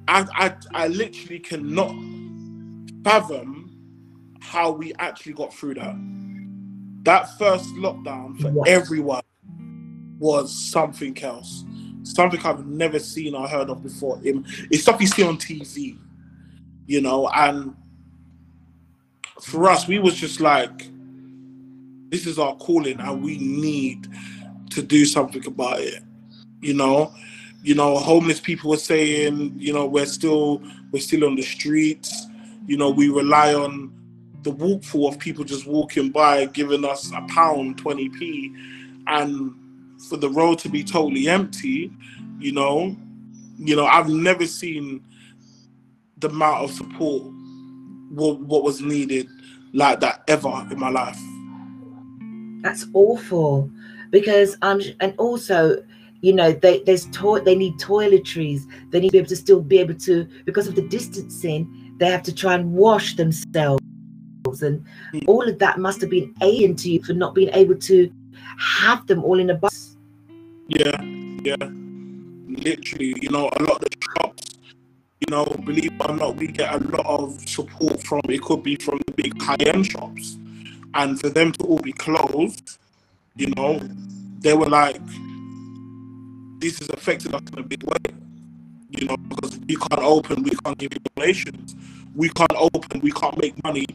I 0.07 0.25
I 0.35 0.55
I 0.73 0.87
literally 0.87 1.39
cannot 1.39 1.95
fathom 3.03 3.71
how 4.39 4.71
we 4.71 4.93
actually 4.99 5.33
got 5.33 5.53
through 5.53 5.75
that. 5.75 5.95
That 7.03 7.37
first 7.37 7.65
lockdown 7.75 8.39
for 8.39 8.67
everyone 8.67 9.21
was 10.19 10.55
something 10.55 11.17
else. 11.23 11.63
Something 12.03 12.39
I've 12.43 12.65
never 12.65 12.99
seen 12.99 13.35
or 13.35 13.47
heard 13.47 13.69
of 13.69 13.81
before. 13.83 14.19
It- 14.23 14.35
It's 14.71 14.83
stuff 14.83 15.01
you 15.01 15.07
see 15.07 15.23
on 15.23 15.37
TV, 15.37 15.97
you 16.87 17.01
know, 17.01 17.29
and 17.29 17.75
for 19.41 19.69
us, 19.69 19.87
we 19.87 19.99
was 19.99 20.15
just 20.15 20.39
like, 20.39 20.87
this 22.09 22.25
is 22.25 22.39
our 22.39 22.55
calling 22.55 22.99
and 22.99 23.23
we 23.23 23.37
need 23.37 24.07
to 24.71 24.81
do 24.81 25.05
something 25.05 25.45
about 25.45 25.79
it. 25.79 26.03
You 26.61 26.73
know, 26.73 27.13
you 27.63 27.75
know, 27.75 27.97
homeless 27.97 28.39
people 28.39 28.69
were 28.69 28.77
saying, 28.77 29.55
you 29.57 29.73
know, 29.73 29.85
we're 29.85 30.05
still 30.05 30.61
we're 30.91 31.01
still 31.01 31.25
on 31.25 31.35
the 31.35 31.41
streets. 31.41 32.27
You 32.67 32.77
know, 32.77 32.89
we 32.89 33.09
rely 33.09 33.53
on 33.53 33.91
the 34.43 34.51
walkful 34.51 35.07
of 35.07 35.17
people 35.19 35.43
just 35.43 35.65
walking 35.65 36.09
by, 36.09 36.45
giving 36.45 36.85
us 36.85 37.11
a 37.11 37.21
pound, 37.33 37.77
twenty 37.77 38.09
p, 38.09 38.53
and 39.07 39.53
for 40.09 40.17
the 40.17 40.29
road 40.29 40.59
to 40.59 40.69
be 40.69 40.83
totally 40.83 41.27
empty. 41.27 41.91
You 42.39 42.51
know, 42.51 42.95
you 43.57 43.75
know, 43.75 43.85
I've 43.85 44.09
never 44.09 44.45
seen 44.45 45.03
the 46.19 46.29
amount 46.29 46.63
of 46.63 46.71
support 46.71 47.23
what 48.09 48.39
what 48.41 48.63
was 48.63 48.81
needed 48.81 49.27
like 49.73 49.99
that 49.99 50.23
ever 50.27 50.67
in 50.71 50.79
my 50.79 50.89
life. 50.89 51.19
That's 52.61 52.85
awful 52.93 53.69
because 54.11 54.57
um 54.61 54.81
and 55.01 55.13
also 55.17 55.83
you 56.21 56.33
know 56.33 56.51
they 56.51 56.81
there's 56.83 57.05
to- 57.07 57.41
they 57.43 57.55
need 57.55 57.73
toiletries 57.79 58.61
they 58.91 58.99
need 58.99 59.09
to 59.09 59.11
be 59.13 59.17
able 59.17 59.29
to 59.29 59.35
still 59.35 59.61
be 59.61 59.77
able 59.79 59.93
to 59.95 60.25
because 60.45 60.67
of 60.67 60.75
the 60.75 60.81
distancing 60.87 61.67
they 61.97 62.07
have 62.07 62.23
to 62.23 62.33
try 62.33 62.55
and 62.55 62.71
wash 62.71 63.15
themselves 63.15 63.81
and 64.61 64.85
all 65.27 65.47
of 65.47 65.59
that 65.59 65.79
must 65.79 65.99
have 66.01 66.09
been 66.09 66.33
alien 66.41 66.75
to 66.75 66.89
you 66.89 67.03
for 67.03 67.13
not 67.13 67.35
being 67.35 67.49
able 67.53 67.75
to 67.75 68.09
have 68.57 69.05
them 69.07 69.23
all 69.23 69.39
in 69.39 69.49
a 69.49 69.55
box 69.55 69.97
Yeah, 70.67 70.99
yeah. 71.43 71.69
Literally, 72.47 73.15
you 73.21 73.29
know, 73.29 73.49
a 73.59 73.63
lot 73.63 73.83
of 73.83 73.89
the 73.89 73.97
shops, 74.17 74.54
you 75.21 75.31
know, 75.31 75.45
believe 75.65 75.93
it 75.93 76.09
or 76.09 76.15
not, 76.15 76.37
we 76.37 76.47
get 76.47 76.73
a 76.73 76.79
lot 76.89 77.05
of 77.05 77.49
support 77.49 78.03
from 78.03 78.21
it 78.29 78.41
could 78.41 78.63
be 78.63 78.75
from 78.77 78.99
the 79.07 79.13
big 79.13 79.41
high 79.41 79.57
end 79.59 79.87
shops. 79.87 80.37
And 80.93 81.19
for 81.19 81.29
them 81.29 81.51
to 81.53 81.63
all 81.65 81.79
be 81.79 81.93
closed, 81.93 82.77
You 83.37 83.47
know, 83.57 83.81
they 84.39 84.53
were 84.53 84.69
like, 84.69 85.01
this 86.59 86.79
has 86.79 86.89
affected 86.89 87.35
us 87.35 87.41
in 87.51 87.59
a 87.59 87.63
big 87.63 87.83
way. 87.83 88.15
You 88.91 89.07
know, 89.07 89.17
because 89.17 89.59
we 89.67 89.75
can't 89.75 90.03
open, 90.03 90.43
we 90.43 90.51
can't 90.51 90.77
give 90.77 90.93
you 90.93 90.99
donations, 91.15 91.75
we 92.15 92.29
can't 92.29 92.53
open, 92.57 93.01
we 93.01 93.11
can't 93.11 93.37
make 93.41 93.61
money 93.63 93.87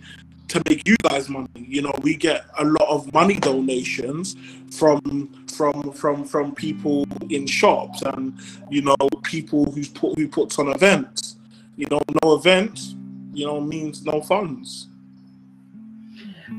to 0.50 0.62
make 0.68 0.86
you 0.86 0.96
guys 1.02 1.28
money. 1.28 1.48
You 1.54 1.82
know, 1.82 1.94
we 2.02 2.14
get 2.16 2.44
a 2.58 2.64
lot 2.64 2.88
of 2.88 3.12
money 3.12 3.36
donations 3.36 4.36
from 4.70 5.00
from 5.48 5.92
from 5.92 6.24
from 6.24 6.54
people 6.54 7.06
in 7.28 7.46
shops 7.46 8.02
and 8.02 8.38
you 8.68 8.82
know 8.82 8.96
people 9.22 9.70
who 9.70 9.84
put 9.86 10.18
who 10.18 10.28
puts 10.28 10.58
on 10.58 10.68
events. 10.68 11.36
You 11.76 11.86
know, 11.90 12.00
no 12.22 12.34
events, 12.34 12.94
you 13.32 13.46
know, 13.46 13.60
means 13.60 14.04
no 14.04 14.20
funds. 14.20 14.89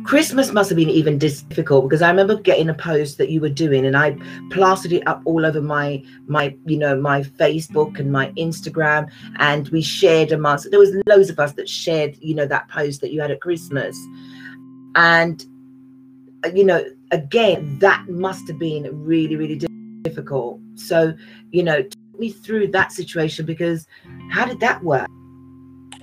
Christmas 0.04 0.52
must 0.52 0.70
have 0.70 0.78
been 0.78 0.90
even 0.90 1.18
difficult 1.18 1.88
because 1.88 2.02
I 2.02 2.10
remember 2.10 2.36
getting 2.36 2.70
a 2.70 2.74
post 2.74 3.18
that 3.18 3.30
you 3.30 3.40
were 3.40 3.50
doing 3.50 3.86
and 3.86 3.96
I 3.96 4.18
plastered 4.50 4.94
it 4.94 5.08
up 5.08 5.22
all 5.26 5.46
over 5.46 5.62
my 5.62 6.04
my 6.28 6.56
you 6.66 6.78
know 6.78 7.00
my 7.00 7.22
Facebook 7.22 8.00
and 8.00 8.12
my 8.12 8.32
Instagram 8.32 9.12
and 9.38 9.70
we 9.70 9.82
shared 9.82 10.32
amongst 10.32 10.70
there 10.72 10.80
was 10.80 10.96
loads 11.06 11.30
of 11.30 11.40
us 11.40 11.54
that 11.54 11.70
shared 11.70 12.18
you 12.20 12.34
know 12.34 12.48
that 12.48 12.68
post 12.68 13.02
that 13.02 13.12
you 13.12 13.22
had 13.22 13.32
at 13.32 13.42
Christmas. 13.42 13.98
And 14.96 15.46
you 16.54 16.64
know 16.64 16.84
again 17.12 17.78
that 17.80 18.08
must 18.10 18.48
have 18.48 18.58
been 18.58 18.90
really 19.06 19.36
really 19.36 19.62
difficult. 20.04 20.60
So 20.76 21.14
you 21.52 21.64
know 21.64 21.84
talk 21.84 22.20
me 22.20 22.32
through 22.32 22.70
that 22.70 22.92
situation 22.92 23.46
because 23.46 23.86
how 24.32 24.46
did 24.46 24.60
that 24.62 24.84
work? 24.84 25.08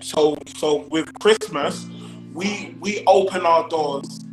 So 0.00 0.36
so 0.46 0.86
with 0.90 1.12
Christmas 1.18 1.88
we 2.32 2.76
we 2.80 3.02
open 3.06 3.44
our 3.46 3.68
doors 3.68 4.24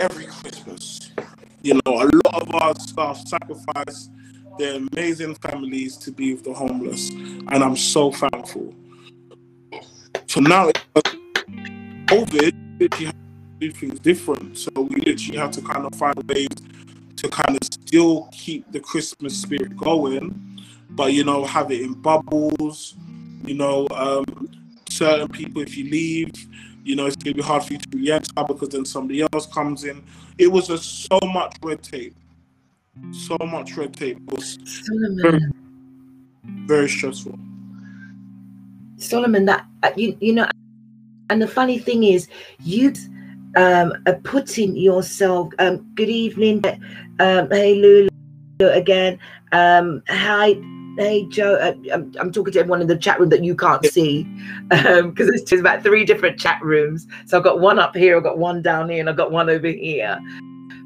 every 0.00 0.26
Christmas. 0.26 1.10
You 1.62 1.74
know, 1.74 2.02
a 2.02 2.06
lot 2.26 2.42
of 2.42 2.54
our 2.54 2.74
staff 2.76 3.26
sacrifice 3.26 4.10
their 4.58 4.76
amazing 4.76 5.34
families 5.36 5.96
to 5.98 6.10
be 6.12 6.34
with 6.34 6.44
the 6.44 6.52
homeless, 6.52 7.10
and 7.10 7.62
I'm 7.64 7.76
so 7.76 8.12
thankful. 8.12 8.74
So 10.26 10.40
now, 10.40 10.70
COVID, 12.06 12.52
have 12.80 12.90
to 12.90 13.12
do 13.58 13.72
things 13.72 13.98
different. 14.00 14.58
So 14.58 14.70
we 14.76 15.00
literally 15.00 15.38
have 15.38 15.50
to 15.52 15.62
kind 15.62 15.84
of 15.84 15.94
find 15.94 16.16
ways 16.28 16.48
to 17.16 17.28
kind 17.28 17.56
of 17.56 17.58
still 17.64 18.28
keep 18.32 18.70
the 18.72 18.80
Christmas 18.80 19.40
spirit 19.40 19.76
going, 19.76 20.60
but 20.90 21.12
you 21.12 21.24
know, 21.24 21.44
have 21.44 21.70
it 21.70 21.80
in 21.80 21.94
bubbles. 21.94 22.94
You 23.44 23.54
know, 23.54 23.88
um, 23.92 24.24
certain 24.88 25.28
people, 25.28 25.62
if 25.62 25.76
you 25.76 25.90
leave, 25.90 26.32
you 26.88 26.96
know, 26.96 27.04
it's 27.04 27.16
going 27.16 27.34
to 27.34 27.42
be 27.42 27.46
hard 27.46 27.62
for 27.62 27.74
you 27.74 27.78
to 27.78 27.88
re-enter 27.92 28.44
because 28.48 28.70
then 28.70 28.86
somebody 28.86 29.20
else 29.20 29.44
comes 29.44 29.84
in. 29.84 30.02
It 30.38 30.46
was 30.46 30.68
just 30.68 31.04
so 31.04 31.18
much 31.22 31.54
red 31.62 31.82
tape. 31.82 32.16
So 33.12 33.36
much 33.40 33.76
red 33.76 33.92
tape. 33.92 34.16
It 34.16 34.32
was 34.32 34.58
very, 35.22 35.40
very 36.66 36.88
stressful. 36.88 37.38
Solomon, 38.96 39.44
that 39.44 39.66
uh, 39.82 39.90
you 39.96 40.16
you 40.20 40.32
know, 40.32 40.48
and 41.28 41.42
the 41.42 41.46
funny 41.46 41.78
thing 41.78 42.04
is, 42.04 42.26
you 42.64 42.94
um, 43.56 43.92
are 44.06 44.18
putting 44.24 44.74
yourself. 44.74 45.52
Um, 45.58 45.86
good 45.94 46.08
evening, 46.08 46.64
um, 47.20 47.50
hey 47.50 47.74
Lulu 47.74 48.08
again. 48.60 49.18
Um, 49.52 50.02
hi 50.08 50.54
hey 50.98 51.24
Joe, 51.26 51.54
uh, 51.54 51.74
I'm, 51.92 52.12
I'm, 52.18 52.32
talking 52.32 52.52
to 52.52 52.58
everyone 52.58 52.80
in 52.80 52.88
the 52.88 52.96
chat 52.96 53.20
room 53.20 53.28
that 53.28 53.44
you 53.44 53.54
can't 53.54 53.84
see 53.86 54.24
because 54.68 54.96
um, 54.96 55.14
it's 55.16 55.52
about 55.52 55.82
three 55.82 56.04
different 56.04 56.38
chat 56.38 56.60
rooms. 56.60 57.06
So 57.26 57.38
I've 57.38 57.44
got 57.44 57.60
one 57.60 57.78
up 57.78 57.96
here, 57.96 58.16
I've 58.16 58.24
got 58.24 58.38
one 58.38 58.62
down 58.62 58.88
here, 58.90 59.00
and 59.00 59.08
I've 59.08 59.16
got 59.16 59.30
one 59.30 59.48
over 59.48 59.68
here. 59.68 60.18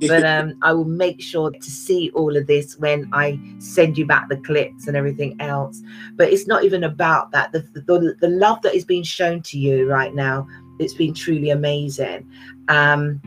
But 0.06 0.24
um, 0.24 0.54
I 0.62 0.72
will 0.72 0.84
make 0.84 1.22
sure 1.22 1.50
to 1.52 1.70
see 1.70 2.10
all 2.14 2.36
of 2.36 2.46
this 2.48 2.76
when 2.78 3.08
I 3.12 3.40
send 3.58 3.96
you 3.96 4.04
back 4.04 4.28
the 4.28 4.36
clips 4.36 4.88
and 4.88 4.96
everything 4.96 5.40
else. 5.40 5.80
But 6.14 6.32
it's 6.32 6.46
not 6.46 6.64
even 6.64 6.84
about 6.84 7.30
that. 7.30 7.52
The, 7.52 7.60
the, 7.72 8.16
the 8.20 8.28
love 8.28 8.62
that 8.62 8.74
is 8.74 8.84
being 8.84 9.04
shown 9.04 9.42
to 9.42 9.58
you 9.58 9.88
right 9.88 10.12
now, 10.12 10.48
it's 10.80 10.94
been 10.94 11.14
truly 11.14 11.50
amazing. 11.50 12.28
Um, 12.68 13.20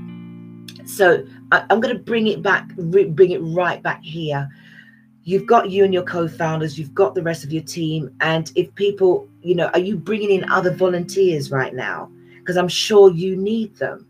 so 0.86 1.26
I, 1.54 1.64
I'm 1.70 1.80
going 1.80 1.96
to 1.96 2.04
bring 2.04 2.28
it 2.28 2.42
back, 2.42 2.68
bring 2.76 3.32
it 3.32 3.40
right 3.40 3.82
back 3.82 4.04
here 4.04 4.50
you've 5.26 5.46
got 5.46 5.70
you 5.70 5.84
and 5.84 5.94
your 5.94 6.04
co-founders 6.04 6.80
you've 6.80 6.94
got 6.94 7.14
the 7.14 7.22
rest 7.22 7.44
of 7.44 7.52
your 7.52 7.64
team 7.64 8.16
and 8.22 8.52
if 8.56 8.74
people 8.76 9.28
you 9.42 9.56
know 9.56 9.68
are 9.74 9.80
you 9.80 9.98
bringing 9.98 10.32
in 10.32 10.50
other 10.50 10.74
volunteers 10.74 11.52
right 11.52 11.74
now? 11.74 12.10
Because 12.40 12.58
i'm 12.58 12.70
sure 12.70 13.12
you 13.12 13.36
need 13.36 13.76
them. 13.76 14.08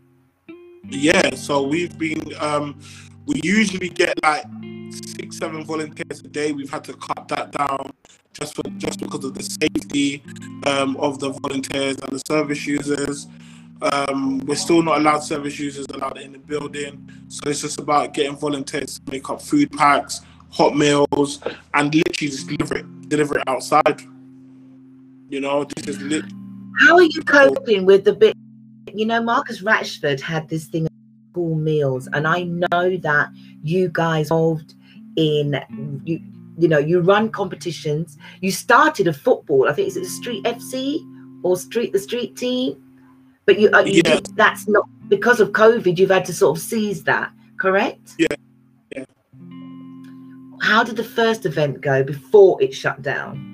Yeah 0.88 1.34
so 1.34 1.62
we've 1.62 1.98
been 1.98 2.32
um 2.38 2.78
we 3.26 3.40
usually 3.42 3.88
get 3.88 4.22
like 4.22 4.44
six 4.90 5.38
seven 5.38 5.64
volunteers 5.64 6.20
a 6.20 6.28
day. 6.28 6.52
We've 6.52 6.70
had 6.70 6.84
to 6.84 6.94
cut 6.94 7.28
that 7.28 7.52
down 7.52 7.92
just 8.32 8.54
for 8.54 8.62
just 8.76 9.00
because 9.00 9.24
of 9.24 9.34
the 9.34 9.42
safety 9.42 10.22
um, 10.66 10.96
of 10.98 11.18
the 11.18 11.30
volunteers 11.30 11.96
and 11.98 12.12
the 12.12 12.22
service 12.26 12.66
users. 12.66 13.26
Um, 13.82 14.38
we're 14.46 14.54
still 14.54 14.82
not 14.82 14.98
allowed 14.98 15.20
service 15.20 15.58
users 15.58 15.86
allowed 15.92 16.18
in 16.18 16.32
the 16.32 16.38
building 16.38 17.12
so 17.28 17.50
it's 17.50 17.60
just 17.60 17.78
about 17.78 18.14
getting 18.14 18.34
volunteers 18.34 18.98
to 18.98 19.12
make 19.12 19.28
up 19.28 19.42
food 19.42 19.70
packs 19.70 20.22
hot 20.56 20.74
meals, 20.74 21.40
and 21.74 21.94
literally 21.94 22.30
just 22.30 22.48
deliver 22.48 22.78
it, 22.78 23.08
deliver 23.08 23.38
it 23.38 23.44
outside. 23.46 24.00
You 25.28 25.40
know, 25.40 25.64
this 25.64 25.86
is 25.86 26.00
lit. 26.00 26.24
How 26.80 26.94
are 26.94 27.02
you 27.02 27.22
coping 27.22 27.84
with 27.84 28.04
the 28.04 28.14
bit? 28.14 28.34
You 28.92 29.04
know, 29.04 29.22
Marcus 29.22 29.62
Rashford 29.62 30.20
had 30.20 30.48
this 30.48 30.66
thing 30.66 30.86
of 30.86 30.92
school 31.30 31.54
meals, 31.54 32.08
and 32.12 32.26
I 32.26 32.44
know 32.44 32.96
that 32.96 33.28
you 33.62 33.90
guys 33.92 34.26
involved 34.26 34.74
in 35.16 35.60
you. 36.04 36.20
You 36.58 36.68
know, 36.68 36.78
you 36.78 37.00
run 37.00 37.28
competitions. 37.28 38.16
You 38.40 38.50
started 38.50 39.06
a 39.08 39.12
football. 39.12 39.68
I 39.68 39.74
think 39.74 39.88
it's 39.88 39.96
a 39.96 40.06
street 40.06 40.42
FC 40.44 41.00
or 41.44 41.58
street 41.58 41.92
the 41.92 41.98
street 41.98 42.34
team, 42.34 42.82
but 43.44 43.58
you, 43.58 43.68
uh, 43.74 43.80
you 43.80 44.00
yeah. 44.06 44.20
that's 44.36 44.66
not 44.66 44.88
because 45.08 45.38
of 45.38 45.52
COVID. 45.52 45.98
You've 45.98 46.10
had 46.10 46.24
to 46.24 46.32
sort 46.32 46.56
of 46.56 46.62
seize 46.62 47.04
that, 47.04 47.30
correct? 47.58 48.14
Yeah, 48.18 48.28
how 50.60 50.82
did 50.82 50.96
the 50.96 51.04
first 51.04 51.46
event 51.46 51.80
go 51.80 52.02
before 52.02 52.60
it 52.62 52.74
shut 52.74 53.02
down? 53.02 53.52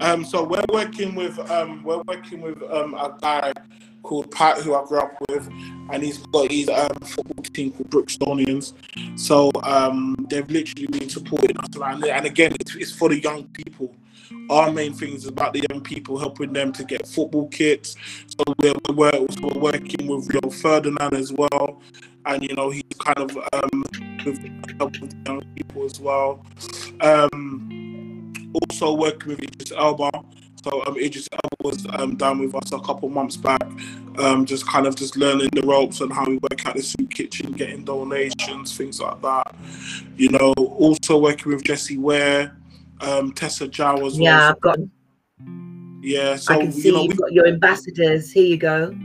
Um, 0.00 0.24
so 0.24 0.44
we're 0.44 0.64
working 0.72 1.14
with 1.14 1.38
um, 1.50 1.82
we're 1.82 2.02
working 2.06 2.42
with 2.42 2.62
um, 2.70 2.94
a 2.94 3.16
guy 3.20 3.52
called 4.02 4.30
Pat 4.30 4.58
who 4.58 4.74
I 4.74 4.84
grew 4.84 4.98
up 4.98 5.12
with, 5.28 5.48
and 5.90 6.02
he's 6.02 6.18
got 6.18 6.50
his 6.50 6.68
um, 6.68 6.96
football 7.00 7.42
team 7.44 7.72
called 7.72 7.90
Brookstonians. 7.90 8.72
So 9.18 9.50
um, 9.62 10.14
they've 10.30 10.48
literally 10.48 10.86
been 10.86 11.08
supporting 11.08 11.56
us 11.58 11.76
around 11.76 12.02
there. 12.02 12.14
And 12.14 12.24
again, 12.24 12.54
it's, 12.60 12.74
it's 12.76 12.92
for 12.92 13.08
the 13.08 13.20
young 13.20 13.48
people. 13.48 13.94
Our 14.48 14.70
main 14.72 14.92
thing 14.92 15.14
is 15.14 15.26
about 15.26 15.54
the 15.54 15.66
young 15.70 15.80
people, 15.80 16.18
helping 16.18 16.52
them 16.52 16.72
to 16.74 16.84
get 16.84 17.06
football 17.06 17.48
kits. 17.48 17.96
So 18.26 18.54
we're, 18.60 18.74
we're 18.92 19.26
working 19.54 20.06
with 20.06 20.32
Rio 20.32 20.50
Ferdinand 20.50 21.14
as 21.14 21.32
well, 21.32 21.80
and 22.26 22.42
you 22.42 22.54
know 22.54 22.70
he's 22.70 22.82
kind 22.98 23.18
of 23.18 23.36
um, 23.52 23.84
with 24.24 24.42
young 25.26 25.42
people 25.54 25.84
as 25.84 26.00
well. 26.00 26.44
Um, 27.00 28.32
also 28.52 28.94
working 28.94 29.30
with 29.30 29.42
Idris 29.42 29.72
Elba. 29.72 30.10
So 30.64 30.84
um, 30.86 30.96
Idris 30.96 31.28
Elba 31.32 31.56
was 31.62 31.86
um, 31.92 32.16
down 32.16 32.40
with 32.40 32.54
us 32.54 32.72
a 32.72 32.80
couple 32.80 33.08
months 33.08 33.36
back, 33.36 33.62
um, 34.18 34.44
just 34.44 34.66
kind 34.66 34.86
of 34.86 34.96
just 34.96 35.16
learning 35.16 35.50
the 35.52 35.62
ropes 35.62 36.00
and 36.00 36.12
how 36.12 36.24
we 36.24 36.38
work 36.38 36.66
at 36.66 36.74
the 36.74 36.82
soup 36.82 37.10
kitchen, 37.10 37.52
getting 37.52 37.84
donations, 37.84 38.76
things 38.76 39.00
like 39.00 39.20
that. 39.22 39.54
You 40.16 40.30
know, 40.30 40.52
also 40.56 41.18
working 41.18 41.52
with 41.52 41.62
Jessie 41.62 41.98
Ware, 41.98 42.56
um, 43.00 43.32
Tessa 43.32 43.68
Jowell 43.68 44.06
as 44.06 44.18
yeah, 44.18 44.30
well. 44.30 44.40
Yeah, 44.40 44.50
I've 44.50 44.60
got. 44.60 44.78
Yeah, 46.02 46.36
so 46.36 46.54
I 46.54 46.58
can 46.58 46.72
see 46.72 46.88
you 46.88 46.94
know, 46.94 47.02
you've 47.02 47.16
got 47.16 47.32
your 47.32 47.46
ambassadors. 47.46 48.32
Here 48.32 48.46
you 48.46 48.56
go. 48.56 48.96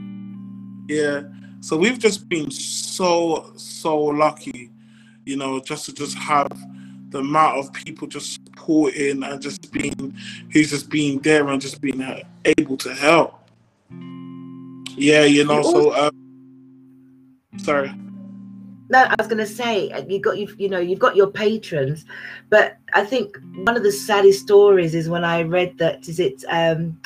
Yeah, 0.87 1.23
so 1.61 1.77
we've 1.77 1.99
just 1.99 2.27
been 2.27 2.49
so 2.91 3.53
so 3.55 3.97
lucky, 3.97 4.69
you 5.25 5.37
know, 5.37 5.59
just 5.59 5.85
to 5.85 5.93
just 5.93 6.17
have 6.17 6.51
the 7.09 7.19
amount 7.19 7.57
of 7.57 7.73
people 7.73 8.07
just 8.07 8.33
supporting 8.33 9.23
and 9.23 9.41
just 9.41 9.71
being 9.71 10.15
who's 10.51 10.69
just 10.69 10.89
being 10.89 11.19
there 11.19 11.47
and 11.47 11.61
just 11.61 11.81
being 11.81 12.03
able 12.45 12.77
to 12.77 12.93
help. 12.93 13.37
Yeah, 14.97 15.23
you 15.23 15.45
know. 15.45 15.61
So, 15.63 15.95
um, 15.95 17.51
sorry. 17.57 17.93
No, 18.89 18.99
I 18.99 19.15
was 19.17 19.27
going 19.27 19.37
to 19.37 19.47
say 19.47 19.89
uh, 19.91 20.03
you 20.05 20.19
got 20.19 20.37
you 20.37 20.53
you 20.57 20.67
know 20.67 20.79
you've 20.79 20.99
got 20.99 21.15
your 21.15 21.27
patrons, 21.27 22.05
but 22.49 22.77
I 22.93 23.05
think 23.05 23.37
one 23.63 23.77
of 23.77 23.83
the 23.83 23.91
saddest 23.91 24.41
stories 24.41 24.95
is 24.95 25.07
when 25.07 25.23
I 25.23 25.43
read 25.43 25.77
that 25.77 26.07
is 26.09 26.19
it 26.19 26.43
um, 26.49 26.99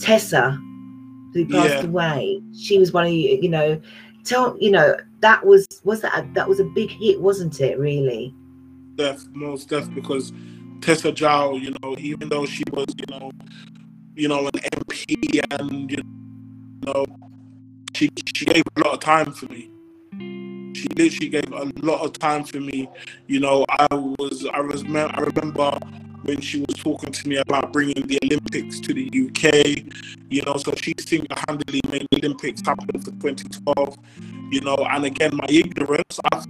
Tessa 0.00 0.58
who 1.32 1.46
passed 1.46 1.82
yeah. 1.82 1.86
away. 1.86 2.42
She 2.58 2.78
was 2.78 2.92
one 2.92 3.06
of 3.06 3.12
you, 3.12 3.38
you 3.40 3.48
know, 3.48 3.80
tell 4.24 4.56
you 4.58 4.70
know, 4.70 4.96
that 5.20 5.44
was 5.44 5.66
was 5.84 6.00
that 6.02 6.18
a, 6.18 6.28
that 6.34 6.48
was 6.48 6.60
a 6.60 6.64
big 6.64 6.90
hit, 6.90 7.20
wasn't 7.20 7.60
it, 7.60 7.78
really? 7.78 8.34
Def, 8.96 9.24
most 9.32 9.68
def 9.68 9.92
because 9.94 10.32
Tessa 10.80 11.12
Jowell, 11.12 11.60
you 11.60 11.74
know, 11.82 11.96
even 11.98 12.28
though 12.28 12.44
she 12.44 12.64
was, 12.72 12.86
you 12.98 13.04
know, 13.08 13.30
you 14.14 14.28
know, 14.28 14.46
an 14.46 14.60
MP 14.60 15.40
and 15.58 15.90
you 15.90 16.02
know, 16.84 17.04
she 17.94 18.10
she 18.34 18.44
gave 18.44 18.62
a 18.76 18.80
lot 18.80 18.94
of 18.94 19.00
time 19.00 19.32
for 19.32 19.46
me. 19.46 19.70
She 20.74 20.82
She 20.82 20.88
literally 20.96 21.28
gave 21.28 21.52
a 21.52 21.70
lot 21.86 22.02
of 22.04 22.12
time 22.14 22.44
for 22.44 22.58
me. 22.58 22.88
You 23.26 23.40
know, 23.40 23.64
I 23.68 23.86
was 23.94 24.46
I 24.52 24.60
was 24.60 24.84
I 24.84 25.20
remember 25.20 25.78
when 26.22 26.40
she 26.40 26.60
was 26.60 26.76
talking 26.76 27.12
to 27.12 27.28
me 27.28 27.36
about 27.36 27.72
bringing 27.72 28.06
the 28.06 28.18
Olympics 28.24 28.80
to 28.80 28.94
the 28.94 29.06
UK. 29.06 29.84
You 30.30 30.42
know, 30.42 30.56
so 30.56 30.72
she 30.76 30.94
single-handedly 30.98 31.80
made 31.90 32.06
the 32.10 32.18
Olympics 32.18 32.62
happen 32.64 33.00
for 33.00 33.10
2012. 33.10 33.96
You 34.50 34.60
know, 34.60 34.76
and 34.76 35.04
again, 35.04 35.30
my 35.34 35.46
ignorance, 35.48 36.20
I 36.32 36.44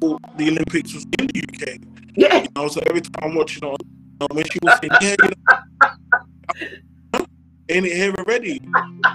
thought 0.00 0.36
the 0.36 0.48
Olympics 0.48 0.94
was 0.94 1.04
in 1.18 1.26
the 1.28 1.42
UK. 1.48 1.80
Yeah. 2.16 2.42
You 2.42 2.48
know, 2.56 2.68
so 2.68 2.80
every 2.86 3.00
time 3.00 3.30
I'm 3.30 3.34
watching 3.34 3.64
on, 3.64 3.76
you 3.80 4.16
know, 4.20 4.26
when 4.32 4.44
she 4.46 4.58
was 4.62 4.78
saying, 4.80 4.92
"Yeah, 5.00 5.16
you 5.22 5.30
know, 7.14 7.26
ain't 7.68 7.86
it 7.86 7.96
here 7.96 8.14
already?" 8.18 8.60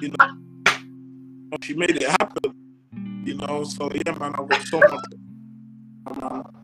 You 0.02 0.10
know, 0.10 1.58
she 1.62 1.74
made 1.74 1.98
it 1.98 2.04
happen. 2.04 2.56
You 3.26 3.36
know, 3.36 3.64
so 3.64 3.89
yeah, 3.94 4.14
man, 4.18 4.34
I 4.36 4.41
was 4.41 4.70
so 4.70 4.80
much. 4.80 6.62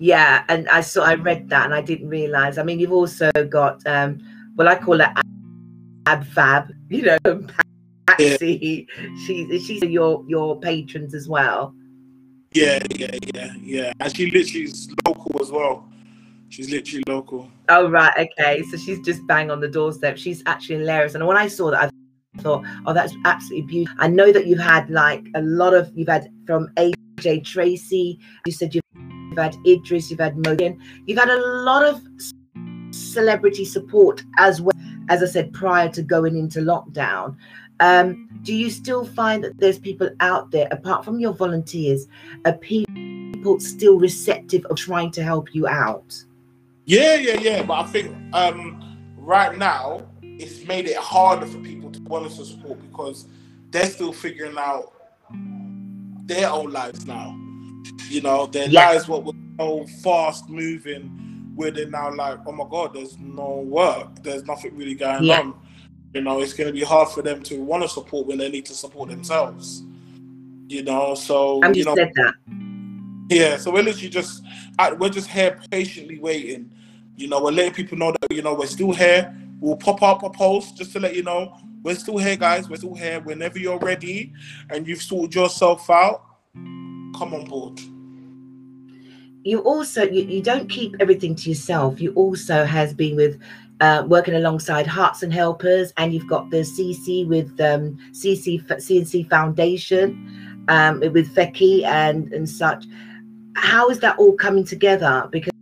Yeah, 0.00 0.44
and 0.48 0.66
I 0.70 0.80
saw 0.80 1.04
I 1.04 1.14
read 1.14 1.50
that 1.50 1.66
and 1.66 1.74
I 1.74 1.82
didn't 1.82 2.08
realize. 2.08 2.56
I 2.56 2.62
mean, 2.62 2.80
you've 2.80 2.90
also 2.90 3.30
got 3.48 3.86
um 3.86 4.18
well 4.56 4.66
I 4.66 4.76
call 4.76 5.00
it 5.00 5.08
Ab 6.06 6.24
Fab, 6.26 6.72
you 6.88 7.02
know, 7.02 7.46
Patsy. 8.06 8.88
Yeah. 8.88 9.06
She's 9.26 9.66
she's 9.66 9.82
your 9.82 10.24
your 10.26 10.58
patrons 10.58 11.14
as 11.14 11.28
well. 11.28 11.74
Yeah, 12.52 12.78
yeah, 12.96 13.14
yeah, 13.34 13.52
yeah. 13.60 13.92
And 14.00 14.16
she 14.16 14.30
literally 14.30 14.64
is 14.64 14.92
local 15.06 15.40
as 15.40 15.52
well. 15.52 15.86
She's 16.48 16.70
literally 16.70 17.04
local. 17.06 17.50
Oh 17.68 17.90
right, 17.90 18.12
okay. 18.38 18.62
So 18.70 18.78
she's 18.78 19.00
just 19.00 19.24
bang 19.26 19.50
on 19.50 19.60
the 19.60 19.68
doorstep. 19.68 20.16
She's 20.16 20.42
actually 20.46 20.76
hilarious. 20.76 21.14
And 21.14 21.26
when 21.26 21.36
I 21.36 21.46
saw 21.46 21.70
that, 21.70 21.92
I 22.38 22.40
thought, 22.40 22.64
oh, 22.86 22.94
that's 22.94 23.14
absolutely 23.26 23.68
beautiful. 23.68 24.02
I 24.02 24.08
know 24.08 24.32
that 24.32 24.46
you've 24.46 24.58
had 24.58 24.88
like 24.88 25.26
a 25.34 25.42
lot 25.42 25.74
of 25.74 25.92
you've 25.94 26.08
had 26.08 26.28
from 26.46 26.68
AJ 26.76 27.44
Tracey. 27.44 28.18
You 28.46 28.52
said 28.52 28.74
you've 28.74 28.82
you've 29.30 29.38
had 29.38 29.56
Idris, 29.66 30.10
you've 30.10 30.20
had 30.20 30.36
Modin, 30.44 30.78
you've 31.06 31.18
had 31.18 31.30
a 31.30 31.40
lot 31.62 31.84
of 31.84 32.02
celebrity 32.90 33.64
support 33.64 34.22
as 34.38 34.60
well, 34.60 34.76
as 35.08 35.22
I 35.22 35.26
said, 35.26 35.52
prior 35.52 35.88
to 35.90 36.02
going 36.02 36.36
into 36.36 36.60
lockdown. 36.60 37.36
Um, 37.80 38.28
do 38.42 38.54
you 38.54 38.68
still 38.68 39.04
find 39.04 39.42
that 39.44 39.58
there's 39.58 39.78
people 39.78 40.10
out 40.20 40.50
there, 40.50 40.68
apart 40.70 41.04
from 41.04 41.18
your 41.18 41.32
volunteers, 41.32 42.06
are 42.44 42.52
people 42.52 43.58
still 43.60 43.98
receptive 43.98 44.66
of 44.66 44.76
trying 44.76 45.10
to 45.12 45.22
help 45.22 45.54
you 45.54 45.66
out? 45.66 46.22
Yeah, 46.84 47.14
yeah, 47.14 47.34
yeah. 47.40 47.62
But 47.62 47.74
I 47.74 47.84
think 47.84 48.34
um, 48.34 49.14
right 49.16 49.56
now 49.56 50.06
it's 50.22 50.66
made 50.66 50.86
it 50.86 50.96
harder 50.96 51.46
for 51.46 51.58
people 51.58 51.90
to 51.90 52.00
want 52.02 52.30
to 52.30 52.44
support 52.44 52.80
because 52.82 53.26
they're 53.70 53.86
still 53.86 54.12
figuring 54.12 54.56
out 54.58 54.92
their 56.26 56.50
own 56.50 56.70
lives 56.70 57.06
now. 57.06 57.36
You 58.08 58.20
know, 58.20 58.46
their 58.46 58.68
yeah. 58.68 58.90
lives 58.90 59.08
what 59.08 59.24
were 59.24 59.32
so 59.58 59.86
fast 60.02 60.48
moving 60.48 61.52
where 61.54 61.70
they're 61.70 61.88
now 61.88 62.14
like, 62.14 62.38
oh 62.46 62.52
my 62.52 62.66
god, 62.68 62.94
there's 62.94 63.18
no 63.18 63.60
work, 63.60 64.22
there's 64.22 64.44
nothing 64.44 64.76
really 64.76 64.94
going 64.94 65.24
yeah. 65.24 65.40
on. 65.40 65.54
You 66.14 66.22
know, 66.22 66.40
it's 66.40 66.54
gonna 66.54 66.72
be 66.72 66.82
hard 66.82 67.08
for 67.08 67.22
them 67.22 67.42
to 67.44 67.62
want 67.62 67.82
to 67.82 67.88
support 67.88 68.26
when 68.26 68.38
they 68.38 68.50
need 68.50 68.66
to 68.66 68.74
support 68.74 69.10
themselves. 69.10 69.84
You 70.66 70.82
know, 70.82 71.14
so 71.14 71.62
I'm 71.62 71.74
you 71.74 71.84
know, 71.84 71.94
said 71.94 72.12
that. 72.14 72.34
Yeah, 73.28 73.56
so 73.58 73.70
we're 73.70 73.82
literally 73.82 74.08
just 74.08 74.42
we're 74.98 75.08
just 75.08 75.28
here 75.28 75.60
patiently 75.70 76.18
waiting. 76.18 76.72
You 77.16 77.28
know, 77.28 77.42
we're 77.42 77.52
letting 77.52 77.74
people 77.74 77.98
know 77.98 78.12
that 78.12 78.34
you 78.34 78.42
know 78.42 78.54
we're 78.54 78.66
still 78.66 78.92
here. 78.92 79.36
We'll 79.60 79.76
pop 79.76 80.02
up 80.02 80.22
a 80.22 80.30
post 80.30 80.78
just 80.78 80.92
to 80.92 81.00
let 81.00 81.14
you 81.14 81.22
know 81.22 81.54
we're 81.82 81.94
still 81.94 82.18
here, 82.18 82.36
guys. 82.36 82.68
We're 82.68 82.76
still 82.76 82.94
here. 82.94 83.20
Whenever 83.20 83.58
you're 83.58 83.78
ready 83.78 84.32
and 84.68 84.86
you've 84.86 85.02
sorted 85.02 85.34
yourself 85.34 85.88
out, 85.88 86.24
come 87.16 87.34
on 87.34 87.44
board 87.44 87.80
you 89.42 89.60
also 89.60 90.02
you, 90.02 90.22
you 90.24 90.42
don't 90.42 90.68
keep 90.68 90.94
everything 91.00 91.34
to 91.34 91.48
yourself 91.48 92.00
you 92.00 92.12
also 92.14 92.64
has 92.64 92.92
been 92.92 93.16
with 93.16 93.40
uh, 93.80 94.04
working 94.06 94.34
alongside 94.34 94.86
Hearts 94.86 95.22
and 95.22 95.32
Helpers, 95.32 95.92
and 95.96 96.12
you've 96.12 96.26
got 96.26 96.50
the 96.50 96.58
CC 96.58 97.26
with 97.26 97.58
um, 97.60 97.96
CC 98.12 98.62
CNC 98.66 99.28
Foundation 99.30 100.64
um, 100.68 101.00
with 101.00 101.34
Feki 101.34 101.84
and 101.84 102.32
and 102.32 102.48
such. 102.48 102.84
How 103.56 103.88
is 103.88 104.00
that 104.00 104.18
all 104.18 104.34
coming 104.34 104.64
together? 104.64 105.28
Because 105.30 105.52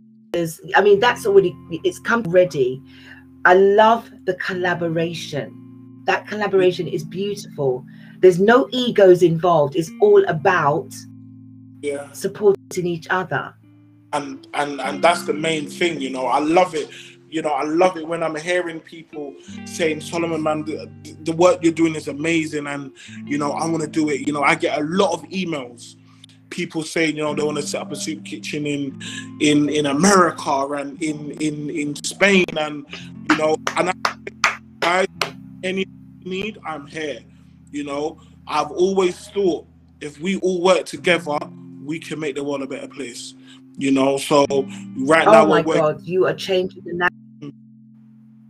I 0.75 0.81
mean, 0.81 0.99
that's 0.99 1.25
already 1.25 1.55
it's 1.83 1.99
come 1.99 2.23
ready. 2.23 2.81
I 3.45 3.53
love 3.53 4.11
the 4.25 4.33
collaboration. 4.35 5.55
That 6.05 6.27
collaboration 6.27 6.87
is 6.87 7.03
beautiful. 7.03 7.85
There's 8.19 8.39
no 8.39 8.67
egos 8.71 9.23
involved. 9.23 9.75
It's 9.77 9.91
all 10.01 10.25
about 10.25 10.93
yeah. 11.81 12.11
supporting 12.11 12.85
each 12.85 13.07
other. 13.09 13.53
And 14.13 14.47
and 14.55 14.81
and 14.81 15.03
that's 15.03 15.23
the 15.23 15.33
main 15.33 15.69
thing 15.69 16.01
you 16.01 16.09
know. 16.09 16.25
I 16.25 16.39
love 16.39 16.73
it. 16.73 16.89
You 17.29 17.43
know 17.43 17.51
i 17.51 17.61
love 17.61 17.95
it 17.95 18.07
when 18.07 18.23
i'm 18.23 18.35
hearing 18.35 18.79
people 18.79 19.35
saying 19.65 20.01
solomon 20.01 20.41
man 20.41 20.65
the, 20.65 20.89
the 21.21 21.31
work 21.33 21.59
you're 21.61 21.71
doing 21.71 21.93
is 21.93 22.07
amazing 22.07 22.65
and 22.65 22.91
you 23.23 23.37
know 23.37 23.51
i 23.51 23.67
want 23.67 23.83
to 23.83 23.87
do 23.87 24.09
it. 24.09 24.25
You 24.25 24.33
know 24.33 24.41
i 24.41 24.55
get 24.55 24.79
a 24.79 24.83
lot 24.83 25.13
of 25.13 25.21
emails 25.29 25.95
people 26.49 26.81
saying 26.83 27.15
you 27.15 27.23
know 27.23 27.33
they 27.35 27.43
want 27.43 27.57
to 27.57 27.63
set 27.63 27.81
up 27.81 27.91
a 27.91 27.95
soup 27.95 28.25
kitchen 28.25 28.65
in 28.65 28.99
in 29.39 29.69
in 29.69 29.85
america 29.85 30.67
and 30.71 31.01
in 31.01 31.31
in 31.39 31.69
in 31.69 31.95
spain 32.03 32.45
and 32.57 32.85
you 33.29 33.37
know 33.37 33.55
and 33.77 33.93
i 34.81 35.05
any 35.63 35.85
need 36.25 36.57
i'm 36.65 36.87
here. 36.87 37.19
You 37.71 37.83
know 37.83 38.19
i've 38.47 38.71
always 38.71 39.27
thought 39.29 39.67
if 40.01 40.19
we 40.19 40.37
all 40.37 40.61
work 40.61 40.85
together 40.85 41.37
we 41.89 41.99
can 41.99 42.19
make 42.19 42.35
the 42.35 42.43
world 42.43 42.61
a 42.61 42.67
better 42.67 42.87
place 42.87 43.33
you 43.79 43.91
know, 43.91 44.17
so 44.17 44.45
right 44.97 45.25
oh 45.25 45.31
now, 45.31 45.45
my 45.45 45.61
God, 45.61 46.01
you 46.01 46.25
are 46.27 46.33
changing 46.33 46.83
the 46.83 46.93
narrative. 46.95 47.55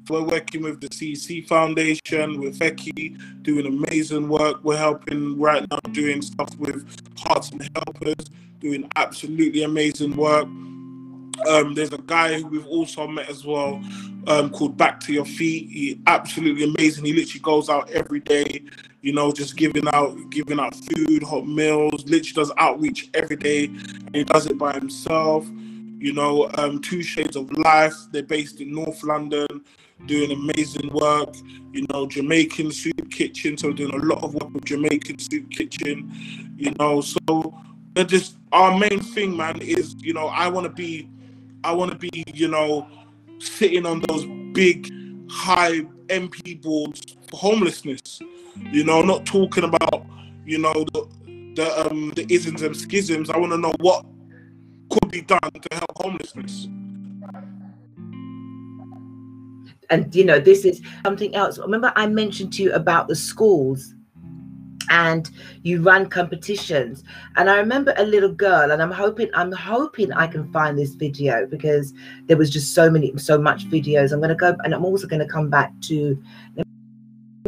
We're 0.10 0.24
working 0.24 0.64
with 0.64 0.82
the 0.82 0.90
CC 0.90 1.48
Foundation, 1.48 2.40
with 2.40 2.58
Feki, 2.58 3.44
doing 3.44 3.68
amazing 3.68 4.28
work. 4.28 4.64
We're 4.64 4.78
helping 4.78 5.40
right 5.40 5.64
now, 5.70 5.78
doing 5.92 6.24
stuff 6.24 6.50
with 6.58 6.84
Hearts 7.20 7.52
and 7.52 7.70
Helpers, 7.76 8.26
doing 8.60 8.90
absolutely 8.96 9.62
amazing 9.62 10.16
work. 10.16 10.46
Um, 11.48 11.76
there's 11.76 11.94
a 11.94 12.00
guy 12.00 12.40
who 12.40 12.48
we've 12.48 12.66
also 12.66 13.06
met 13.06 13.30
as 13.30 13.46
well 13.46 13.80
um, 14.26 14.50
called 14.50 14.78
Back 14.78 15.00
to 15.02 15.14
Your 15.14 15.26
Feet. 15.26 15.70
He 15.70 16.02
absolutely 16.08 16.64
amazing. 16.64 17.06
He 17.06 17.14
literally 17.14 17.42
goes 17.42 17.70
out 17.70 17.88
every 17.92 18.22
day, 18.22 18.64
you 19.02 19.14
know, 19.14 19.32
just 19.32 19.56
giving 19.56 19.88
out 19.94 20.18
giving 20.30 20.60
out 20.60 20.76
food, 20.76 21.24
hot 21.24 21.48
meals. 21.48 22.04
Literally 22.06 22.34
does 22.34 22.52
outreach 22.58 23.10
every 23.14 23.36
day, 23.36 23.66
and 23.66 24.16
he 24.16 24.24
does 24.24 24.46
it 24.48 24.58
by 24.58 24.74
himself. 24.74 25.46
You 26.00 26.14
know, 26.14 26.50
um, 26.58 26.82
Two 26.82 27.02
Shades 27.02 27.36
of 27.36 27.52
Life. 27.58 27.96
They're 28.12 28.24
based 28.24 28.62
in 28.62 28.74
North 28.74 29.04
London, 29.04 29.48
doing 30.06 30.32
amazing 30.32 30.90
work. 30.94 31.36
You 31.72 31.86
know, 31.92 32.08
Jamaican 32.08 32.72
Soup 32.72 33.12
Kitchen. 33.12 33.58
So 33.58 33.72
doing 33.72 33.94
a 33.94 34.04
lot 34.04 34.24
of 34.24 34.34
work 34.34 34.54
with 34.54 34.66
Jamaican 34.66 35.20
Soup 35.20 35.50
Kitchen. 35.52 36.12
You 36.58 36.74
know, 36.80 37.02
so 37.02 37.54
just 38.06 38.36
our 38.52 38.78
main 38.78 39.00
thing, 39.00 39.36
man. 39.36 39.62
Is 39.62 39.96
you 40.00 40.14
know, 40.14 40.28
I 40.28 40.48
want 40.48 40.66
to 40.66 40.74
be, 40.74 41.10
I 41.64 41.72
want 41.72 41.92
to 41.92 41.98
be, 41.98 42.24
you 42.34 42.48
know 42.48 42.88
sitting 43.40 43.86
on 43.86 44.04
those 44.08 44.26
big, 44.54 44.92
high 45.30 45.82
MP 46.08 46.62
boards 46.62 47.02
for 47.30 47.38
homelessness. 47.38 48.22
You 48.72 48.84
know, 48.84 49.02
not 49.02 49.26
talking 49.26 49.64
about 49.64 50.06
you 50.46 50.58
know 50.58 50.74
the 50.94 51.08
the 51.56 51.86
um 51.86 52.12
the 52.16 52.26
isms 52.30 52.62
and 52.62 52.76
schisms. 52.76 53.30
I 53.30 53.38
want 53.38 53.52
to 53.52 53.58
know 53.58 53.74
what 53.80 54.06
could 54.90 55.12
be 55.12 55.22
done 55.22 55.40
to 55.40 55.76
help 55.76 55.92
homelessness. 55.98 56.68
And 59.92 60.14
you 60.14 60.24
know, 60.24 60.40
this 60.40 60.66
is 60.66 60.82
something 61.04 61.36
else. 61.36 61.58
Remember, 61.58 61.92
I 61.96 62.08
mentioned 62.08 62.54
to 62.54 62.64
you 62.64 62.72
about 62.74 63.08
the 63.08 63.16
schools 63.16 63.96
and 64.90 65.30
you 65.62 65.82
run 65.82 66.10
competitions 66.10 67.04
and 67.36 67.50
i 67.50 67.58
remember 67.58 67.94
a 67.98 68.04
little 68.04 68.32
girl 68.32 68.72
and 68.72 68.82
i'm 68.82 68.92
hoping 68.92 69.30
i'm 69.34 69.52
hoping 69.52 70.12
i 70.14 70.26
can 70.26 70.52
find 70.52 70.78
this 70.78 70.96
video 70.96 71.46
because 71.46 71.94
there 72.26 72.38
was 72.38 72.50
just 72.50 72.74
so 72.74 72.90
many 72.90 73.16
so 73.18 73.38
much 73.38 73.70
videos 73.70 74.12
i'm 74.12 74.20
going 74.20 74.30
to 74.30 74.36
go 74.36 74.56
and 74.64 74.74
i'm 74.74 74.84
also 74.84 75.08
going 75.08 75.20
to 75.20 75.28
come 75.28 75.50
back 75.50 75.72
to 75.82 76.22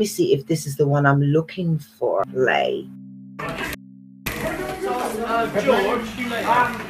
me 0.02 0.08
see 0.08 0.34
if 0.34 0.48
this 0.48 0.66
is 0.66 0.78
the 0.78 0.88
one 0.88 1.06
i'm 1.06 1.22
looking 1.22 1.78
for 1.78 2.24
play 2.34 2.90
uh, 3.40 3.72
george 5.62 6.10
um, 6.44 6.82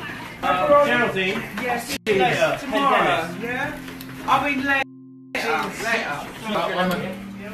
uh, 0.44 0.86
Geraldine, 0.88 1.40
yes, 1.62 1.96
later. 2.08 2.58
tomorrow, 2.60 3.30
yeah? 3.44 3.78
I 4.26 4.44
mean 4.44 4.66
later, 4.66 4.82
later. 5.84 5.86
later. 5.86 6.20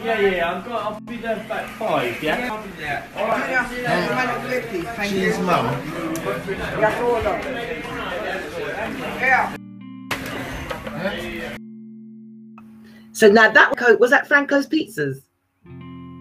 Yeah, 0.06 0.20
yeah, 0.22 0.54
I've 0.54 0.64
got, 0.66 0.82
I'll 0.86 1.02
be 1.02 1.18
there 1.18 1.36
about 1.36 1.70
five, 1.72 2.24
yeah? 2.24 2.38
Yeah, 2.38 2.54
I'll 2.54 2.64
be 2.64 2.70
there. 2.78 3.04
All 3.18 3.28
right. 3.28 3.50
Thank 4.96 5.12
you. 5.12 5.20
Yeah. 9.20 9.58
So 13.12 13.28
now 13.28 13.52
that 13.52 13.76
coat 13.76 14.00
was 14.00 14.12
that 14.12 14.28
Franco's 14.28 14.68
Pizzas? 14.68 15.27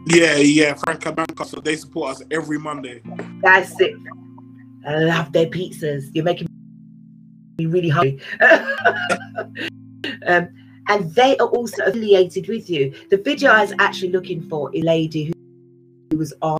Yeah, 0.06 0.36
yeah, 0.36 0.74
Franco 0.74 1.12
Manca. 1.16 1.44
So 1.44 1.60
they 1.60 1.74
support 1.74 2.12
us 2.12 2.22
every 2.30 2.58
Monday. 2.58 3.02
That's 3.42 3.78
it. 3.80 3.94
I 4.86 5.00
love 5.00 5.32
their 5.32 5.46
pizzas. 5.46 6.10
You're 6.12 6.24
making 6.24 6.46
me 7.58 7.66
really 7.66 7.88
hungry. 7.88 8.20
um, 10.26 10.48
and 10.88 11.12
they 11.14 11.36
are 11.38 11.48
also 11.48 11.82
affiliated 11.84 12.48
with 12.48 12.70
you. 12.70 12.94
The 13.10 13.16
video 13.16 13.50
I 13.50 13.62
was 13.62 13.74
actually 13.80 14.12
looking 14.12 14.48
for 14.48 14.70
a 14.74 14.80
lady 14.80 15.32
who, 16.10 16.18
was 16.18 16.32
on 16.40 16.58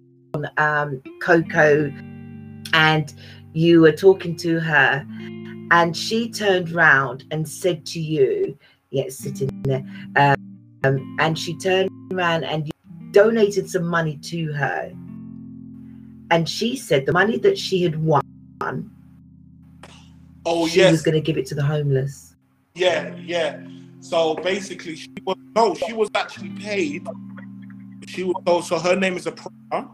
um, 0.57 1.01
Coco, 1.23 1.93
and 2.73 3.15
you 3.53 3.81
were 3.81 3.93
talking 3.93 4.35
to 4.39 4.59
her, 4.59 5.07
and 5.71 5.97
she 5.97 6.29
turned 6.29 6.73
round 6.73 7.25
and 7.31 7.49
said 7.49 7.87
to 7.87 8.01
you, 8.01 8.59
"Yes, 8.91 9.19
sitting 9.19 9.51
there," 9.63 9.85
um, 10.17 11.17
and 11.21 11.39
she 11.39 11.57
turned 11.57 11.91
around 12.13 12.43
and 12.43 12.69
donated 13.17 13.71
some 13.71 13.87
money 13.87 14.19
to 14.19 14.53
her, 14.53 14.93
and 16.31 16.47
she 16.47 16.77
said 16.77 17.07
the 17.07 17.13
money 17.13 17.39
that 17.39 17.57
she 17.57 17.83
had 17.83 17.97
won, 18.03 18.21
Oh 20.45 20.67
she 20.67 20.81
yes, 20.81 20.93
was 20.93 21.03
going 21.03 21.15
to 21.15 21.23
give 21.23 21.39
it 21.39 21.47
to 21.47 21.55
the 21.55 21.63
homeless. 21.63 22.37
yeah, 22.75 23.17
yeah. 23.17 23.59
So 24.01 24.35
basically, 24.35 24.97
she 24.97 25.09
was 25.25 25.39
no, 25.57 25.75
she 25.75 25.95
was 25.95 26.11
actually 26.15 26.51
paid. 26.51 27.07
She 28.07 28.23
was 28.23 28.37
so, 28.47 28.61
so 28.61 28.79
her 28.79 28.95
name 28.95 29.17
is 29.17 29.27
a 29.27 29.33
prayer, 29.33 29.89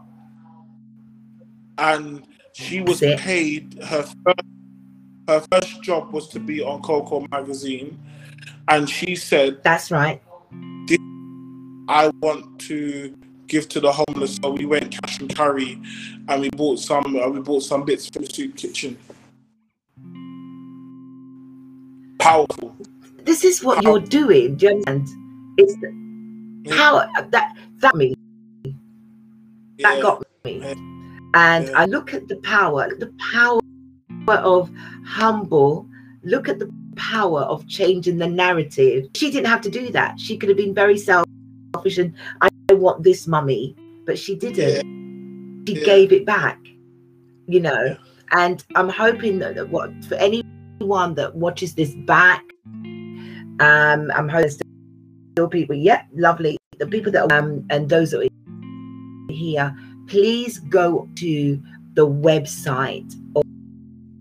and 1.77 2.27
she 2.51 2.81
was 2.81 2.99
paid 2.99 3.81
her 3.83 4.03
first, 4.03 4.47
her 5.29 5.45
first 5.49 5.81
job 5.81 6.11
was 6.11 6.27
to 6.27 6.41
be 6.41 6.61
on 6.61 6.81
Coco 6.81 7.25
magazine, 7.31 7.97
and 8.67 8.89
she 8.89 9.15
said, 9.15 9.63
That's 9.63 9.91
right. 9.91 10.21
"I 11.87 12.09
want 12.21 12.59
to 12.61 13.15
give 13.47 13.69
to 13.69 13.79
the 13.79 13.91
homeless." 13.91 14.37
So 14.41 14.51
we 14.51 14.65
went 14.65 14.91
cash 14.91 15.19
and 15.19 15.33
carry, 15.33 15.79
and 16.27 16.41
we 16.41 16.49
bought 16.51 16.79
some. 16.79 17.15
Uh, 17.15 17.29
we 17.29 17.39
bought 17.39 17.63
some 17.63 17.83
bits 17.85 18.07
for 18.09 18.19
the 18.19 18.27
soup 18.27 18.55
kitchen. 18.55 18.97
Powerful. 22.19 22.75
This 23.25 23.43
is 23.43 23.63
what 23.63 23.83
you're 23.83 23.99
doing. 23.99 24.55
Do 24.55 24.65
you 24.65 24.71
understand? 24.71 25.07
It's 25.57 25.75
the 25.75 26.75
power 26.75 27.07
that 27.29 27.55
that 27.79 27.95
me 27.95 28.15
that 29.79 29.97
Yeah. 29.97 30.01
got 30.01 30.23
me. 30.45 30.59
Yeah. 30.59 30.73
And 31.35 31.67
Yeah. 31.67 31.79
I 31.81 31.85
look 31.85 32.13
at 32.13 32.27
the 32.27 32.37
power, 32.37 32.87
the 32.97 33.11
power 33.31 33.59
of 34.27 34.71
humble. 35.05 35.87
Look 36.23 36.47
at 36.47 36.59
the 36.59 36.71
power 36.95 37.41
of 37.41 37.67
changing 37.67 38.17
the 38.17 38.27
narrative. 38.27 39.07
She 39.15 39.29
didn't 39.31 39.47
have 39.47 39.61
to 39.61 39.69
do 39.69 39.89
that. 39.91 40.19
She 40.19 40.37
could 40.37 40.47
have 40.49 40.57
been 40.57 40.73
very 40.73 40.97
selfish 41.73 41.97
and 41.97 42.13
I 42.41 42.73
want 42.73 43.03
this 43.03 43.27
mummy, 43.27 43.75
but 44.05 44.17
she 44.17 44.35
didn't. 44.35 44.83
She 45.67 45.75
Yeah. 45.75 45.85
gave 45.85 46.11
it 46.11 46.25
back, 46.25 46.59
you 47.47 47.59
know. 47.59 47.97
And 48.31 48.63
I'm 48.75 48.89
hoping 48.89 49.39
that, 49.39 49.69
what 49.69 49.91
for 50.05 50.15
anyone 50.15 51.13
that 51.15 51.35
watches 51.35 51.75
this 51.75 51.93
back, 52.05 52.43
um, 53.59 54.11
I'm 54.15 54.29
hoping 54.29 54.49
still 55.35 55.47
people. 55.47 55.75
Yeah, 55.75 56.03
lovely. 56.15 56.57
The 56.79 56.87
people 56.87 57.11
that 57.11 57.31
um 57.31 57.65
and 57.69 57.89
those 57.89 58.11
that 58.11 58.21
are 58.25 59.33
here, 59.33 59.75
please 60.07 60.59
go 60.59 61.07
to 61.15 61.61
the 61.93 62.07
website 62.07 63.13
or, 63.35 63.43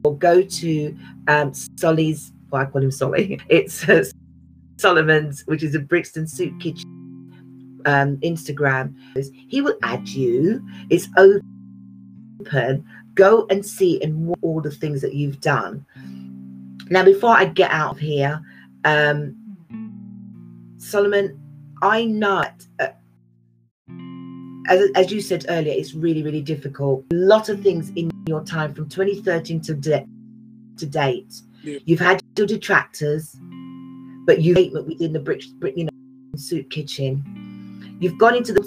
or 0.04 0.16
go 0.18 0.42
to 0.42 0.96
um 1.28 1.52
Solly's. 1.78 2.32
Well, 2.50 2.62
I 2.62 2.66
call 2.66 2.82
him 2.82 2.90
Solly. 2.90 3.40
It's 3.48 3.88
uh, 3.88 4.04
Solomon's, 4.78 5.42
which 5.46 5.62
is 5.62 5.74
a 5.74 5.78
Brixton 5.80 6.26
Soup 6.26 6.52
Kitchen 6.60 6.91
um, 7.86 8.16
Instagram. 8.18 8.94
He 9.48 9.60
will 9.60 9.76
add 9.82 10.08
you. 10.08 10.64
It's 10.90 11.08
open. 11.16 12.84
Go 13.14 13.46
and 13.50 13.64
see 13.64 14.02
and 14.02 14.34
all 14.42 14.60
the 14.60 14.70
things 14.70 15.00
that 15.02 15.14
you've 15.14 15.40
done. 15.40 15.84
Now, 16.90 17.04
before 17.04 17.30
I 17.30 17.44
get 17.46 17.70
out 17.70 17.92
of 17.92 17.98
here, 17.98 18.40
um, 18.84 19.36
Solomon, 20.78 21.38
I 21.82 22.04
know 22.04 22.44
uh, 22.80 22.88
as, 24.68 24.90
as 24.94 25.12
you 25.12 25.20
said 25.20 25.46
earlier, 25.48 25.74
it's 25.76 25.94
really, 25.94 26.22
really 26.22 26.40
difficult. 26.40 27.04
A 27.12 27.14
lot 27.14 27.48
of 27.48 27.62
things 27.62 27.90
in 27.96 28.10
your 28.26 28.44
time 28.44 28.74
from 28.74 28.88
2013 28.88 29.60
to, 29.62 29.74
de- 29.74 30.06
to 30.76 30.86
date. 30.86 31.34
Yeah. 31.62 31.78
You've 31.84 32.00
had 32.00 32.22
your 32.36 32.46
detractors, 32.46 33.36
but 34.26 34.40
you've 34.40 34.56
statement 34.56 34.86
within 34.86 35.12
the 35.12 35.20
brick, 35.20 35.42
you 35.76 35.84
know, 35.84 35.90
soup 36.36 36.70
kitchen. 36.70 37.24
You've 38.02 38.18
gone 38.18 38.34
into 38.34 38.52
the. 38.52 38.62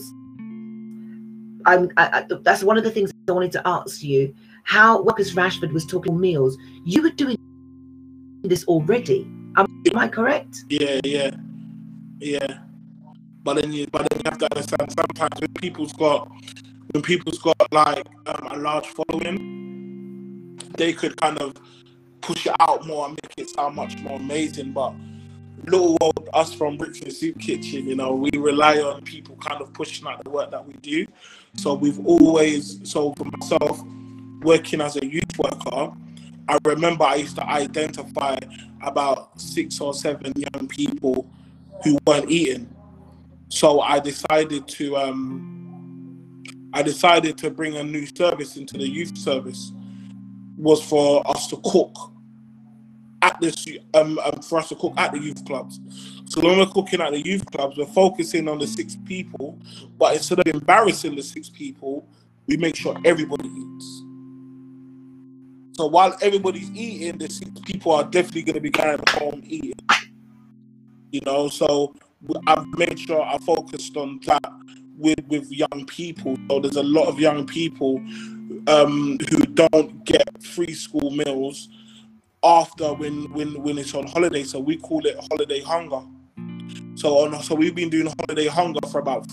I'm. 1.65 1.89
I, 1.97 2.21
I, 2.21 2.25
that's 2.41 2.63
one 2.63 2.77
of 2.77 2.85
the 2.85 2.89
things 2.89 3.11
I 3.27 3.31
wanted 3.33 3.51
to 3.51 3.61
ask 3.67 4.01
you. 4.01 4.33
How 4.63 5.03
Marcus 5.03 5.33
Rashford 5.33 5.73
was 5.73 5.85
talking 5.85 6.17
meals. 6.17 6.57
You 6.85 7.01
were 7.01 7.09
doing 7.09 7.37
this 8.43 8.63
already. 8.63 9.27
Am, 9.57 9.67
am 9.91 9.97
I 9.97 10.07
correct? 10.07 10.63
Yeah, 10.69 11.01
yeah, 11.03 11.31
yeah. 12.19 12.59
But 13.43 13.55
then 13.55 13.73
you, 13.73 13.87
but 13.91 14.07
then 14.09 14.21
you 14.23 14.31
have 14.31 14.39
to 14.39 14.47
understand. 14.55 14.93
Sometimes 14.93 15.41
when 15.41 15.53
people's 15.55 15.91
got, 15.91 16.31
when 16.91 17.03
people's 17.03 17.39
got 17.39 17.57
like 17.73 18.07
um, 18.27 18.47
a 18.51 18.57
large 18.57 18.87
following, 18.87 20.57
they 20.77 20.93
could 20.93 21.17
kind 21.17 21.39
of 21.39 21.55
push 22.21 22.47
it 22.47 22.55
out 22.61 22.87
more 22.87 23.07
and 23.07 23.19
make 23.21 23.33
it 23.37 23.49
sound 23.49 23.75
much 23.75 23.97
more 23.99 24.15
amazing. 24.15 24.71
But 24.71 24.93
little 25.63 25.97
old 26.01 26.29
us 26.33 26.53
from 26.53 26.77
Brixton 26.77 27.11
Soup 27.11 27.37
Kitchen, 27.39 27.87
you 27.87 27.95
know, 27.95 28.13
we 28.13 28.29
rely 28.37 28.79
on 28.79 29.01
people 29.03 29.35
kind 29.37 29.61
of 29.61 29.73
pushing 29.73 30.07
out 30.07 30.23
the 30.23 30.29
work 30.29 30.51
that 30.51 30.65
we 30.65 30.73
do. 30.73 31.05
So 31.55 31.73
we've 31.73 32.05
always, 32.05 32.79
so 32.83 33.13
for 33.13 33.25
myself, 33.25 33.81
working 34.41 34.81
as 34.81 34.97
a 34.97 35.05
youth 35.05 35.37
worker, 35.37 35.93
I 36.47 36.57
remember 36.63 37.05
I 37.05 37.15
used 37.15 37.35
to 37.37 37.47
identify 37.47 38.37
about 38.81 39.39
six 39.39 39.79
or 39.79 39.93
seven 39.93 40.33
young 40.35 40.67
people 40.67 41.27
who 41.83 41.97
weren't 42.05 42.29
eating. 42.29 42.69
So 43.49 43.79
I 43.79 43.99
decided 43.99 44.67
to 44.67 44.97
um, 44.97 46.43
I 46.73 46.81
decided 46.81 47.37
to 47.39 47.49
bring 47.49 47.77
a 47.77 47.83
new 47.83 48.05
service 48.05 48.57
into 48.57 48.77
the 48.77 48.87
youth 48.87 49.17
service 49.17 49.71
was 50.57 50.83
for 50.83 51.25
us 51.29 51.47
to 51.47 51.57
cook 51.63 52.11
at 53.25 53.41
this 53.41 53.67
um, 53.93 54.19
um 54.19 54.41
for 54.41 54.59
us 54.59 54.69
to 54.69 54.75
cook 54.75 54.93
at 54.97 55.11
the 55.11 55.19
youth 55.19 55.43
clubs. 55.45 55.79
So 56.27 56.41
when 56.41 56.57
we're 56.57 56.67
cooking 56.67 57.01
at 57.01 57.11
the 57.11 57.25
youth 57.25 57.45
clubs, 57.51 57.77
we're 57.77 57.85
focusing 57.85 58.47
on 58.47 58.59
the 58.59 58.67
six 58.67 58.95
people, 59.05 59.59
but 59.97 60.15
instead 60.15 60.39
of 60.39 60.47
embarrassing 60.47 61.15
the 61.15 61.23
six 61.23 61.49
people, 61.49 62.07
we 62.47 62.57
make 62.57 62.75
sure 62.75 62.97
everybody 63.03 63.49
eats. 63.49 64.03
So 65.73 65.87
while 65.87 66.15
everybody's 66.21 66.71
eating, 66.71 67.17
the 67.17 67.29
six 67.29 67.51
people 67.65 67.91
are 67.93 68.03
definitely 68.03 68.43
going 68.43 68.55
to 68.55 68.61
be 68.61 68.69
going 68.69 68.99
home 69.09 69.41
eating. 69.45 69.73
You 71.11 71.21
know, 71.25 71.49
so 71.49 71.95
I've 72.47 72.67
made 72.77 72.99
sure 72.99 73.21
I 73.21 73.37
focused 73.39 73.97
on 73.97 74.19
that 74.25 74.51
with 74.97 75.19
with 75.27 75.51
young 75.51 75.85
people. 75.87 76.37
So 76.49 76.59
there's 76.59 76.77
a 76.77 76.83
lot 76.83 77.07
of 77.07 77.19
young 77.19 77.45
people 77.45 77.97
um, 78.67 79.17
who 79.29 79.39
don't 79.39 80.05
get 80.05 80.43
free 80.43 80.73
school 80.73 81.11
meals 81.11 81.69
after 82.45 82.93
when 82.93 83.31
when 83.33 83.61
when 83.61 83.77
it's 83.77 83.93
on 83.93 84.07
holiday. 84.07 84.43
So 84.43 84.59
we 84.59 84.77
call 84.77 85.05
it 85.05 85.17
holiday 85.29 85.61
hunger. 85.61 86.01
So 86.95 87.17
on 87.19 87.41
so 87.43 87.55
we've 87.55 87.75
been 87.75 87.89
doing 87.89 88.13
holiday 88.19 88.47
hunger 88.47 88.85
for 88.91 88.99
about 88.99 89.25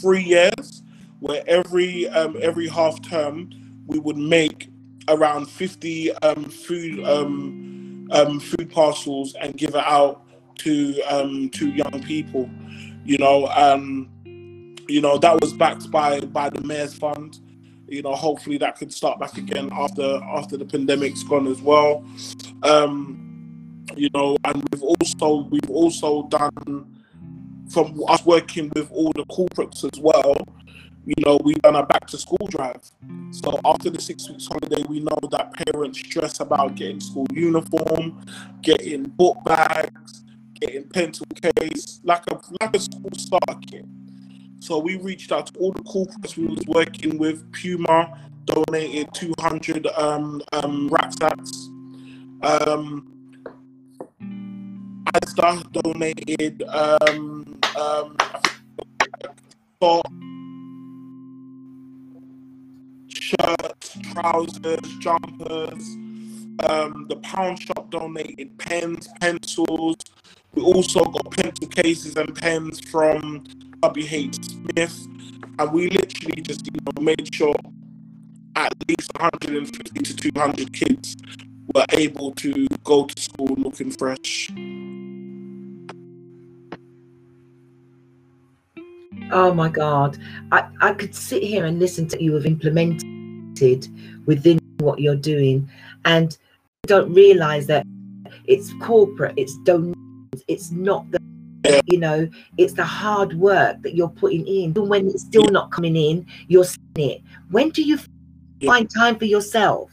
three 0.00 0.22
years, 0.22 0.82
where 1.20 1.42
every 1.46 2.08
um, 2.08 2.36
every 2.42 2.68
half 2.68 3.00
term 3.02 3.50
we 3.86 3.98
would 3.98 4.16
make 4.16 4.68
around 5.08 5.46
50 5.46 6.12
um, 6.16 6.44
food 6.44 7.04
um, 7.04 8.08
um, 8.10 8.40
food 8.40 8.70
parcels 8.70 9.34
and 9.40 9.56
give 9.56 9.70
it 9.70 9.84
out 9.84 10.22
to 10.58 11.00
um, 11.02 11.48
to 11.50 11.68
young 11.70 12.02
people. 12.04 12.50
You 13.04 13.18
know, 13.18 13.46
um, 13.48 14.08
you 14.88 15.00
know 15.00 15.18
that 15.18 15.40
was 15.40 15.52
backed 15.52 15.90
by 15.90 16.20
by 16.20 16.50
the 16.50 16.60
mayor's 16.62 16.94
fund. 16.94 17.38
You 17.88 18.02
know, 18.02 18.14
hopefully 18.14 18.58
that 18.58 18.76
could 18.76 18.92
start 18.92 19.20
back 19.20 19.36
again 19.36 19.68
after 19.72 20.20
after 20.24 20.56
the 20.56 20.64
pandemic's 20.64 21.22
gone 21.22 21.46
as 21.46 21.60
well. 21.62 22.04
Um, 22.62 23.84
you 23.96 24.08
know, 24.14 24.36
and 24.44 24.62
we've 24.72 24.82
also 24.82 25.48
we've 25.50 25.70
also 25.70 26.24
done 26.28 26.96
from 27.68 28.02
us 28.08 28.24
working 28.24 28.70
with 28.74 28.90
all 28.90 29.12
the 29.12 29.24
corporates 29.26 29.84
as 29.84 30.00
well. 30.00 30.36
You 31.04 31.14
know, 31.24 31.38
we've 31.44 31.60
done 31.62 31.76
a 31.76 31.86
back 31.86 32.06
to 32.08 32.18
school 32.18 32.48
drive. 32.50 32.82
So 33.30 33.60
after 33.64 33.90
the 33.90 34.00
six 34.00 34.28
weeks 34.28 34.48
holiday, 34.48 34.82
we 34.88 35.00
know 35.00 35.18
that 35.30 35.52
parents 35.52 36.00
stress 36.00 36.40
about 36.40 36.74
getting 36.74 37.00
school 37.00 37.26
uniform, 37.32 38.24
getting 38.62 39.04
book 39.04 39.38
bags, 39.44 40.24
getting 40.54 40.84
pencil 40.88 41.26
case, 41.40 42.00
like 42.02 42.24
a 42.30 42.40
like 42.60 42.74
a 42.74 42.80
school 42.80 43.10
starter 43.16 43.60
kit. 43.70 43.84
So 44.58 44.78
we 44.78 44.96
reached 44.96 45.30
out 45.30 45.46
to 45.48 45.58
all 45.60 45.70
the 45.72 45.82
corporates 45.82 46.36
we 46.36 46.46
was 46.46 46.66
working 46.66 47.18
with. 47.18 47.52
Puma 47.52 48.18
donated 48.46 49.12
200 49.14 49.86
um, 49.96 50.42
um, 50.52 50.88
rucksacks 50.88 51.68
um, 52.42 53.16
Asda 55.14 55.72
donated 55.72 56.62
um, 56.64 57.58
um, 57.78 58.16
for 59.80 60.02
shirts, 63.08 63.98
trousers, 64.12 64.96
jumpers. 64.98 65.84
Um, 66.64 67.06
the 67.08 67.16
pound 67.22 67.60
shop 67.60 67.90
donated 67.90 68.58
pens, 68.58 69.08
pencils. 69.20 69.96
We 70.54 70.62
also 70.62 71.04
got 71.04 71.30
pencil 71.30 71.68
cases 71.68 72.16
and 72.16 72.34
pens 72.34 72.80
from 72.80 73.44
WH 73.82 74.34
Smith, 74.42 75.06
and 75.58 75.72
we 75.72 75.90
literally 75.90 76.40
just 76.40 76.66
you 76.66 76.80
know 76.84 77.02
made 77.02 77.34
sure 77.34 77.54
at 78.56 78.72
least 78.88 79.10
150 79.18 80.00
to 80.00 80.16
200 80.16 80.72
kids 80.72 81.16
were 81.74 81.86
able 81.90 82.32
to 82.32 82.66
go 82.84 83.06
to 83.06 83.22
school 83.22 83.54
looking 83.58 83.90
fresh. 83.90 84.50
Oh 89.32 89.52
my 89.52 89.68
God. 89.68 90.18
I, 90.52 90.68
I 90.80 90.92
could 90.92 91.14
sit 91.14 91.42
here 91.42 91.66
and 91.66 91.78
listen 91.78 92.06
to 92.08 92.22
you 92.22 92.34
have 92.34 92.46
implemented 92.46 93.88
within 94.26 94.58
what 94.78 95.00
you're 95.00 95.16
doing 95.16 95.68
and 96.04 96.36
don't 96.86 97.12
realize 97.12 97.66
that 97.66 97.84
it's 98.44 98.72
corporate, 98.80 99.34
it's 99.36 99.56
donations, 99.64 100.42
it's 100.46 100.70
not 100.70 101.10
the 101.10 101.18
you 101.86 101.98
know, 101.98 102.28
it's 102.58 102.74
the 102.74 102.84
hard 102.84 103.34
work 103.34 103.82
that 103.82 103.96
you're 103.96 104.08
putting 104.08 104.46
in. 104.46 104.70
Even 104.70 104.88
when 104.88 105.06
it's 105.08 105.22
still 105.22 105.46
not 105.46 105.72
coming 105.72 105.96
in, 105.96 106.24
you're 106.46 106.64
seeing 106.64 107.10
it. 107.10 107.22
When 107.50 107.70
do 107.70 107.82
you 107.82 107.98
find 108.64 108.88
time 108.88 109.16
for 109.16 109.24
yourself? 109.24 109.90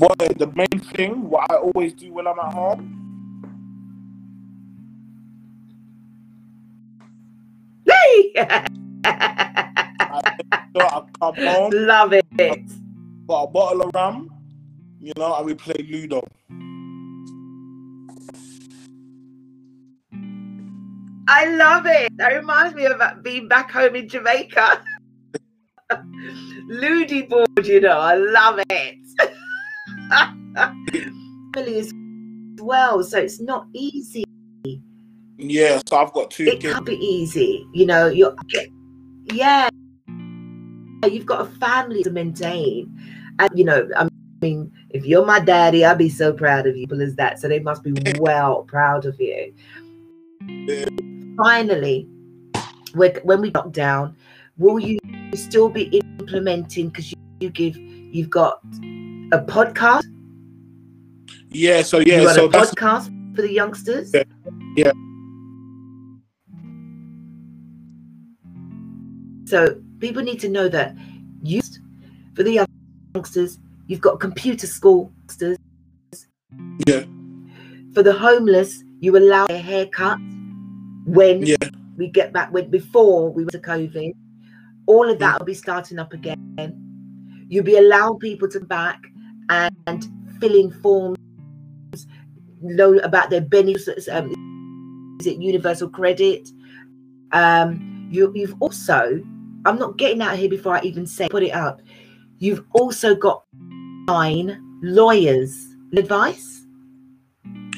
What 0.00 0.18
the 0.18 0.50
main 0.56 0.80
thing, 0.94 1.28
what 1.28 1.50
I 1.50 1.56
always 1.56 1.92
do 1.92 2.10
when 2.14 2.26
I'm 2.26 2.38
at 2.38 2.54
home, 2.54 3.04
Hey! 7.86 8.32
I, 9.04 10.22
sure 10.74 10.86
I 10.86 11.02
come 11.20 11.34
home, 11.36 11.72
Love 11.74 12.14
it. 12.14 12.24
got 13.28 13.42
a 13.42 13.46
bottle 13.48 13.82
of 13.82 13.90
rum, 13.94 14.30
you 15.00 15.12
know, 15.18 15.36
and 15.36 15.44
we 15.44 15.52
play 15.54 15.86
Ludo. 15.86 16.26
I 21.28 21.44
love 21.44 21.84
it. 21.84 22.16
That 22.16 22.28
reminds 22.32 22.74
me 22.74 22.86
of 22.86 23.02
being 23.22 23.48
back 23.48 23.70
home 23.70 23.96
in 23.96 24.08
Jamaica. 24.08 24.82
Ludi 26.68 27.20
board, 27.22 27.66
you 27.66 27.82
know, 27.82 27.98
I 28.00 28.14
love 28.14 28.60
it. 28.70 28.99
Family 31.54 31.78
as 31.78 31.92
well, 32.60 33.02
so 33.02 33.18
it's 33.18 33.40
not 33.40 33.66
easy. 33.72 34.24
Yeah, 35.38 35.80
so 35.86 35.96
I've 35.96 36.12
got 36.12 36.30
two 36.30 36.44
It 36.44 36.60
kids. 36.60 36.74
can't 36.74 36.84
be 36.86 36.96
easy, 36.96 37.66
you 37.72 37.86
know. 37.86 38.08
You're, 38.08 38.34
yeah, 39.32 39.70
you've 41.08 41.26
got 41.26 41.40
a 41.42 41.46
family 41.46 42.02
to 42.02 42.10
maintain, 42.10 42.94
and 43.38 43.50
you 43.54 43.64
know, 43.64 43.88
I 43.96 44.08
mean, 44.42 44.70
if 44.90 45.06
you're 45.06 45.24
my 45.24 45.40
daddy, 45.40 45.84
I'd 45.84 45.98
be 45.98 46.10
so 46.10 46.32
proud 46.32 46.66
of 46.66 46.76
you. 46.76 46.86
People 46.86 47.02
as 47.02 47.14
that, 47.16 47.38
so 47.38 47.48
they 47.48 47.60
must 47.60 47.82
be 47.82 47.94
well 48.18 48.64
proud 48.64 49.06
of 49.06 49.18
you. 49.18 49.54
Finally, 51.36 52.06
when 52.94 53.14
when 53.22 53.40
we 53.40 53.50
lock 53.50 53.72
down, 53.72 54.16
will 54.58 54.78
you 54.78 54.98
still 55.34 55.68
be 55.68 55.84
implementing? 55.84 56.88
Because 56.88 57.12
you, 57.12 57.18
you 57.40 57.50
give, 57.50 57.76
you've 57.76 58.30
got 58.30 58.60
a 59.32 59.38
podcast. 59.38 60.04
Yeah, 61.50 61.82
so 61.82 61.98
you 61.98 62.12
yeah, 62.12 62.32
so 62.32 62.46
a 62.46 62.48
podcast 62.48 63.06
for 63.34 63.42
the 63.42 63.52
youngsters. 63.52 64.12
Yeah. 64.14 64.24
Yeah. 64.76 64.92
So 69.46 69.80
people 69.98 70.22
need 70.22 70.40
to 70.40 70.48
know 70.48 70.68
that 70.68 70.94
you, 71.42 71.60
for 72.34 72.42
the 72.42 72.66
youngsters, 73.14 73.58
you've 73.86 74.00
got 74.00 74.20
computer 74.20 74.66
school. 74.66 75.12
yeah, 76.86 77.04
For 77.94 78.02
the 78.02 78.12
homeless, 78.12 78.82
you 79.00 79.16
allow 79.16 79.46
a 79.46 79.58
haircut 79.58 80.18
when 81.06 81.42
yeah, 81.42 81.56
we 81.96 82.08
get 82.08 82.32
back. 82.32 82.52
When 82.52 82.70
before 82.70 83.32
we 83.32 83.42
went 83.42 83.52
to 83.52 83.58
COVID, 83.58 84.12
all 84.86 85.10
of 85.10 85.18
that 85.18 85.38
will 85.38 85.46
be 85.46 85.54
starting 85.54 85.98
up 85.98 86.12
again. 86.12 86.76
You'll 87.48 87.64
be 87.64 87.76
allowing 87.76 88.20
people 88.20 88.48
to 88.50 88.60
back 88.60 89.09
and 89.50 90.08
fill 90.40 90.54
in 90.54 90.70
forms, 90.70 91.18
know 92.62 92.98
about 92.98 93.30
their 93.30 93.40
benefits. 93.40 94.08
Um, 94.08 95.16
is 95.20 95.26
it 95.26 95.36
universal 95.36 95.88
credit? 95.88 96.48
Um, 97.32 98.08
you, 98.10 98.32
you've 98.34 98.54
also, 98.60 99.20
I'm 99.66 99.78
not 99.78 99.98
getting 99.98 100.22
out 100.22 100.36
here 100.36 100.48
before 100.48 100.76
I 100.76 100.80
even 100.82 101.06
say 101.06 101.28
put 101.28 101.42
it 101.42 101.54
up. 101.54 101.82
You've 102.38 102.64
also 102.72 103.14
got 103.14 103.44
nine 104.08 104.58
lawyers 104.82 105.54
advice. 105.94 106.64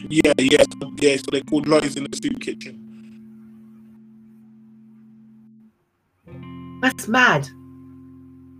yeah, 0.09 0.33
yeah, 0.39 0.65
yeah. 1.01 1.17
So 1.17 1.25
they're 1.33 1.41
called 1.43 1.67
lawyers 1.67 1.97
in 1.97 2.05
the 2.05 2.17
soup 2.23 2.41
kitchen. 2.41 2.79
That's 6.83 7.09
mad. 7.09 7.49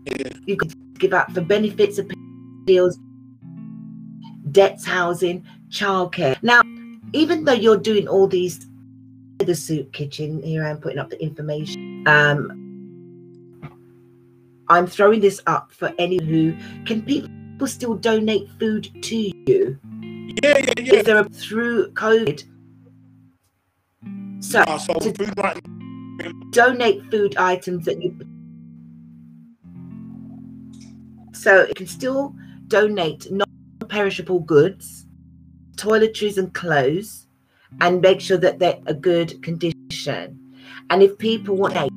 Yeah, 0.07 0.29
You 0.47 0.57
could 0.57 0.73
give 0.99 1.13
out 1.13 1.33
for 1.33 1.41
benefits, 1.41 1.99
appeals, 2.63 2.99
debts, 4.51 4.85
housing, 4.85 5.45
childcare. 5.69 6.41
Now, 6.43 6.63
even 7.13 7.45
though 7.45 7.53
you're 7.53 7.77
doing 7.77 8.09
all 8.09 8.27
these, 8.27 8.67
the 9.39 9.55
soup 9.55 9.93
kitchen 9.93 10.43
here, 10.43 10.65
I'm 10.65 10.79
putting 10.79 10.99
up 10.99 11.11
the 11.11 11.21
information. 11.23 12.07
Um, 12.07 12.59
I'm 14.69 14.87
throwing 14.87 15.21
this 15.21 15.41
up 15.47 15.73
for 15.73 15.93
any 15.99 16.23
who 16.23 16.55
can 16.87 17.03
people 17.03 17.67
still 17.67 17.95
donate 17.95 18.49
food 18.59 18.91
to 19.03 19.17
you? 19.17 19.79
yeah, 20.43 20.59
yeah, 20.59 20.73
yeah. 20.79 20.95
Is 20.95 21.05
there 21.05 21.19
a 21.19 21.25
through 21.25 21.93
COVID? 21.93 22.45
So 24.41 24.65
so 24.79 24.95
to 24.95 25.13
food 25.13 25.35
right 25.37 25.61
donate 26.51 27.03
food 27.11 27.37
items 27.37 27.87
that 27.87 28.03
you 28.03 28.17
so 31.33 31.61
it 31.61 31.75
can 31.75 31.87
still 31.87 32.35
donate 32.73 33.31
non-perishable 33.31 34.41
goods 34.41 35.05
toiletries 35.77 36.39
and 36.39 36.55
clothes 36.55 37.27
and 37.83 38.01
make 38.01 38.19
sure 38.19 38.39
that 38.39 38.59
they're 38.59 38.81
a 38.87 38.95
good 38.95 39.43
condition. 39.43 40.39
And 40.89 41.03
if 41.03 41.19
people 41.19 41.55
want 41.57 41.75
to 41.75 41.91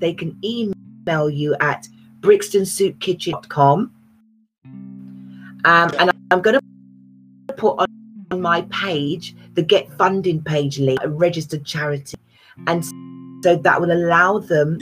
they 0.00 0.12
can 0.12 0.36
email 0.44 1.30
you 1.30 1.54
at 1.60 1.86
brixtonsoupkitchen.com 2.20 3.92
um, 5.64 5.90
and 6.00 6.10
i'm 6.32 6.40
going 6.40 6.58
to 6.58 7.54
put 7.54 7.78
on, 7.78 7.86
on 8.32 8.40
my 8.40 8.62
page 8.62 9.36
the 9.54 9.62
get 9.62 9.92
funding 9.92 10.42
page 10.42 10.80
link 10.80 10.98
a 11.02 11.08
registered 11.08 11.64
charity. 11.64 12.16
And 12.66 12.84
so 13.44 13.54
that 13.54 13.80
will 13.80 13.92
allow 13.92 14.38
them 14.38 14.80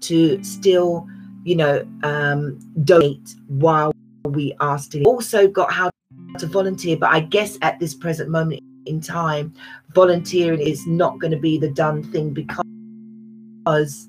to 0.00 0.42
still 0.42 1.06
you 1.44 1.54
know 1.54 1.86
um 2.02 2.58
donate 2.84 3.34
while 3.46 3.92
we 4.24 4.54
asked 4.60 4.92
still 4.92 5.06
also 5.06 5.48
got 5.48 5.72
how 5.72 5.90
to 6.38 6.46
volunteer 6.46 6.96
but 6.96 7.10
i 7.10 7.20
guess 7.20 7.58
at 7.62 7.78
this 7.80 7.94
present 7.94 8.30
moment 8.30 8.60
in 8.86 9.00
time 9.00 9.52
volunteering 9.94 10.60
is 10.60 10.86
not 10.86 11.18
going 11.18 11.30
to 11.30 11.38
be 11.38 11.58
the 11.58 11.70
done 11.70 12.02
thing 12.12 12.30
because 12.30 14.08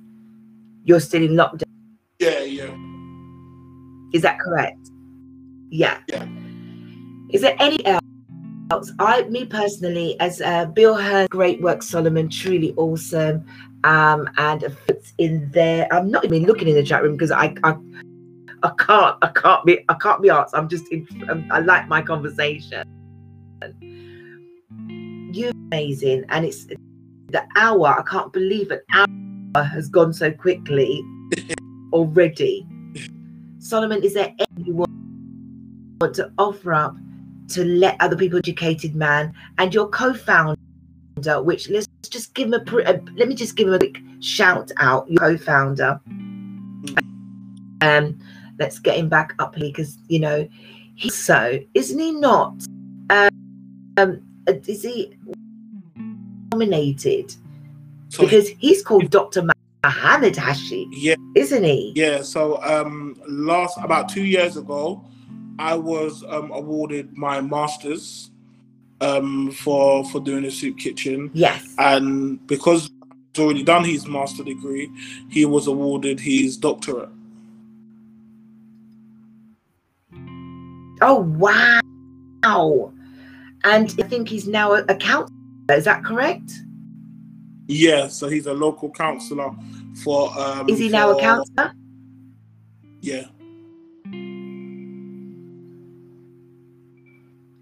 you're 0.84 1.00
still 1.00 1.22
in 1.24 1.32
lockdown 1.32 1.64
Yeah, 2.20 2.42
yeah. 2.42 2.76
is 4.14 4.22
that 4.22 4.40
correct 4.40 4.78
yeah 5.70 6.00
Yeah. 6.08 6.28
is 7.30 7.42
there 7.42 7.56
any 7.60 7.86
else 7.86 8.02
I, 9.00 9.24
me 9.24 9.46
personally, 9.46 10.18
as 10.20 10.42
uh, 10.42 10.66
Bill 10.66 10.96
Hearn, 10.96 11.28
great 11.30 11.62
work, 11.62 11.84
Solomon, 11.84 12.30
truly 12.30 12.74
awesome. 12.78 13.44
Um, 13.84 14.30
and 14.38 14.64
it's 14.88 15.14
in 15.18 15.50
there. 15.52 15.88
I'm 15.92 16.10
not 16.10 16.24
even 16.24 16.44
looking 16.44 16.70
in 16.70 16.76
the 16.76 16.84
chat 16.84 17.04
room 17.04 17.14
because 17.14 17.32
I, 17.32 17.54
I, 17.64 17.76
I 18.64 18.72
can't, 18.78 19.18
I 19.22 19.28
can't 19.28 19.66
be, 19.66 19.84
I 19.90 19.94
can't 19.96 20.22
be 20.22 20.30
asked. 20.30 20.56
I'm 20.56 20.70
just, 20.70 20.88
in, 20.92 21.08
um, 21.30 21.48
I 21.52 21.60
like 21.60 21.88
my 21.88 22.02
conversation. 22.02 22.84
You're 25.34 25.52
amazing, 25.72 26.26
and 26.30 26.46
it's 26.46 26.66
the 27.30 27.44
hour. 27.56 27.88
I 27.88 28.04
can't 28.04 28.32
believe 28.34 28.72
an 28.72 28.82
hour 28.94 29.64
has 29.64 29.90
gone 29.90 30.14
so 30.14 30.32
quickly 30.32 31.04
already. 31.94 32.68
Solomon, 33.60 34.04
is 34.04 34.14
there 34.14 34.34
anything 34.40 34.66
you 34.66 34.76
want, 34.76 34.92
want 36.02 36.16
to 36.16 36.32
offer 36.38 36.74
up 36.74 36.96
to 37.50 37.66
let 37.66 37.96
other 38.00 38.16
people 38.16 38.40
educated 38.40 38.96
man 38.96 39.34
and 39.58 39.74
your 39.74 39.88
co-founder 39.90 40.56
which 41.44 41.70
let's 41.70 41.88
just 42.10 42.34
give 42.34 42.48
him 42.48 42.54
a, 42.54 42.78
a 42.86 43.00
let 43.16 43.28
me 43.28 43.36
just 43.36 43.56
give 43.56 43.68
him 43.68 43.74
a 43.74 43.80
quick 43.80 44.02
shout 44.22 44.72
out 44.78 45.10
your 45.12 45.20
co-founder 45.20 46.00
um 47.82 48.18
let's 48.62 48.78
get 48.80 48.96
him 48.98 49.10
back 49.10 49.34
up 49.40 49.56
here 49.56 49.70
because 49.70 49.98
you 50.08 50.20
know 50.20 50.48
he's 50.96 51.16
so 51.16 51.60
isn't 51.74 52.00
he 52.00 52.12
not 52.12 52.54
um 53.10 53.30
um, 53.98 54.22
is 54.48 54.84
he 54.84 55.14
nominated 56.54 57.36
So 58.10 58.24
because 58.24 58.50
he's 58.60 58.84
called 58.84 59.10
dr 59.10 59.42
Muhammad 59.84 60.36
Hashi, 60.36 60.88
Yeah, 60.92 61.16
isn't 61.36 61.64
he? 61.64 61.92
yeah. 61.96 62.22
So 62.22 62.62
um, 62.62 63.16
last 63.28 63.80
about 63.82 64.10
two 64.10 64.24
years 64.24 64.56
ago, 64.56 65.04
I 65.58 65.74
was 65.74 66.24
um, 66.28 66.52
awarded 66.52 67.18
my 67.18 67.42
masters 67.42 68.30
um, 69.02 69.50
for 69.52 70.06
for 70.06 70.20
doing 70.22 70.44
the 70.44 70.52
soup 70.52 70.78
kitchen, 70.78 71.32
Yes. 71.34 71.74
and 71.80 72.46
because 72.46 72.92
he's 73.34 73.44
already 73.44 73.64
done 73.64 73.84
his 73.84 74.06
master 74.08 74.44
degree, 74.44 74.88
he 75.32 75.46
was 75.46 75.66
awarded 75.66 76.20
his 76.20 76.58
doctorate. 76.58 77.10
Oh 81.02 81.22
wow! 81.38 82.94
And 83.64 83.96
I 84.00 84.04
think 84.04 84.30
he's 84.30 84.48
now 84.48 84.74
a, 84.74 84.84
a 84.88 84.96
counselor. 84.96 85.36
Is 85.70 85.86
that 85.86 86.04
correct? 86.04 86.52
Yeah, 87.68 88.08
so 88.08 88.28
he's 88.28 88.48
a 88.48 88.54
local 88.54 88.90
councillor 88.92 89.52
for. 90.04 90.38
Um, 90.38 90.70
Is 90.70 90.80
he 90.80 90.90
now 90.90 91.18
a 91.18 91.20
councillor? 91.20 91.74
Yeah, 93.02 93.26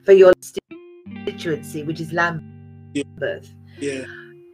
for 0.09 0.13
your 0.13 0.33
constituency, 0.33 1.83
which 1.83 1.99
is 2.01 2.11
Lambeth. 2.11 3.53
yeah. 3.79 4.05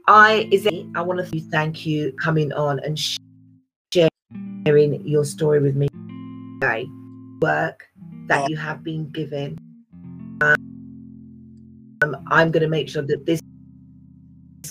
I 0.08 0.50
is 0.52 0.68
I 0.96 1.02
want 1.02 1.26
to 1.26 1.40
thank 1.50 1.86
you 1.86 2.12
coming 2.22 2.52
on 2.52 2.80
and 2.80 3.00
sharing 3.94 5.08
your 5.08 5.24
story 5.24 5.62
with 5.62 5.78
me 5.78 5.88
today. 6.60 6.86
Work 7.42 7.88
that 8.28 8.50
you 8.50 8.58
have 8.58 8.84
been 8.84 9.10
given. 9.10 9.58
Um, 10.42 12.18
I'm 12.28 12.52
going 12.52 12.62
to 12.62 12.70
make 12.70 12.90
sure 12.90 13.04
that 13.04 13.26
this 13.26 13.42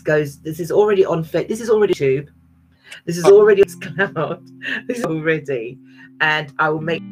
goes. 0.02 0.40
This 0.40 0.60
is 0.60 0.70
already 0.70 1.04
on. 1.04 1.22
This 1.22 1.60
is 1.60 1.70
already 1.70 1.94
tube. 1.94 2.30
This 3.06 3.16
is 3.16 3.24
already 3.24 3.62
on 3.62 3.80
cloud. 3.80 4.50
This 4.86 4.98
is 4.98 5.04
already, 5.04 5.78
and 6.20 6.52
I 6.58 6.68
will 6.68 6.80
make 6.80 7.02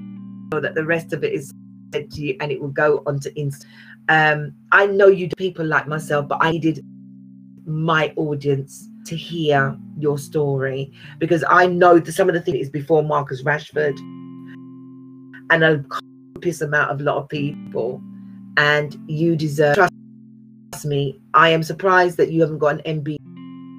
sure 0.53 0.61
that 0.61 0.75
the 0.75 0.85
rest 0.85 1.13
of 1.13 1.25
it 1.25 1.33
is 1.33 1.53
said 1.93 2.11
to 2.13 2.21
you, 2.21 2.37
and 2.41 2.53
it 2.53 2.61
will 2.61 2.69
go 2.69 3.03
onto 3.07 3.31
Insta. 3.35 3.65
Um, 4.09 4.53
I 4.73 4.87
know 4.87 5.07
you 5.07 5.29
do 5.29 5.37
people 5.37 5.65
like 5.65 5.87
myself, 5.87 6.29
but 6.29 6.39
I 6.41 6.51
needed 6.51 6.85
my 7.67 8.13
audience 8.17 8.89
to 9.07 9.17
hear 9.17 9.77
your 9.99 10.19
story 10.19 10.93
because 11.19 11.45
I 11.49 11.67
know 11.67 11.99
that 11.99 12.13
some 12.13 12.29
of 12.29 12.35
the 12.35 12.41
things 12.41 12.69
before 12.69 13.03
Marcus 13.03 13.43
Rashford 13.43 13.99
and 15.51 15.87
a 16.43 16.45
copious 16.45 16.61
amount 16.61 16.91
of 16.91 17.01
a 17.01 17.05
lot 17.05 17.17
of 17.17 17.29
people, 17.29 18.03
and 18.57 18.99
you 19.07 19.37
deserve. 19.37 19.77
Trust 19.77 20.85
me, 20.85 21.21
I 21.35 21.51
am 21.51 21.63
surprised 21.63 22.17
that 22.17 22.33
you 22.33 22.41
haven't 22.41 22.59
got 22.59 22.85
an 22.85 23.01
MB 23.03 23.17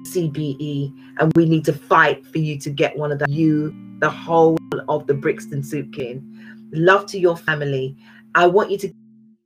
CBE, 0.08 0.92
and 1.18 1.32
we 1.36 1.46
need 1.46 1.64
to 1.66 1.72
fight 1.72 2.26
for 2.26 2.38
you 2.38 2.58
to 2.60 2.70
get 2.70 2.96
one 2.96 3.12
of 3.12 3.18
the 3.18 3.26
you, 3.28 3.74
the 4.00 4.08
whole 4.08 4.56
of 4.88 5.06
the 5.06 5.14
Brixton 5.14 5.62
Soup 5.62 5.92
King. 5.92 6.22
Love 6.72 7.06
to 7.06 7.18
your 7.18 7.36
family. 7.36 7.96
I 8.34 8.46
want 8.46 8.70
you 8.70 8.78
to 8.78 8.92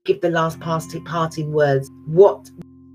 give 0.05 0.21
the 0.21 0.31
last 0.31 0.61
parting 0.61 1.53
words. 1.53 1.91
What 2.07 2.51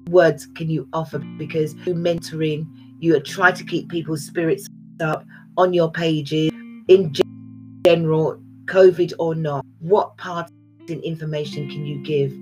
words 0.10 0.48
can 0.56 0.70
you 0.70 0.88
offer? 0.94 1.20
Because 1.38 1.76
you're 1.86 1.96
mentoring, 1.96 2.66
you 3.00 3.20
try 3.20 3.52
to 3.52 3.64
keep 3.64 3.90
people's 3.90 4.26
spirits 4.26 4.68
up 5.02 5.26
on 5.58 5.74
your 5.74 5.92
pages 5.92 6.52
in 6.88 7.14
general, 7.86 8.42
COVID 8.66 9.14
or 9.20 9.36
not. 9.36 9.66
What 9.80 10.18
parting 10.18 11.02
information 11.04 11.70
can 11.70 11.86
you 11.86 12.04
give 12.04 12.34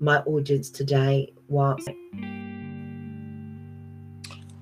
my 0.00 0.18
audience 0.20 0.70
today? 0.70 1.32
Whilst 1.48 1.88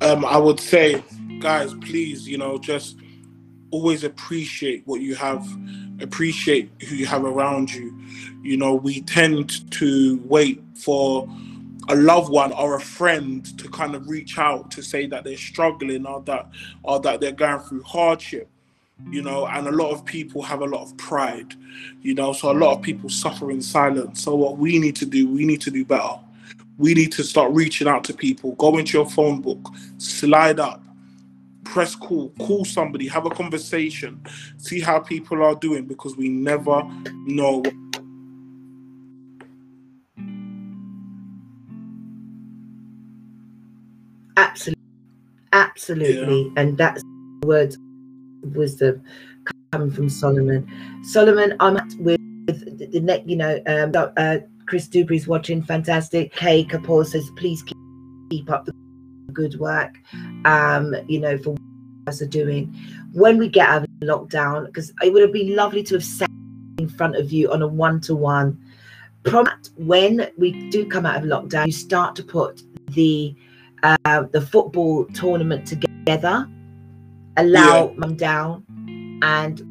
um, 0.01 0.25
I 0.25 0.37
would 0.37 0.61
say, 0.61 1.03
guys, 1.41 1.75
please, 1.75 2.29
you 2.29 2.39
know, 2.39 2.59
just 2.59 2.97
always 3.71 4.05
appreciate 4.05 4.87
what 4.87 5.01
you 5.01 5.15
have, 5.15 5.47
appreciate 6.01 6.71
who 6.89 6.95
you 6.97 7.07
have 7.07 7.25
around 7.25 7.73
you. 7.73 7.99
You 8.43 8.57
know, 8.57 8.75
we 8.75 9.01
tend 9.03 9.71
to 9.73 10.21
wait 10.25 10.63
for 10.77 11.29
a 11.89 11.97
loved 11.97 12.31
one 12.31 12.53
or 12.53 12.77
a 12.77 12.81
friend 12.81 13.59
to 13.59 13.69
kind 13.69 13.95
of 13.95 14.09
reach 14.09 14.39
out 14.39 14.71
to 14.73 14.83
say 14.83 15.07
that 15.07 15.25
they're 15.25 15.37
struggling 15.37 16.07
or 16.07 16.21
that 16.23 16.51
or 16.83 17.01
that 17.01 17.21
they're 17.21 17.33
going 17.33 17.61
through 17.61 17.83
hardship. 17.83 18.49
You 19.11 19.23
know, 19.23 19.47
and 19.47 19.69
a 19.69 19.73
lot 19.73 19.93
of 19.93 20.05
people 20.05 20.43
have 20.43 20.63
a 20.63 20.65
lot 20.65 20.83
of 20.83 20.97
pride, 20.97 21.55
you 22.03 22.15
know, 22.15 22.33
so 22.33 22.51
a 22.51 22.55
lot 22.55 22.77
of 22.77 22.83
people 22.83 23.09
suffer 23.09 23.51
in 23.51 23.63
silence. 23.63 24.23
So 24.23 24.35
what 24.35 24.59
we 24.59 24.79
need 24.79 24.97
to 24.97 25.07
do, 25.07 25.29
we 25.29 25.45
need 25.45 25.61
to 25.63 25.71
do 25.71 25.85
better 25.85 26.19
we 26.79 26.95
need 26.95 27.13
to 27.13 27.25
start 27.25 27.53
reaching 27.53 27.89
out 27.89 28.05
to 28.05 28.15
people. 28.15 28.53
Go 28.53 28.77
into 28.79 28.99
your 28.99 29.09
phone 29.09 29.41
book, 29.41 29.69
slide 29.99 30.61
up, 30.61 30.83
press 31.65 31.95
call, 31.95 32.31
call 32.39 32.65
somebody, 32.65 33.09
have 33.09 33.27
a 33.27 33.31
conversation, 33.31 34.23
see 34.59 34.81
how 34.81 34.99
people 34.99 35.43
are 35.43 35.55
doing 35.55 35.87
because 35.87 36.17
we 36.17 36.29
never 36.29 36.83
know. 37.27 37.63
absolutely, 44.39 44.83
absolutely, 45.53 46.53
and 46.57 46.77
that's 46.77 47.03
the 47.03 47.47
words 47.47 47.79
wisdom 48.55 49.03
coming 49.73 49.91
from 49.91 50.09
Solomon. 50.09 50.67
Solomon, 51.03 51.57
I'm 51.61 51.77
at 51.77 51.93
with 51.99 52.21
the, 52.47 52.87
the 52.87 53.01
neck, 53.01 53.23
you 53.27 53.37
know, 53.37 53.61
um, 53.67 53.93
uh, 54.17 54.39
Chris 54.67 54.89
Dubry's 54.89 55.27
watching, 55.27 55.63
fantastic. 55.63 56.33
Kay 56.35 56.65
Kapoor 56.65 57.07
says, 57.07 57.31
please 57.37 57.63
keep, 57.63 57.77
keep 58.31 58.51
up 58.51 58.67
the 58.67 58.75
good 59.33 59.59
work, 59.59 59.99
um, 60.45 60.95
you 61.09 61.21
know, 61.21 61.37
for 61.39 61.51
you 61.51 61.59
are 62.09 62.27
doing. 62.27 62.75
When 63.13 63.39
we 63.39 63.49
get 63.49 63.69
out 63.69 63.83
of 63.83 63.89
lockdown, 64.03 64.67
because 64.67 64.93
it 65.03 65.13
would 65.13 65.23
have 65.23 65.33
been 65.33 65.55
lovely 65.57 65.83
to 65.85 65.95
have 65.95 66.05
sat 66.05 66.31
in 66.79 66.89
front 66.89 67.17
of 67.17 67.33
you 67.33 67.51
on 67.53 67.63
a 67.63 67.67
one-to-one. 67.67 68.59
Prom- 69.25 69.49
when 69.77 70.31
we 70.37 70.71
do 70.71 70.87
come 70.87 71.05
out 71.05 71.17
of 71.17 71.25
lockdown, 71.25 71.67
you 71.67 71.73
start 71.73 72.15
to 72.17 72.23
put 72.23 72.63
the 72.91 73.35
uh, 73.83 74.23
the 74.33 74.41
football 74.41 75.05
tournament 75.07 75.67
together, 75.67 76.49
allow 77.37 77.93
mum 77.97 78.17
down, 78.17 78.65
and 79.23 79.63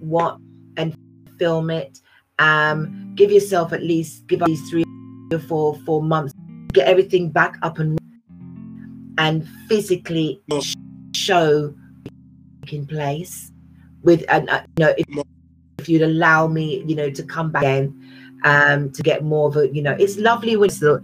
what 0.00 0.38
and 0.76 0.94
film 1.38 1.70
it. 1.70 2.00
Um, 2.38 3.12
give 3.14 3.32
yourself 3.32 3.72
at 3.72 3.82
least 3.82 4.26
give 4.26 4.42
up 4.42 4.46
these 4.46 4.68
three 4.68 4.84
or 5.32 5.38
four 5.38 5.74
four 5.86 6.02
months, 6.02 6.34
get 6.72 6.86
everything 6.86 7.30
back 7.30 7.58
up 7.62 7.78
and 7.78 7.98
and 9.18 9.48
physically 9.68 10.40
sh- 10.60 10.74
show 11.14 11.74
in 12.68 12.86
place 12.86 13.50
with 14.02 14.24
and 14.28 14.48
uh, 14.50 14.60
you 14.76 14.84
know 14.84 14.94
if, 14.98 15.24
if 15.78 15.88
you'd 15.88 16.02
allow 16.02 16.46
me 16.46 16.82
you 16.86 16.94
know 16.94 17.08
to 17.08 17.22
come 17.22 17.50
back 17.50 17.62
again 17.62 17.94
um 18.44 18.90
to 18.90 19.02
get 19.02 19.24
more 19.24 19.48
of 19.48 19.56
a 19.56 19.68
you 19.74 19.80
know 19.80 19.96
it's 19.98 20.18
lovely 20.18 20.56
when 20.56 20.68
it's 20.68 20.80
the, 20.80 21.02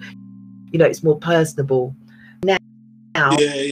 you 0.72 0.78
know 0.78 0.84
it's 0.86 1.02
more 1.02 1.18
personable. 1.18 1.94
Now 2.44 2.56
Yeah, 3.14 3.70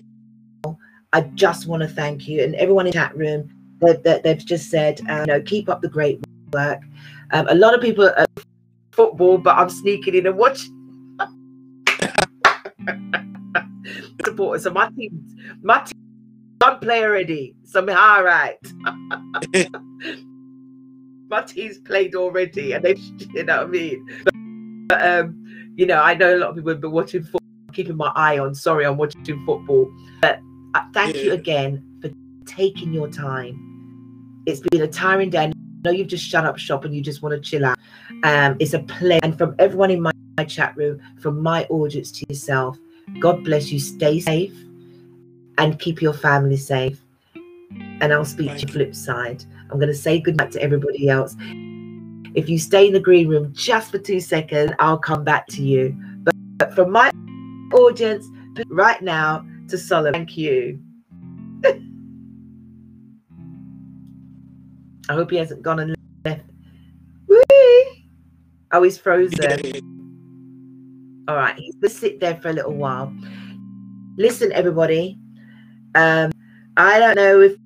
I 1.13 1.23
just 1.23 1.67
want 1.67 1.83
to 1.83 1.89
thank 1.89 2.29
you 2.29 2.41
and 2.43 2.55
everyone 2.55 2.87
in 2.87 2.93
the 2.93 2.99
chat 2.99 3.17
room 3.17 3.51
that, 3.81 4.05
that 4.05 4.23
they've 4.23 4.45
just 4.45 4.71
said, 4.71 5.01
uh, 5.09 5.21
you 5.21 5.27
know, 5.27 5.43
keep 5.43 5.69
up 5.69 5.83
the 5.83 5.89
great 5.89 6.21
work. 6.53 6.81
Um, 7.33 7.49
a 7.49 7.55
lot 7.55 7.75
of 7.75 7.81
people 7.81 8.05
are 8.05 8.27
football, 8.93 9.39
but 9.39 9.57
I'm 9.57 9.71
sneaking 9.71 10.15
in 10.15 10.29
and 10.29 10.37
watching. 10.37 10.77
Supporters, 14.25 14.63
so 14.65 14.71
my 14.71 14.91
team, 14.91 15.27
my 15.63 15.81
team, 15.81 15.99
one 16.59 16.79
play 16.79 17.03
already. 17.03 17.57
So 17.65 17.81
I'm 17.81 17.89
all 17.89 18.23
right. 18.23 18.59
my 21.29 21.43
team's 21.43 21.79
played 21.79 22.15
already, 22.15 22.73
and 22.73 22.85
they, 22.85 22.95
you 23.35 23.45
know 23.45 23.59
what 23.59 23.67
I 23.67 23.71
mean. 23.71 24.07
But, 24.25 24.35
but, 24.89 25.07
um, 25.07 25.37
you 25.77 25.87
know, 25.87 26.01
I 26.01 26.15
know 26.15 26.37
a 26.37 26.39
lot 26.39 26.51
of 26.51 26.57
people 26.57 26.71
have 26.71 26.81
been 26.81 26.93
watching 26.93 27.23
football, 27.23 27.41
keeping 27.73 27.97
my 27.97 28.13
eye 28.15 28.39
on. 28.39 28.55
Sorry, 28.55 28.85
I'm 28.85 28.97
watching 28.97 29.45
football, 29.47 29.93
but 30.21 30.41
uh, 30.75 30.83
thank 30.93 31.17
you 31.17 31.33
again 31.33 31.83
for 32.01 32.11
taking 32.47 32.93
your 32.93 33.09
time. 33.09 33.59
It's 34.47 34.61
been 34.61 34.83
a 34.83 34.89
tiring 34.89 35.31
day. 35.31 35.45
I 35.47 35.53
know 35.85 35.91
you've 35.91 36.09
just 36.09 36.25
shut 36.25 36.45
up 36.45 36.59
shop 36.59 36.85
and 36.85 36.95
you 36.95 37.03
just 37.03 37.23
want 37.23 37.35
to 37.35 37.41
chill 37.41 37.65
out. 37.65 37.79
Um, 38.23 38.57
it's 38.61 38.75
a 38.75 38.81
pleasure. 38.81 39.21
And 39.23 39.37
from 39.37 39.55
everyone 39.59 39.91
in 39.91 40.03
my, 40.03 40.13
my 40.39 40.45
chat 40.45 40.77
room, 40.77 41.01
from 41.21 41.43
my 41.43 41.65
audience 41.65 42.13
to 42.13 42.27
yourself, 42.29 42.79
God 43.19 43.45
bless 43.45 43.73
you. 43.73 43.79
Stay 43.79 44.21
safe 44.21 44.55
and 45.59 45.79
keep 45.79 46.01
your 46.01 46.13
family 46.13 46.57
safe. 46.57 47.01
And 48.01 48.13
I'll 48.13 48.25
speak 48.25 48.47
to 48.47 48.53
Thank 48.53 48.63
you 48.63 48.69
you. 48.69 48.73
flip 48.73 48.95
side. 48.95 49.45
I'm 49.71 49.79
going 49.79 49.89
to 49.89 49.95
say 49.95 50.21
goodnight 50.21 50.53
to 50.53 50.63
everybody 50.63 51.09
else. 51.09 51.37
If 52.35 52.49
you 52.49 52.59
stay 52.59 52.87
in 52.87 52.93
the 52.93 53.01
green 53.01 53.29
room 53.29 53.53
just 53.55 53.91
for 53.91 53.99
two 53.99 54.21
seconds, 54.21 54.73
I'll 54.79 54.99
come 54.99 55.25
back 55.25 55.47
to 55.49 55.63
you. 55.63 55.97
But, 56.23 56.35
but 56.59 56.75
from 56.75 56.93
my 56.93 57.11
audience 57.73 58.27
right 58.71 59.01
now 59.03 59.45
to 59.71 59.79
Solomon, 59.79 60.13
thank 60.13 60.37
you. 60.37 60.81
I 65.09 65.15
hope 65.15 65.31
he 65.31 65.37
hasn't 65.37 65.63
gone 65.63 65.81
and 65.81 65.97
left. 66.25 66.43
Whee! 67.27 68.09
Oh, 68.73 68.83
he's 68.83 68.99
frozen. 68.99 69.83
All 71.27 71.37
right, 71.37 71.57
he's 71.59 71.75
to 71.83 71.89
sit 71.89 72.21
there 72.21 72.37
for 72.37 72.51
a 72.51 72.53
little 72.53 72.75
while. 72.75 73.13
Listen, 74.17 74.53
everybody, 74.53 75.19
Um, 75.95 76.31
I 76.77 76.99
don't 76.99 77.17
know 77.17 77.41
if 77.41 77.57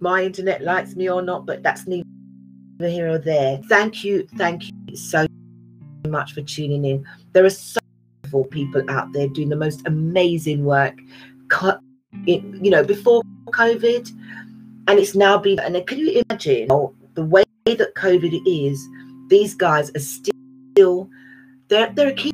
my 0.00 0.22
internet 0.22 0.62
likes 0.62 0.94
me 0.94 1.08
or 1.10 1.22
not, 1.22 1.46
but 1.46 1.62
that's 1.62 1.86
neither 1.86 2.04
here 2.80 3.08
or 3.08 3.18
there. 3.18 3.60
Thank 3.68 4.04
you, 4.04 4.26
thank 4.36 4.64
you 4.88 4.96
so 4.96 5.26
much 6.06 6.32
for 6.32 6.42
tuning 6.42 6.84
in. 6.84 7.04
There 7.32 7.44
are 7.44 7.50
so 7.50 7.80
many 8.32 8.44
people 8.48 8.88
out 8.88 9.12
there 9.12 9.28
doing 9.28 9.48
the 9.48 9.56
most 9.56 9.86
amazing 9.86 10.64
work. 10.64 10.94
You 12.24 12.70
know, 12.70 12.84
before 12.84 13.22
COVID, 13.50 14.10
and 14.88 14.98
it's 14.98 15.14
now 15.14 15.38
been. 15.38 15.58
And 15.60 15.86
can 15.86 15.98
you 15.98 16.22
imagine 16.28 16.68
the 17.14 17.24
way 17.24 17.44
that 17.64 17.94
COVID 17.94 18.40
is? 18.46 18.88
These 19.28 19.54
guys 19.54 19.90
are 19.94 20.00
still 20.00 21.10
they're 21.68 21.92
they're 21.92 22.08
a 22.08 22.14
key. 22.14 22.32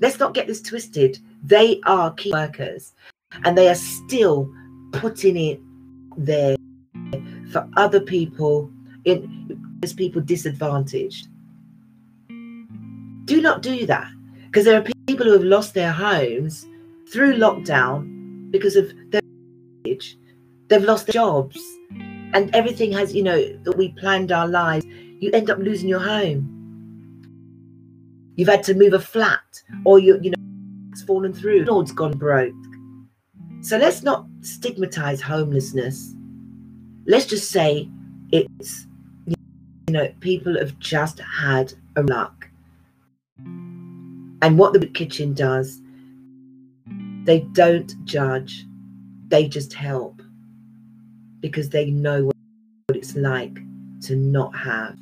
Let's 0.00 0.18
not 0.18 0.34
get 0.34 0.46
this 0.46 0.62
twisted. 0.62 1.18
They 1.44 1.80
are 1.86 2.12
key 2.14 2.32
workers, 2.32 2.92
and 3.44 3.56
they 3.56 3.68
are 3.68 3.74
still 3.74 4.52
putting 4.92 5.36
it 5.36 5.60
there 6.16 6.56
for 7.52 7.68
other 7.76 8.00
people 8.00 8.70
in 9.04 9.78
as 9.82 9.92
people 9.92 10.22
disadvantaged. 10.22 11.28
Do 13.24 13.40
not 13.40 13.62
do 13.62 13.86
that 13.86 14.10
because 14.46 14.64
there 14.64 14.78
are 14.78 14.82
people 15.12 15.26
who 15.26 15.32
have 15.32 15.44
lost 15.44 15.74
their 15.74 15.92
homes 15.92 16.66
through 17.12 17.34
lockdown 17.34 18.50
because 18.50 18.76
of 18.76 18.90
their 19.10 19.20
age. 19.84 20.16
They've 20.68 20.82
lost 20.82 21.06
their 21.06 21.12
jobs 21.12 21.60
and 22.32 22.48
everything 22.54 22.92
has, 22.92 23.14
you 23.14 23.22
know, 23.22 23.38
that 23.64 23.76
we 23.76 23.90
planned 23.90 24.32
our 24.32 24.48
lives. 24.48 24.86
You 24.86 25.30
end 25.32 25.50
up 25.50 25.58
losing 25.58 25.86
your 25.86 26.00
home. 26.00 26.48
You've 28.36 28.48
had 28.48 28.62
to 28.62 28.74
move 28.74 28.94
a 28.94 28.98
flat 28.98 29.62
or 29.84 29.98
you, 29.98 30.18
you 30.22 30.30
know, 30.30 30.90
it's 30.92 31.02
fallen 31.02 31.34
through. 31.34 31.66
Lord's 31.66 31.92
gone 31.92 32.16
broke. 32.16 32.54
So 33.60 33.76
let's 33.76 34.02
not 34.02 34.24
stigmatize 34.40 35.20
homelessness. 35.20 36.14
Let's 37.06 37.26
just 37.26 37.50
say 37.50 37.86
it's, 38.30 38.86
you 39.26 39.36
know, 39.90 40.10
people 40.20 40.56
have 40.58 40.78
just 40.78 41.20
had 41.20 41.74
a 41.96 42.02
luck. 42.02 42.48
And 44.42 44.58
what 44.58 44.72
the 44.72 44.84
kitchen 44.86 45.34
does, 45.34 45.80
they 47.24 47.40
don't 47.52 47.94
judge, 48.04 48.66
they 49.28 49.46
just 49.46 49.72
help 49.72 50.20
because 51.40 51.70
they 51.70 51.90
know 51.90 52.24
what 52.24 52.96
it's 52.96 53.14
like 53.14 53.54
to 54.02 54.16
not 54.16 54.54
have. 54.56 54.96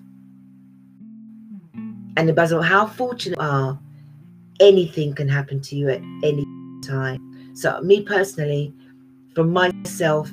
And 2.16 2.26
no 2.26 2.34
matter 2.34 2.61
how 2.61 2.86
fortunate 2.86 3.38
are, 3.38 3.80
anything 4.61 5.14
can 5.14 5.26
happen 5.26 5.61
to 5.62 5.74
you 5.74 5.88
at 5.88 6.03
any 6.22 6.45
time. 6.82 7.55
So, 7.55 7.80
me 7.80 8.03
personally, 8.03 8.74
from 9.34 9.53
myself 9.55 10.30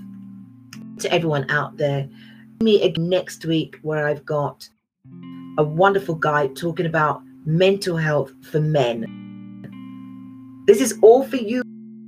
to 0.99 1.13
everyone 1.13 1.49
out 1.49 1.77
there, 1.77 2.09
me 2.61 2.81
again 2.81 3.07
next 3.07 3.45
week 3.45 3.77
where 3.83 4.07
I've 4.07 4.25
got 4.25 4.67
a 5.57 5.63
wonderful 5.63 6.15
guy 6.15 6.47
talking 6.47 6.85
about 6.85 7.21
mental 7.47 7.95
health 7.95 8.33
for 8.51 8.59
men. 8.59 9.05
This 10.67 10.81
is 10.81 10.99
all 11.01 11.23
for 11.23 11.37
you, 11.37 11.63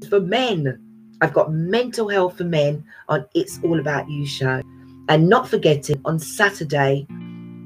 for 0.10 0.20
men. 0.20 0.78
I've 1.22 1.34
got 1.34 1.54
mental 1.54 2.10
health 2.10 2.38
for 2.38 2.44
men 2.44 2.84
on 3.08 3.26
It's 3.34 3.58
All 3.64 3.80
About 3.80 4.10
You 4.10 4.28
show. 4.28 4.62
And 5.08 5.30
not 5.30 5.48
forgetting, 5.48 6.02
on 6.04 6.20
Saturday, 6.20 7.08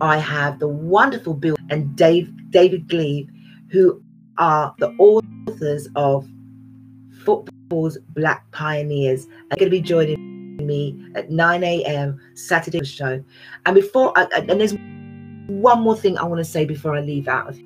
I 0.02 0.18
have 0.18 0.60
the 0.60 0.68
wonderful 0.68 1.34
Bill 1.34 1.56
and 1.72 1.96
Dave, 1.96 2.32
David 2.52 2.88
Gleave, 2.88 3.28
who 3.70 4.02
are 4.38 4.74
the 4.78 4.90
authors 5.00 5.90
of 5.96 6.30
Football's 7.26 7.98
Black 8.10 8.50
Pioneers 8.52 9.26
are 9.52 9.58
going 9.58 9.72
to 9.72 9.78
be 9.78 9.82
joining 9.82 10.58
me 10.58 11.04
at 11.16 11.32
9 11.32 11.64
a.m. 11.64 12.20
Saturday 12.36 12.84
show. 12.86 13.24
And 13.66 13.76
before, 13.76 14.14
and 14.16 14.48
there's 14.60 14.76
one 15.48 15.82
more 15.82 15.96
thing 15.96 16.18
I 16.18 16.24
want 16.24 16.40
to 16.40 16.46
say 16.46 16.66
before 16.66 16.96
I 16.96 17.02
leave 17.02 17.28
out 17.28 17.50
of. 17.50 17.60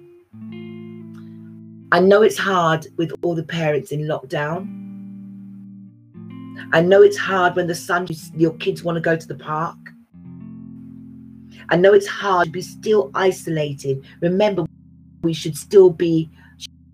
I 1.92 2.00
know 2.00 2.22
it's 2.22 2.38
hard 2.38 2.88
with 2.98 3.14
all 3.22 3.36
the 3.36 3.44
parents 3.44 3.92
in 3.92 4.02
lockdown. 4.02 4.74
I 6.74 6.82
know 6.82 7.02
it's 7.02 7.18
hard 7.18 7.56
when 7.56 7.68
the 7.68 7.76
sun, 7.76 8.08
your 8.36 8.54
kids 8.56 8.84
want 8.84 8.98
to 8.98 9.02
go 9.02 9.16
to 9.16 9.28
the 9.28 9.36
park. 9.36 9.78
I 11.70 11.76
know 11.76 11.94
it's 11.94 12.08
hard 12.08 12.48
to 12.48 12.52
be 12.52 12.62
still 12.62 13.12
isolated. 13.14 14.04
Remember, 14.22 14.66
we 15.22 15.34
should 15.34 15.58
still 15.58 15.90
be 15.90 16.30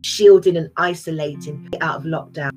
shielding 0.02 0.58
and 0.58 0.70
isolating 0.78 1.70
out 1.82 1.98
of 1.98 2.04
lockdown. 2.04 2.52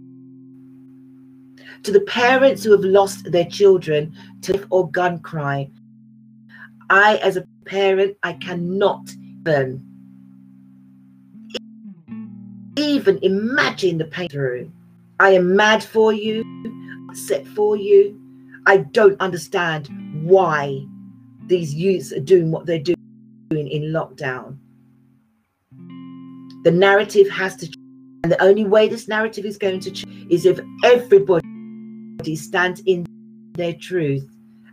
To 1.84 1.92
the 1.92 2.00
parents 2.00 2.64
who 2.64 2.72
have 2.72 2.84
lost 2.84 3.30
their 3.30 3.44
children 3.44 4.14
to 4.42 4.66
or 4.70 4.90
gun 4.90 5.20
crime, 5.20 5.72
I, 6.88 7.16
as 7.16 7.36
a 7.36 7.46
parent, 7.64 8.16
I 8.22 8.34
cannot 8.34 9.10
even, 9.46 9.82
even 12.76 13.18
imagine 13.22 13.98
the 13.98 14.04
pain 14.04 14.28
through. 14.28 14.70
I 15.18 15.30
am 15.30 15.56
mad 15.56 15.82
for 15.82 16.12
you, 16.12 16.44
upset 17.10 17.46
for 17.48 17.76
you. 17.76 18.20
I 18.66 18.78
don't 18.78 19.20
understand 19.20 19.88
why 20.22 20.84
these 21.46 21.74
youths 21.74 22.12
are 22.12 22.20
doing 22.20 22.50
what 22.50 22.66
they're 22.66 22.82
doing 22.82 22.96
in 23.50 23.92
lockdown. 23.92 24.58
The 26.64 26.70
narrative 26.70 27.28
has 27.30 27.56
to 27.56 27.66
change. 27.66 27.76
And 28.24 28.32
the 28.32 28.42
only 28.42 28.64
way 28.64 28.88
this 28.88 29.06
narrative 29.06 29.44
is 29.44 29.56
going 29.56 29.78
to 29.80 29.90
change 29.90 30.32
is 30.32 30.46
if 30.46 30.58
everybody 30.82 31.44
stands 32.34 32.82
in 32.86 33.06
their 33.54 33.74
truth 33.74 34.28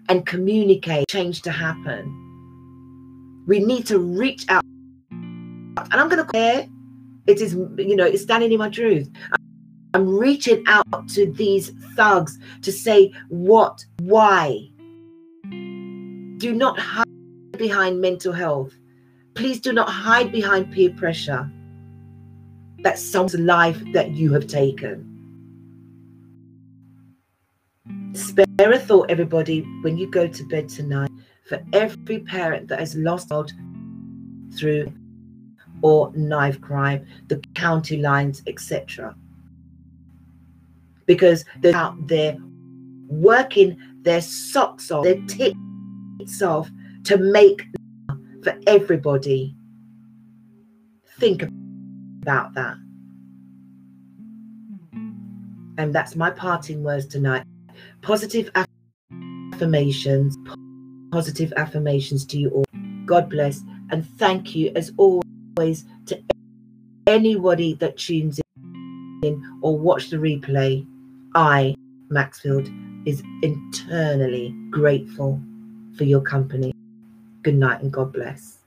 and 0.10 0.26
communicate 0.26 1.08
change 1.08 1.42
to 1.44 1.52
happen. 1.52 2.20
We 3.48 3.60
need 3.60 3.86
to 3.88 4.00
reach 4.00 4.46
out. 4.50 4.64
And 5.12 5.94
I'm 5.94 6.10
going 6.10 6.26
to 6.26 6.32
care. 6.32 6.68
It 7.28 7.42
is, 7.42 7.54
you 7.78 7.96
know, 7.96 8.06
it's 8.06 8.24
standing 8.24 8.52
in 8.52 8.58
my 8.58 8.70
truth. 8.70 9.10
I'm 9.94 10.08
reaching 10.08 10.64
out 10.68 11.08
to 11.10 11.32
these 11.32 11.72
thugs 11.96 12.38
to 12.64 12.72
say 12.72 13.14
what, 13.30 13.86
why. 14.02 14.70
Do 16.38 16.54
not 16.54 16.80
hide 16.80 17.06
behind 17.58 18.02
mental 18.02 18.34
health. 18.34 18.74
Please 19.36 19.60
do 19.60 19.72
not 19.72 19.90
hide 19.90 20.32
behind 20.32 20.72
peer 20.72 20.92
pressure 20.92 21.50
that's 22.84 23.02
someone's 23.02 23.36
life 23.36 23.82
that 23.94 24.12
you 24.12 24.34
have 24.34 24.46
taken. 24.46 25.10
Spare 28.64 28.76
a 28.76 28.80
thought, 28.80 29.12
everybody, 29.12 29.60
when 29.82 29.98
you 29.98 30.10
go 30.10 30.26
to 30.26 30.44
bed 30.46 30.70
tonight, 30.70 31.12
for 31.50 31.62
every 31.74 32.20
parent 32.20 32.70
that 32.70 32.80
has 32.80 32.96
lost 32.96 33.30
out 33.30 33.52
through 34.58 34.90
or 35.82 36.14
knife 36.16 36.62
crime, 36.62 37.06
the 37.28 37.44
county 37.56 37.98
lines, 37.98 38.42
etc. 38.48 39.18
Because 41.08 41.44
they're 41.60 41.76
out 41.76 42.08
there 42.08 42.38
working 43.10 43.76
their 44.04 44.22
socks 44.22 44.92
off, 44.92 45.04
their 45.04 45.22
tits 45.28 46.42
off 46.42 46.72
to 47.04 47.18
make 47.18 47.66
for 48.46 48.58
everybody. 48.66 49.58
Think 51.20 51.44
about 52.22 52.54
that. 52.54 52.78
And 55.78 55.94
that's 55.94 56.16
my 56.16 56.30
parting 56.30 56.82
words 56.82 57.08
tonight. 57.08 57.44
Positive 58.04 58.52
affirmations, 59.54 60.36
positive 61.14 61.54
affirmations 61.56 62.26
to 62.26 62.38
you 62.38 62.50
all. 62.50 62.66
God 63.06 63.30
bless 63.30 63.62
and 63.92 64.06
thank 64.18 64.54
you 64.56 64.74
as 64.76 64.92
always 64.98 65.86
to 66.08 66.22
anybody 67.08 67.76
that 67.76 67.98
tunes 67.98 68.42
in 69.22 69.60
or 69.62 69.80
watch 69.80 70.10
the 70.10 70.18
replay. 70.18 70.86
I, 71.34 71.76
Maxfield, 72.10 72.70
is 73.06 73.24
internally 73.42 74.54
grateful 74.70 75.42
for 75.98 76.04
your 76.04 76.22
company. 76.22 76.74
Good 77.42 77.56
night 77.56 77.82
and 77.82 77.92
God 77.92 78.12
bless. 78.12 78.58